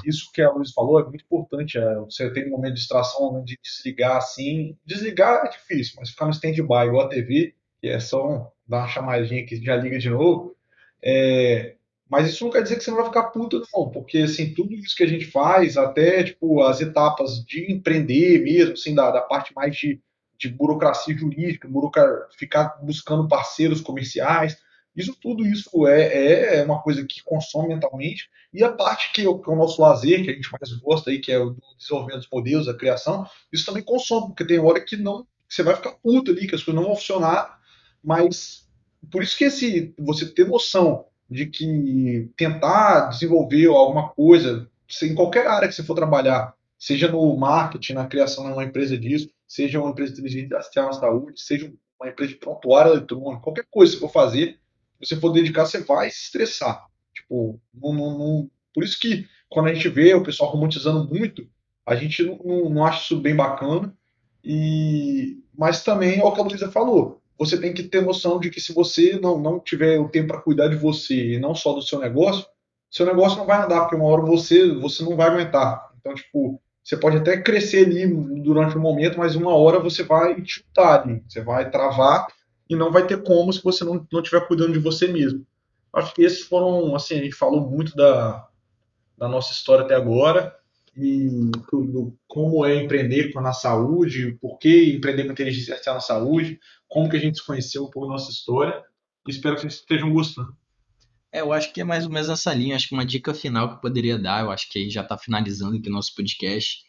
isso 0.06 0.32
que 0.34 0.42
a 0.42 0.52
Luiz 0.52 0.72
falou 0.72 1.00
é 1.00 1.04
muito 1.04 1.24
importante. 1.24 1.78
É, 1.78 1.96
você 2.00 2.32
tem 2.34 2.48
um 2.48 2.52
momento 2.52 2.74
de 2.74 2.80
distração, 2.80 3.22
um 3.22 3.32
momento 3.32 3.48
de 3.48 3.60
desligar 3.64 4.18
assim. 4.18 4.76
Desligar 4.86 5.46
é 5.46 5.50
difícil, 5.50 5.96
mas 6.00 6.10
ficar 6.10 6.26
no 6.26 6.32
stand-by 6.32 6.88
igual 6.88 7.02
a 7.06 7.10
TV, 7.10 7.54
que 7.80 7.88
é 7.88 8.00
só 8.00 8.52
dar 8.68 8.80
uma 8.80 8.88
chamadinha 8.88 9.46
que 9.46 9.64
já 9.64 9.76
liga 9.76 9.98
de 9.98 10.10
novo. 10.10 10.56
É, 11.04 11.76
mas 12.12 12.28
isso 12.28 12.44
não 12.44 12.52
quer 12.52 12.62
dizer 12.62 12.76
que 12.76 12.84
você 12.84 12.92
não 12.92 12.98
vai 12.98 13.06
ficar 13.06 13.24
puto, 13.30 13.64
não, 13.74 13.90
porque 13.90 14.18
assim, 14.18 14.54
tudo 14.54 14.76
isso 14.76 14.98
que 14.98 15.04
a 15.04 15.08
gente 15.08 15.24
faz, 15.24 15.78
até 15.78 16.22
tipo, 16.26 16.62
as 16.62 16.82
etapas 16.82 17.42
de 17.46 17.72
empreender 17.72 18.44
mesmo, 18.44 18.74
assim, 18.74 18.94
da, 18.94 19.10
da 19.12 19.22
parte 19.22 19.56
mais 19.56 19.78
de, 19.78 19.98
de 20.38 20.50
burocracia 20.50 21.18
jurídica, 21.18 21.70
burocra... 21.70 22.28
ficar 22.38 22.78
buscando 22.84 23.30
parceiros 23.30 23.80
comerciais. 23.80 24.58
Isso 24.94 25.16
tudo 25.22 25.48
isso 25.48 25.88
é, 25.88 26.58
é 26.58 26.64
uma 26.66 26.82
coisa 26.82 27.06
que 27.08 27.24
consome 27.24 27.70
mentalmente. 27.70 28.30
E 28.54 28.62
a 28.62 28.74
parte 28.74 29.14
que, 29.14 29.22
que 29.22 29.26
é 29.26 29.30
o 29.30 29.56
nosso 29.56 29.82
lazer, 29.82 30.22
que 30.22 30.32
a 30.32 30.34
gente 30.34 30.50
mais 30.52 30.74
gosta 30.82 31.12
aí, 31.12 31.20
que 31.20 31.32
é 31.32 31.40
o 31.40 31.56
desenvolvimento 31.78 32.24
dos 32.24 32.30
modelos, 32.30 32.68
a 32.68 32.74
criação, 32.74 33.26
isso 33.54 33.66
também 33.66 33.84
consome, 33.84 34.28
porque 34.28 34.44
tem 34.44 34.60
hora 34.60 34.82
que 34.82 34.98
não 34.98 35.24
que 35.48 35.56
você 35.56 35.64
vai 35.64 35.78
ficar 35.78 35.92
puto 35.92 36.32
ali, 36.32 36.46
que 36.46 36.56
as 36.56 36.64
coisas 36.64 36.76
não 36.76 36.90
vão 36.90 36.96
funcionar, 36.96 37.58
mas 38.04 38.68
por 39.10 39.24
isso 39.24 39.38
que 39.38 39.46
esse, 39.46 39.94
você 39.98 40.26
ter 40.26 40.46
noção 40.46 41.06
de 41.32 41.46
que 41.46 42.30
tentar 42.36 43.08
desenvolver 43.08 43.68
alguma 43.68 44.10
coisa, 44.10 44.70
em 45.02 45.16
qualquer 45.16 45.48
área 45.48 45.68
que 45.70 45.74
você 45.74 45.82
for 45.82 45.96
trabalhar, 45.96 46.54
seja 46.78 47.08
no 47.08 47.38
marketing, 47.38 47.94
na 47.94 48.06
criação 48.06 48.46
de 48.46 48.52
uma 48.52 48.66
empresa 48.66 48.98
disso, 48.98 49.30
seja 49.48 49.80
uma 49.80 49.92
empresa 49.92 50.14
de 50.14 50.20
inteligência 50.20 50.60
na 50.76 50.92
saúde, 50.92 51.40
seja 51.42 51.72
uma 51.98 52.10
empresa 52.10 52.34
de 52.34 52.38
prontuário 52.38 52.92
eletrônico, 52.92 53.42
qualquer 53.42 53.66
coisa 53.72 53.94
que 53.94 54.00
você 54.00 54.06
for 54.06 54.12
fazer, 54.12 54.60
você 55.00 55.16
for 55.16 55.32
dedicar, 55.32 55.66
você 55.66 55.80
vai 55.80 56.10
se 56.10 56.26
estressar. 56.26 56.86
Tipo, 57.14 57.58
não, 57.74 57.94
não, 57.94 58.18
não... 58.18 58.52
por 58.74 58.84
isso 58.84 59.00
que 59.00 59.26
quando 59.50 59.68
a 59.68 59.74
gente 59.74 59.88
vê 59.88 60.14
o 60.14 60.24
pessoal 60.24 60.52
romantizando 60.52 61.08
muito, 61.08 61.48
a 61.86 61.96
gente 61.96 62.24
não, 62.24 62.70
não 62.70 62.86
acha 62.86 63.04
isso 63.04 63.22
bem 63.22 63.36
bacana. 63.36 63.96
E 64.44 65.38
mas 65.58 65.84
também 65.84 66.20
é 66.20 66.24
o 66.24 66.32
que 66.32 66.42
a 66.42 66.44
Luísa 66.44 66.72
falou. 66.72 67.21
Você 67.38 67.60
tem 67.60 67.74
que 67.74 67.84
ter 67.84 68.02
noção 68.02 68.40
de 68.40 68.50
que 68.50 68.62
se 68.62 68.74
você 68.74 69.20
não, 69.22 69.40
não 69.40 69.60
tiver 69.60 70.00
o 70.00 70.10
tempo 70.10 70.30
para 70.30 70.42
cuidar 70.42 70.68
de 70.68 70.76
você 70.76 71.34
e 71.34 71.40
não 71.40 71.56
só 71.56 71.74
do 71.74 71.82
seu 71.82 72.00
negócio, 72.00 72.46
seu 72.90 73.06
negócio 73.06 73.38
não 73.38 73.46
vai 73.46 73.64
andar, 73.64 73.82
porque 73.82 73.96
uma 73.96 74.06
hora 74.06 74.22
você 74.22 74.74
você 74.76 75.04
não 75.04 75.16
vai 75.16 75.30
aguentar. 75.30 75.90
Então, 76.00 76.14
tipo, 76.14 76.62
você 76.84 76.98
pode 76.98 77.18
até 77.18 77.42
crescer 77.42 77.86
ali 77.86 78.08
durante 78.42 78.78
um 78.78 78.82
momento, 78.82 79.18
mas 79.18 79.36
uma 79.36 79.56
hora 79.56 79.80
você 79.80 80.04
vai 80.04 80.44
chutar 80.46 81.02
ali, 81.02 81.24
você 81.28 81.42
vai 81.42 81.70
travar 81.70 82.28
e 82.70 82.76
não 82.76 82.92
vai 82.92 83.06
ter 83.06 83.24
como 83.24 83.52
se 83.52 83.64
você 83.64 83.84
não, 83.84 84.06
não 84.12 84.22
estiver 84.22 84.48
cuidando 84.48 84.74
de 84.74 84.80
você 84.80 85.08
mesmo. 85.08 85.46
Acho 85.94 86.14
que 86.14 86.24
esses 86.24 86.42
foram, 86.42 86.96
assim, 86.96 87.16
a 87.16 87.24
gente 87.24 87.36
falou 87.36 87.70
muito 87.70 87.96
da, 87.96 88.48
da 89.18 89.28
nossa 89.28 89.52
história 89.52 89.84
até 89.84 89.96
agora 89.96 90.56
e 90.96 91.28
do, 91.72 92.18
como 92.28 92.66
é 92.66 92.84
empreender 92.84 93.32
na 93.36 93.54
saúde, 93.54 94.38
por 94.42 94.58
que 94.58 94.96
empreender 94.96 95.26
com 95.26 95.32
inteligência 95.32 95.74
artificial 95.74 95.96
na 95.96 96.02
saúde, 96.02 96.60
como 96.88 97.10
que 97.10 97.18
a 97.18 97.20
gente 97.20 97.38
se 97.38 97.46
conheceu 97.46 97.84
um 97.84 97.90
pouco 97.90 98.08
da 98.08 98.14
nossa 98.14 98.32
história. 98.32 98.84
Espero 99.28 99.56
que 99.56 99.62
vocês 99.62 99.76
estejam 99.76 100.12
gostando. 100.12 100.56
É, 101.32 101.40
eu 101.40 101.54
acho 101.54 101.72
que 101.72 101.80
é 101.80 101.84
mais 101.84 102.06
ou 102.06 102.12
menos 102.12 102.30
essa 102.30 102.54
linha. 102.54 102.76
Acho 102.76 102.90
que 102.90 102.94
uma 102.94 103.06
dica 103.06 103.34
final 103.34 103.70
que 103.70 103.76
eu 103.76 103.80
poderia 103.80 104.20
dar, 104.20 104.44
eu 104.44 104.52
acho 104.52 104.70
que 104.70 104.80
aí 104.80 104.90
já 104.90 105.02
está 105.02 105.18
finalizando 105.18 105.78
aqui 105.78 105.88
o 105.88 105.94
nosso 105.94 106.14
podcast. 106.14 106.84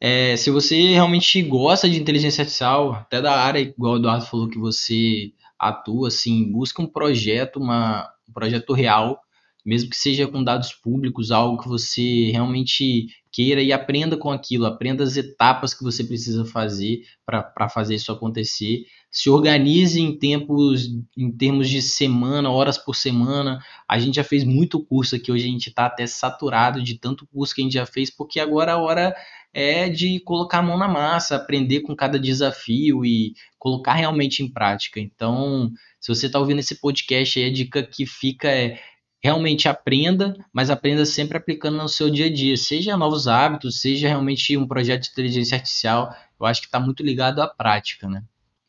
É, 0.00 0.36
se 0.36 0.50
você 0.50 0.92
realmente 0.92 1.42
gosta 1.42 1.88
de 1.88 1.98
inteligência 1.98 2.42
artificial, 2.42 2.92
até 2.92 3.20
da 3.20 3.40
área, 3.40 3.58
igual 3.58 3.94
o 3.94 3.96
Eduardo 3.96 4.26
falou 4.26 4.48
que 4.48 4.58
você 4.58 5.32
atua, 5.58 6.08
assim, 6.08 6.52
busca 6.52 6.80
um 6.80 6.86
projeto, 6.86 7.58
uma, 7.58 8.08
um 8.28 8.32
projeto 8.32 8.72
real, 8.72 9.20
mesmo 9.66 9.90
que 9.90 9.96
seja 9.96 10.28
com 10.28 10.44
dados 10.44 10.72
públicos, 10.72 11.32
algo 11.32 11.60
que 11.60 11.68
você 11.68 12.30
realmente 12.30 13.08
queira 13.38 13.62
e 13.62 13.72
aprenda 13.72 14.16
com 14.16 14.32
aquilo, 14.32 14.66
aprenda 14.66 15.04
as 15.04 15.16
etapas 15.16 15.72
que 15.72 15.84
você 15.84 16.02
precisa 16.02 16.44
fazer 16.44 17.02
para 17.24 17.68
fazer 17.68 17.94
isso 17.94 18.10
acontecer. 18.10 18.82
Se 19.12 19.30
organize 19.30 20.00
em 20.00 20.18
tempos, 20.18 20.88
em 21.16 21.30
termos 21.30 21.68
de 21.68 21.80
semana, 21.80 22.50
horas 22.50 22.76
por 22.76 22.96
semana. 22.96 23.60
A 23.88 23.96
gente 23.96 24.16
já 24.16 24.24
fez 24.24 24.42
muito 24.42 24.84
curso 24.84 25.14
aqui, 25.14 25.30
hoje 25.30 25.46
a 25.46 25.50
gente 25.52 25.68
está 25.68 25.86
até 25.86 26.04
saturado 26.04 26.82
de 26.82 26.98
tanto 26.98 27.28
curso 27.28 27.54
que 27.54 27.60
a 27.60 27.64
gente 27.64 27.74
já 27.74 27.86
fez, 27.86 28.10
porque 28.10 28.40
agora 28.40 28.72
a 28.72 28.78
hora 28.78 29.14
é 29.54 29.88
de 29.88 30.18
colocar 30.18 30.58
a 30.58 30.62
mão 30.62 30.76
na 30.76 30.88
massa, 30.88 31.36
aprender 31.36 31.82
com 31.82 31.94
cada 31.94 32.18
desafio 32.18 33.04
e 33.04 33.34
colocar 33.56 33.94
realmente 33.94 34.42
em 34.42 34.52
prática. 34.52 34.98
Então, 34.98 35.70
se 36.00 36.12
você 36.12 36.26
está 36.26 36.40
ouvindo 36.40 36.58
esse 36.58 36.80
podcast 36.80 37.38
aí, 37.38 37.48
a 37.48 37.52
dica 37.52 37.84
que 37.84 38.04
fica 38.04 38.48
é 38.48 38.80
realmente 39.22 39.68
aprenda, 39.68 40.36
mas 40.52 40.70
aprenda 40.70 41.04
sempre 41.04 41.36
aplicando 41.36 41.76
no 41.76 41.88
seu 41.88 42.08
dia 42.08 42.26
a 42.26 42.32
dia, 42.32 42.56
seja 42.56 42.96
novos 42.96 43.26
hábitos, 43.26 43.80
seja 43.80 44.08
realmente 44.08 44.56
um 44.56 44.66
projeto 44.66 45.02
de 45.02 45.10
inteligência 45.10 45.56
artificial, 45.56 46.14
eu 46.38 46.46
acho 46.46 46.60
que 46.60 46.66
está 46.66 46.78
muito 46.78 47.02
ligado 47.02 47.42
à 47.42 47.48
prática, 47.48 48.08
né? 48.08 48.22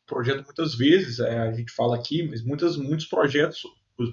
Projeto 0.07 0.43
muitas 0.43 0.73
vezes, 0.73 1.19
é, 1.19 1.39
a 1.39 1.51
gente 1.51 1.71
fala 1.71 1.95
aqui, 1.95 2.27
mas 2.27 2.43
muitas, 2.43 2.77
muitos 2.77 3.05
projetos, 3.05 3.61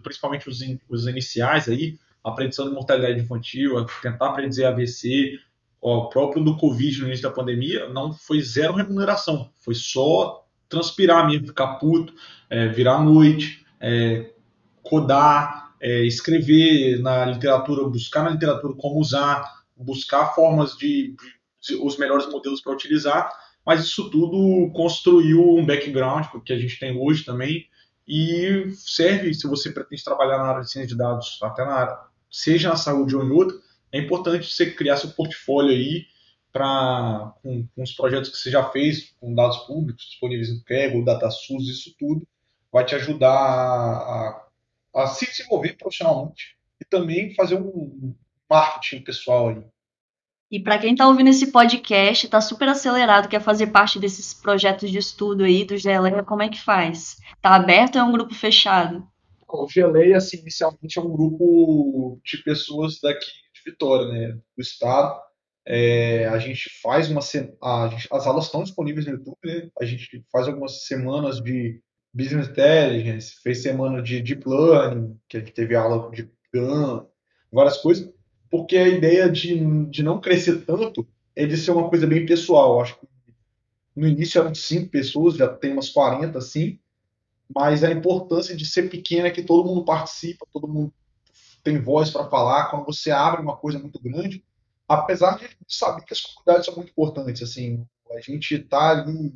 principalmente 0.02 0.48
os, 0.48 0.60
in, 0.60 0.78
os 0.88 1.06
iniciais 1.06 1.68
aí, 1.68 1.98
aprendizado 2.22 2.68
de 2.68 2.74
mortalidade 2.74 3.18
infantil, 3.18 3.86
tentar 4.02 4.28
aprender 4.28 4.64
AVC, 4.64 5.38
o 5.80 6.08
próprio 6.08 6.42
do 6.42 6.56
Covid 6.56 7.00
no 7.00 7.06
início 7.06 7.22
da 7.22 7.34
pandemia, 7.34 7.88
não 7.88 8.12
foi 8.12 8.40
zero 8.42 8.74
remuneração, 8.74 9.50
foi 9.58 9.74
só 9.74 10.44
transpirar 10.68 11.26
mesmo, 11.26 11.46
ficar 11.46 11.74
puto, 11.76 12.12
é, 12.50 12.68
virar 12.68 13.00
noite, 13.02 13.64
é, 13.80 14.32
codar, 14.82 15.65
é, 15.86 16.04
escrever 16.04 17.00
na 17.00 17.24
literatura, 17.26 17.88
buscar 17.88 18.24
na 18.24 18.30
literatura 18.30 18.74
como 18.76 18.98
usar, 18.98 19.62
buscar 19.76 20.34
formas 20.34 20.76
de, 20.76 21.14
de 21.60 21.76
os 21.76 21.96
melhores 21.96 22.26
modelos 22.26 22.60
para 22.60 22.72
utilizar, 22.72 23.30
mas 23.64 23.84
isso 23.84 24.10
tudo 24.10 24.68
construiu 24.72 25.56
um 25.56 25.64
background 25.64 26.26
que 26.44 26.52
a 26.52 26.58
gente 26.58 26.80
tem 26.80 26.98
hoje 26.98 27.24
também 27.24 27.68
e 28.06 28.68
serve 28.74 29.32
se 29.32 29.46
você 29.46 29.70
pretende 29.70 30.02
trabalhar 30.02 30.38
na 30.38 30.48
área 30.48 30.62
de 30.62 30.70
ciência 30.72 30.88
de 30.88 30.96
dados, 30.96 31.38
até 31.40 31.64
na 31.64 31.74
área, 31.74 31.98
seja 32.28 32.68
na 32.68 32.76
saúde 32.76 33.14
ou 33.14 33.24
em 33.24 33.30
outra, 33.30 33.56
é 33.92 34.00
importante 34.00 34.52
você 34.52 34.68
criar 34.68 34.96
seu 34.96 35.10
portfólio 35.10 35.70
aí 35.70 36.04
para 36.52 37.32
com, 37.44 37.64
com, 37.76 37.82
os 37.84 37.92
projetos 37.92 38.30
que 38.30 38.38
você 38.38 38.50
já 38.50 38.68
fez 38.70 39.14
com 39.20 39.32
dados 39.32 39.58
públicos 39.58 40.04
disponíveis 40.04 40.52
no 40.52 40.64
Kaggle, 40.64 41.04
DataSUS, 41.04 41.68
isso 41.68 41.94
tudo 41.96 42.26
vai 42.72 42.84
te 42.84 42.96
ajudar 42.96 43.30
a, 43.30 44.45
a 44.96 45.06
se 45.06 45.26
desenvolver 45.26 45.76
profissionalmente 45.76 46.56
e 46.80 46.84
também 46.84 47.34
fazer 47.34 47.56
um 47.56 48.14
marketing 48.48 49.04
pessoal 49.04 49.50
aí. 49.50 49.62
E 50.50 50.60
para 50.60 50.78
quem 50.78 50.92
está 50.92 51.06
ouvindo 51.08 51.28
esse 51.28 51.50
podcast, 51.50 52.24
está 52.24 52.40
super 52.40 52.68
acelerado, 52.68 53.28
quer 53.28 53.40
fazer 53.40 53.66
parte 53.66 53.98
desses 53.98 54.32
projetos 54.32 54.90
de 54.90 54.98
estudo 54.98 55.44
aí 55.44 55.64
do 55.64 55.76
Geleia, 55.76 56.22
como 56.22 56.42
é 56.42 56.48
que 56.48 56.60
faz? 56.60 57.16
Está 57.34 57.56
aberto 57.56 57.96
ou 57.96 58.02
é 58.02 58.04
um 58.04 58.12
grupo 58.12 58.32
fechado? 58.32 59.06
O 59.48 59.68
Geleia, 59.68 60.16
assim, 60.16 60.38
inicialmente 60.38 60.98
é 60.98 61.02
um 61.02 61.10
grupo 61.10 62.20
de 62.24 62.38
pessoas 62.38 63.00
daqui 63.00 63.26
de 63.26 63.70
Vitória, 63.70 64.08
né, 64.08 64.38
do 64.56 64.62
estado. 64.62 65.20
É, 65.66 66.26
a 66.28 66.38
gente 66.38 66.70
faz 66.80 67.10
uma 67.10 67.20
a 67.60 67.86
as 68.12 68.26
aulas 68.26 68.44
estão 68.44 68.62
disponíveis 68.62 69.04
no 69.04 69.14
YouTube, 69.14 69.36
né? 69.44 69.68
A 69.80 69.84
gente 69.84 70.24
faz 70.30 70.46
algumas 70.46 70.86
semanas 70.86 71.40
de 71.42 71.82
Business 72.16 72.48
Intelligence, 72.48 73.36
fez 73.42 73.62
semana 73.62 74.02
de 74.02 74.22
Deep 74.22 74.48
Learning, 74.48 75.20
que 75.28 75.36
a 75.36 75.40
gente 75.40 75.52
teve 75.52 75.76
aula 75.76 76.10
de 76.10 76.30
GAN, 76.52 77.04
várias 77.52 77.76
coisas, 77.76 78.10
porque 78.50 78.78
a 78.78 78.88
ideia 78.88 79.28
de, 79.28 79.86
de 79.90 80.02
não 80.02 80.18
crescer 80.18 80.64
tanto 80.64 81.06
é 81.34 81.44
de 81.44 81.58
ser 81.58 81.72
uma 81.72 81.90
coisa 81.90 82.06
bem 82.06 82.24
pessoal. 82.24 82.80
Acho 82.80 82.98
que 82.98 83.06
no 83.94 84.08
início 84.08 84.40
eram 84.40 84.54
cinco 84.54 84.88
pessoas, 84.88 85.36
já 85.36 85.46
tem 85.46 85.74
umas 85.74 85.90
40 85.90 86.38
assim, 86.38 86.78
mas 87.54 87.84
a 87.84 87.92
importância 87.92 88.56
de 88.56 88.64
ser 88.64 88.88
pequena 88.88 89.28
é 89.28 89.30
que 89.30 89.42
todo 89.42 89.68
mundo 89.68 89.84
participa, 89.84 90.46
todo 90.50 90.66
mundo 90.66 90.90
tem 91.62 91.78
voz 91.78 92.08
para 92.08 92.30
falar. 92.30 92.70
Quando 92.70 92.86
você 92.86 93.10
abre 93.10 93.42
uma 93.42 93.58
coisa 93.58 93.78
muito 93.78 94.00
grande, 94.00 94.42
apesar 94.88 95.36
de 95.36 95.50
saber 95.68 96.02
que 96.06 96.14
as 96.14 96.22
comunidades 96.22 96.64
são 96.64 96.76
muito 96.76 96.90
importantes, 96.92 97.42
assim, 97.42 97.86
a 98.10 98.20
gente 98.20 98.54
está 98.54 98.90
ali 98.90 99.34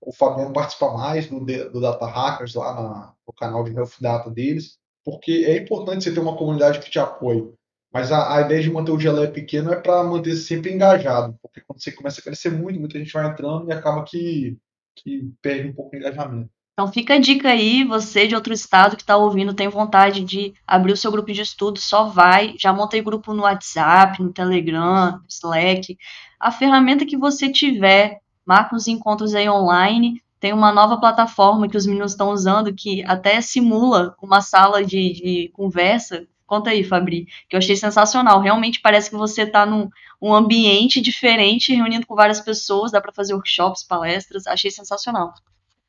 o 0.00 0.12
Fabiano 0.12 0.52
participa 0.52 0.92
mais 0.92 1.26
do, 1.26 1.40
do 1.40 1.80
Data 1.80 2.06
Hackers 2.06 2.54
lá 2.54 2.74
na, 2.74 3.14
no 3.26 3.32
canal 3.34 3.62
de 3.64 3.72
Health 3.72 3.92
Data 4.00 4.30
deles, 4.30 4.78
porque 5.04 5.44
é 5.46 5.58
importante 5.58 6.04
você 6.04 6.12
ter 6.12 6.20
uma 6.20 6.36
comunidade 6.36 6.80
que 6.80 6.90
te 6.90 6.98
apoie. 6.98 7.52
Mas 7.92 8.12
a, 8.12 8.36
a 8.36 8.40
ideia 8.42 8.62
de 8.62 8.70
manter 8.70 8.92
o 8.92 9.00
gelé 9.00 9.26
pequeno 9.26 9.72
é 9.72 9.76
para 9.76 10.02
manter 10.04 10.36
sempre 10.36 10.72
engajado, 10.72 11.36
porque 11.42 11.60
quando 11.60 11.82
você 11.82 11.90
começa 11.90 12.20
a 12.20 12.24
crescer 12.24 12.50
muito, 12.50 12.78
muita 12.78 12.98
gente 12.98 13.12
vai 13.12 13.26
entrando 13.26 13.68
e 13.68 13.72
acaba 13.72 14.04
que, 14.04 14.56
que 14.96 15.28
perde 15.42 15.68
um 15.68 15.74
pouco 15.74 15.94
o 15.94 15.98
engajamento. 15.98 16.50
Então 16.72 16.90
fica 16.90 17.14
a 17.14 17.18
dica 17.18 17.50
aí, 17.50 17.84
você 17.84 18.26
de 18.26 18.34
outro 18.34 18.54
estado 18.54 18.96
que 18.96 19.02
está 19.02 19.16
ouvindo, 19.16 19.52
tem 19.52 19.68
vontade 19.68 20.24
de 20.24 20.54
abrir 20.66 20.92
o 20.92 20.96
seu 20.96 21.10
grupo 21.10 21.30
de 21.30 21.42
estudo, 21.42 21.78
só 21.78 22.04
vai. 22.04 22.54
Já 22.58 22.72
montei 22.72 23.02
grupo 23.02 23.34
no 23.34 23.42
WhatsApp, 23.42 24.22
no 24.22 24.32
Telegram, 24.32 25.18
no 25.18 25.24
Slack. 25.28 25.98
A 26.38 26.50
ferramenta 26.50 27.04
que 27.04 27.18
você 27.18 27.50
tiver 27.50 28.20
marca 28.50 28.74
os 28.74 28.88
encontros 28.88 29.32
aí 29.32 29.48
online. 29.48 30.20
Tem 30.40 30.52
uma 30.52 30.72
nova 30.72 30.98
plataforma 30.98 31.68
que 31.68 31.76
os 31.76 31.86
meninos 31.86 32.10
estão 32.10 32.30
usando 32.30 32.74
que 32.74 33.04
até 33.04 33.40
simula 33.40 34.16
uma 34.20 34.40
sala 34.40 34.84
de, 34.84 35.12
de 35.12 35.50
conversa. 35.52 36.26
Conta 36.48 36.70
aí, 36.70 36.82
Fabri, 36.82 37.28
que 37.48 37.54
eu 37.54 37.58
achei 37.58 37.76
sensacional. 37.76 38.40
Realmente 38.40 38.80
parece 38.80 39.08
que 39.08 39.16
você 39.16 39.42
está 39.42 39.64
num 39.64 39.88
um 40.20 40.34
ambiente 40.34 41.00
diferente, 41.00 41.72
reunindo 41.72 42.04
com 42.04 42.16
várias 42.16 42.40
pessoas, 42.40 42.90
dá 42.90 43.00
para 43.00 43.12
fazer 43.12 43.34
workshops, 43.34 43.84
palestras. 43.84 44.48
Achei 44.48 44.70
sensacional. 44.70 45.32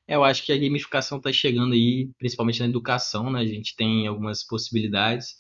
É, 0.08 0.16
eu 0.16 0.24
acho 0.24 0.46
que 0.46 0.54
a 0.54 0.58
gamificação 0.58 1.18
está 1.18 1.34
chegando 1.34 1.74
aí, 1.74 2.12
principalmente 2.20 2.60
na 2.60 2.68
educação, 2.68 3.32
né? 3.32 3.40
A 3.40 3.46
gente 3.46 3.76
tem 3.76 4.06
algumas 4.06 4.44
possibilidades. 4.44 5.36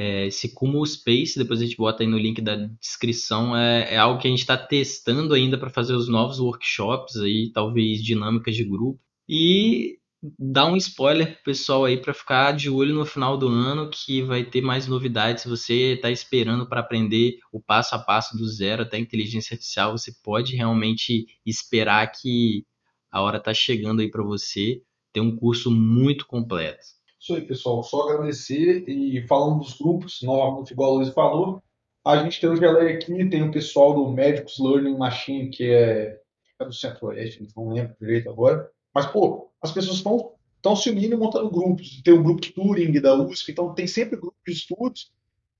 É, 0.00 0.28
esse 0.28 0.54
Kumo 0.54 0.86
Space, 0.86 1.36
depois 1.36 1.60
a 1.60 1.64
gente 1.64 1.76
bota 1.76 2.04
aí 2.04 2.08
no 2.08 2.16
link 2.16 2.40
da 2.40 2.54
descrição, 2.54 3.56
é, 3.56 3.94
é 3.94 3.96
algo 3.96 4.20
que 4.20 4.28
a 4.28 4.30
gente 4.30 4.38
está 4.38 4.56
testando 4.56 5.34
ainda 5.34 5.58
para 5.58 5.70
fazer 5.70 5.92
os 5.92 6.06
novos 6.08 6.38
workshops 6.38 7.16
aí, 7.16 7.50
talvez 7.52 8.00
dinâmicas 8.00 8.54
de 8.54 8.62
grupo. 8.62 9.00
E 9.28 9.98
dar 10.38 10.66
um 10.66 10.76
spoiler 10.76 11.34
pro 11.34 11.46
pessoal 11.46 11.84
aí 11.84 11.96
para 12.00 12.14
ficar 12.14 12.52
de 12.52 12.70
olho 12.70 12.94
no 12.94 13.04
final 13.04 13.36
do 13.36 13.48
ano 13.48 13.90
que 13.90 14.22
vai 14.22 14.44
ter 14.44 14.60
mais 14.60 14.86
novidades. 14.86 15.42
Se 15.42 15.48
você 15.48 15.94
está 15.94 16.12
esperando 16.12 16.68
para 16.68 16.78
aprender 16.78 17.38
o 17.52 17.60
passo 17.60 17.96
a 17.96 17.98
passo 17.98 18.36
do 18.36 18.46
zero 18.46 18.82
até 18.82 18.98
inteligência 18.98 19.54
artificial, 19.54 19.98
você 19.98 20.12
pode 20.22 20.54
realmente 20.54 21.26
esperar 21.44 22.06
que 22.12 22.64
a 23.10 23.20
hora 23.20 23.38
está 23.38 23.52
chegando 23.52 24.00
aí 24.00 24.08
para 24.08 24.22
você 24.22 24.80
ter 25.12 25.20
um 25.20 25.34
curso 25.34 25.72
muito 25.72 26.24
completo. 26.24 26.97
Isso 27.20 27.34
aí, 27.34 27.42
pessoal. 27.42 27.82
Só 27.82 28.08
agradecer 28.08 28.84
e 28.88 29.26
falando 29.26 29.60
dos 29.60 29.74
grupos, 29.78 30.20
novamente, 30.22 30.72
igual 30.72 30.92
o 30.92 30.96
Luiz 30.96 31.08
falou, 31.10 31.62
a 32.04 32.22
gente 32.22 32.40
tem 32.40 32.48
o 32.48 32.56
Geleia 32.56 32.94
aqui, 32.94 33.28
tem 33.28 33.42
o 33.42 33.50
pessoal 33.50 33.94
do 33.94 34.10
Medicus 34.10 34.58
Learning 34.58 34.96
Machine, 34.96 35.50
que 35.50 35.64
é, 35.64 36.20
é 36.60 36.64
do 36.64 36.72
Centro-Oeste, 36.72 37.46
não 37.56 37.72
lembro 37.72 37.96
direito 38.00 38.30
agora. 38.30 38.70
Mas, 38.94 39.06
pô, 39.06 39.50
as 39.60 39.72
pessoas 39.72 39.96
estão 39.98 40.32
estão 40.58 40.76
se 40.76 40.90
unindo 40.90 41.14
e 41.14 41.18
montando 41.18 41.50
grupos. 41.50 42.02
Tem 42.02 42.14
o 42.14 42.22
grupo 42.22 42.52
Turing 42.52 43.00
da 43.00 43.14
USP, 43.14 43.52
então 43.52 43.74
tem 43.74 43.86
sempre 43.86 44.16
grupos 44.16 44.40
de 44.46 44.52
estudos. 44.52 45.12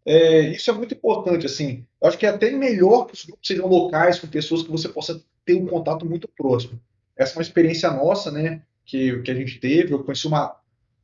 É, 0.04 0.40
isso 0.50 0.70
é 0.70 0.74
muito 0.74 0.94
importante, 0.94 1.46
assim. 1.46 1.86
Eu 2.00 2.08
acho 2.08 2.18
que 2.18 2.26
é 2.26 2.30
até 2.30 2.50
melhor 2.50 3.06
que 3.06 3.14
os 3.14 3.24
grupos 3.24 3.46
sejam 3.46 3.66
locais, 3.66 4.18
com 4.18 4.26
pessoas 4.26 4.62
que 4.62 4.70
você 4.70 4.88
possa 4.88 5.22
ter 5.44 5.54
um 5.54 5.66
contato 5.66 6.04
muito 6.04 6.28
próximo. 6.28 6.80
Essa 7.16 7.34
é 7.34 7.36
uma 7.36 7.42
experiência 7.42 7.90
nossa, 7.90 8.30
né, 8.30 8.62
que, 8.84 9.20
que 9.22 9.30
a 9.30 9.34
gente 9.34 9.58
teve. 9.58 9.92
Eu 9.92 10.04
conheci 10.04 10.26
uma... 10.26 10.56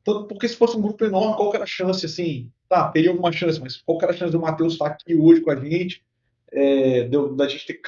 Porque 0.05 0.47
se 0.47 0.55
fosse 0.55 0.77
um 0.77 0.81
grupo 0.81 1.03
enorme, 1.03 1.35
qual 1.35 1.53
era 1.53 1.63
a 1.63 1.67
chance, 1.67 2.05
assim? 2.05 2.51
Tá, 2.69 2.89
teria 2.89 3.09
alguma 3.09 3.31
chance, 3.31 3.59
mas 3.59 3.77
qual 3.77 3.97
era 4.01 4.11
a 4.11 4.15
chance 4.15 4.31
do 4.31 4.39
Matheus 4.39 4.73
estar 4.73 4.87
aqui 4.87 5.15
hoje 5.15 5.41
com 5.41 5.51
a 5.51 5.55
gente, 5.55 6.03
é, 6.51 7.07
da 7.35 7.47
gente 7.47 7.65
ter 7.65 7.81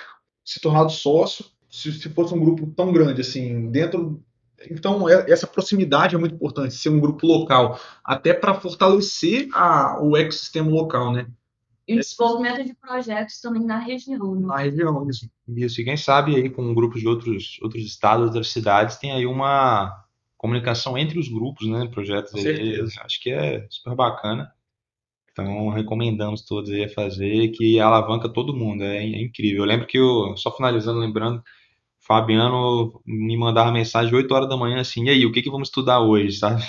se 0.43 0.59
tornado 0.59 0.91
sócio, 0.91 1.45
se, 1.69 1.91
se 1.93 2.09
fosse 2.09 2.33
um 2.33 2.39
grupo 2.39 2.67
tão 2.75 2.91
grande, 2.91 3.21
assim, 3.21 3.69
dentro 3.69 4.23
então, 4.71 5.07
é, 5.07 5.29
essa 5.29 5.45
proximidade 5.45 6.15
é 6.15 6.17
muito 6.17 6.35
importante, 6.35 6.73
ser 6.73 6.89
um 6.89 6.99
grupo 6.99 7.27
local, 7.27 7.79
até 8.03 8.33
para 8.33 8.55
fortalecer 8.55 9.47
a, 9.53 10.01
o 10.01 10.17
ecossistema 10.17 10.71
local, 10.71 11.11
né? 11.11 11.27
E 11.87 11.95
o 11.95 11.99
desenvolvimento 11.99 12.65
de 12.65 12.73
projetos 12.73 13.39
também 13.39 13.63
na 13.63 13.77
região. 13.77 14.35
Né? 14.35 14.47
Na 14.47 14.57
região, 14.57 15.07
isso. 15.09 15.29
Isso, 15.47 15.81
e 15.81 15.85
quem 15.85 15.95
sabe 15.95 16.35
aí 16.35 16.49
com 16.49 16.73
grupos 16.73 16.99
de 16.99 17.07
outros, 17.07 17.59
outros 17.61 17.85
estados, 17.85 18.25
outras 18.25 18.49
cidades, 18.49 18.97
tem 18.97 19.11
aí 19.11 19.25
uma 19.25 20.03
comunicação 20.37 20.97
entre 20.97 21.19
os 21.19 21.27
grupos, 21.27 21.67
né? 21.67 21.87
Projetos 21.91 22.31
Com 22.31 22.37
aí. 22.37 22.43
certeza. 22.43 23.01
Acho 23.01 23.21
que 23.21 23.31
é 23.31 23.65
super 23.69 23.95
bacana. 23.95 24.51
Então, 25.31 25.69
recomendamos 25.69 26.41
todos 26.43 26.71
aí 26.71 26.85
a 26.85 26.89
fazer, 26.89 27.49
que 27.49 27.79
alavanca 27.79 28.27
todo 28.27 28.55
mundo, 28.55 28.83
é, 28.83 28.97
é 28.97 29.21
incrível. 29.21 29.63
Eu 29.63 29.67
lembro 29.67 29.85
que, 29.85 29.97
eu, 29.97 30.35
só 30.35 30.51
finalizando, 30.51 30.99
lembrando, 30.99 31.43
Fabiano 31.99 33.01
me 33.05 33.37
mandava 33.37 33.71
mensagem 33.71 34.15
8 34.15 34.33
horas 34.33 34.49
da 34.49 34.57
manhã 34.57 34.79
assim, 34.79 35.05
e 35.05 35.09
aí, 35.09 35.25
o 35.27 35.31
que 35.31 35.43
que 35.43 35.51
vamos 35.51 35.67
estudar 35.67 35.99
hoje, 35.99 36.31
sabe? 36.39 36.63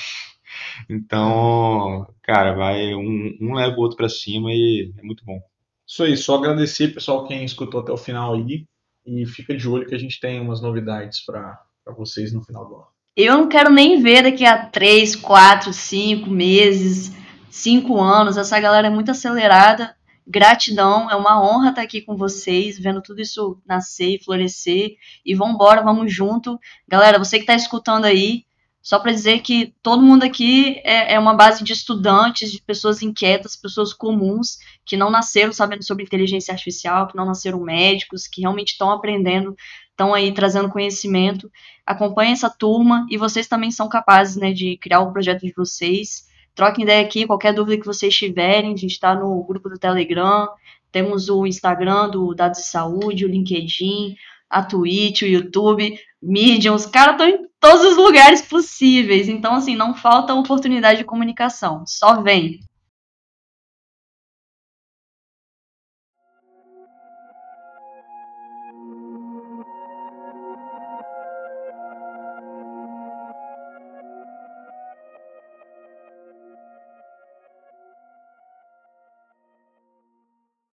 Então, 0.88 2.06
cara, 2.22 2.54
vai 2.54 2.94
um, 2.94 3.38
um 3.40 3.54
leva 3.54 3.74
o 3.74 3.80
outro 3.80 3.96
pra 3.96 4.08
cima 4.08 4.52
e 4.52 4.92
é 4.98 5.02
muito 5.02 5.24
bom. 5.24 5.40
Isso 5.86 6.02
aí, 6.02 6.16
só 6.16 6.36
agradecer, 6.36 6.88
pessoal, 6.88 7.26
quem 7.26 7.44
escutou 7.44 7.80
até 7.80 7.90
o 7.90 7.96
final 7.96 8.34
aí. 8.34 8.66
E 9.06 9.24
fica 9.24 9.56
de 9.56 9.66
olho 9.66 9.86
que 9.86 9.94
a 9.94 9.98
gente 9.98 10.20
tem 10.20 10.38
umas 10.38 10.60
novidades 10.60 11.24
para 11.24 11.58
vocês 11.96 12.34
no 12.34 12.44
final 12.44 12.68
do 12.68 12.74
ano. 12.74 12.97
Eu 13.20 13.36
não 13.36 13.48
quero 13.48 13.68
nem 13.68 14.00
ver 14.00 14.22
daqui 14.22 14.44
a 14.44 14.64
3, 14.66 15.16
4, 15.16 15.72
5 15.72 16.30
meses, 16.30 17.12
5 17.50 18.00
anos. 18.00 18.36
Essa 18.36 18.60
galera 18.60 18.86
é 18.86 18.90
muito 18.90 19.10
acelerada. 19.10 19.92
Gratidão, 20.24 21.10
é 21.10 21.16
uma 21.16 21.42
honra 21.42 21.70
estar 21.70 21.82
aqui 21.82 22.00
com 22.00 22.16
vocês, 22.16 22.78
vendo 22.78 23.02
tudo 23.02 23.20
isso 23.20 23.60
nascer 23.66 24.14
e 24.14 24.22
florescer. 24.22 24.92
E 25.26 25.34
vamos 25.34 25.56
embora, 25.56 25.82
vamos 25.82 26.14
junto. 26.14 26.60
Galera, 26.86 27.18
você 27.18 27.38
que 27.38 27.42
está 27.42 27.56
escutando 27.56 28.04
aí, 28.04 28.44
só 28.80 29.00
para 29.00 29.10
dizer 29.10 29.40
que 29.40 29.74
todo 29.82 30.00
mundo 30.00 30.22
aqui 30.22 30.80
é, 30.84 31.14
é 31.14 31.18
uma 31.18 31.34
base 31.34 31.64
de 31.64 31.72
estudantes, 31.72 32.52
de 32.52 32.62
pessoas 32.62 33.02
inquietas, 33.02 33.56
pessoas 33.56 33.92
comuns, 33.92 34.58
que 34.86 34.96
não 34.96 35.10
nasceram 35.10 35.52
sabendo 35.52 35.84
sobre 35.84 36.04
inteligência 36.04 36.52
artificial, 36.52 37.08
que 37.08 37.16
não 37.16 37.26
nasceram 37.26 37.60
médicos, 37.60 38.28
que 38.28 38.42
realmente 38.42 38.74
estão 38.74 38.92
aprendendo, 38.92 39.56
estão 39.98 40.14
aí 40.14 40.32
trazendo 40.32 40.68
conhecimento. 40.68 41.50
Acompanhe 41.84 42.32
essa 42.32 42.48
turma 42.48 43.04
e 43.10 43.18
vocês 43.18 43.48
também 43.48 43.72
são 43.72 43.88
capazes 43.88 44.36
né, 44.36 44.52
de 44.52 44.76
criar 44.78 45.00
o 45.00 45.12
projeto 45.12 45.40
de 45.40 45.52
vocês. 45.56 46.28
Troquem 46.54 46.84
ideia 46.84 47.04
aqui, 47.04 47.26
qualquer 47.26 47.52
dúvida 47.52 47.80
que 47.80 47.86
vocês 47.86 48.14
tiverem, 48.14 48.72
a 48.72 48.76
gente 48.76 48.92
está 48.92 49.14
no 49.14 49.42
grupo 49.44 49.68
do 49.68 49.78
Telegram, 49.78 50.48
temos 50.92 51.28
o 51.28 51.46
Instagram 51.46 52.08
do 52.10 52.34
Dados 52.34 52.60
de 52.60 52.66
Saúde, 52.66 53.24
o 53.24 53.28
LinkedIn, 53.28 54.14
a 54.48 54.62
Twitch, 54.62 55.22
o 55.22 55.26
YouTube, 55.26 55.98
Medium, 56.22 56.74
os 56.74 56.86
caras 56.86 57.12
estão 57.12 57.28
em 57.28 57.48
todos 57.60 57.84
os 57.84 57.96
lugares 57.96 58.42
possíveis. 58.42 59.28
Então, 59.28 59.54
assim, 59.54 59.76
não 59.76 59.94
falta 59.94 60.34
oportunidade 60.34 60.98
de 60.98 61.04
comunicação. 61.04 61.84
Só 61.86 62.22
vem. 62.22 62.60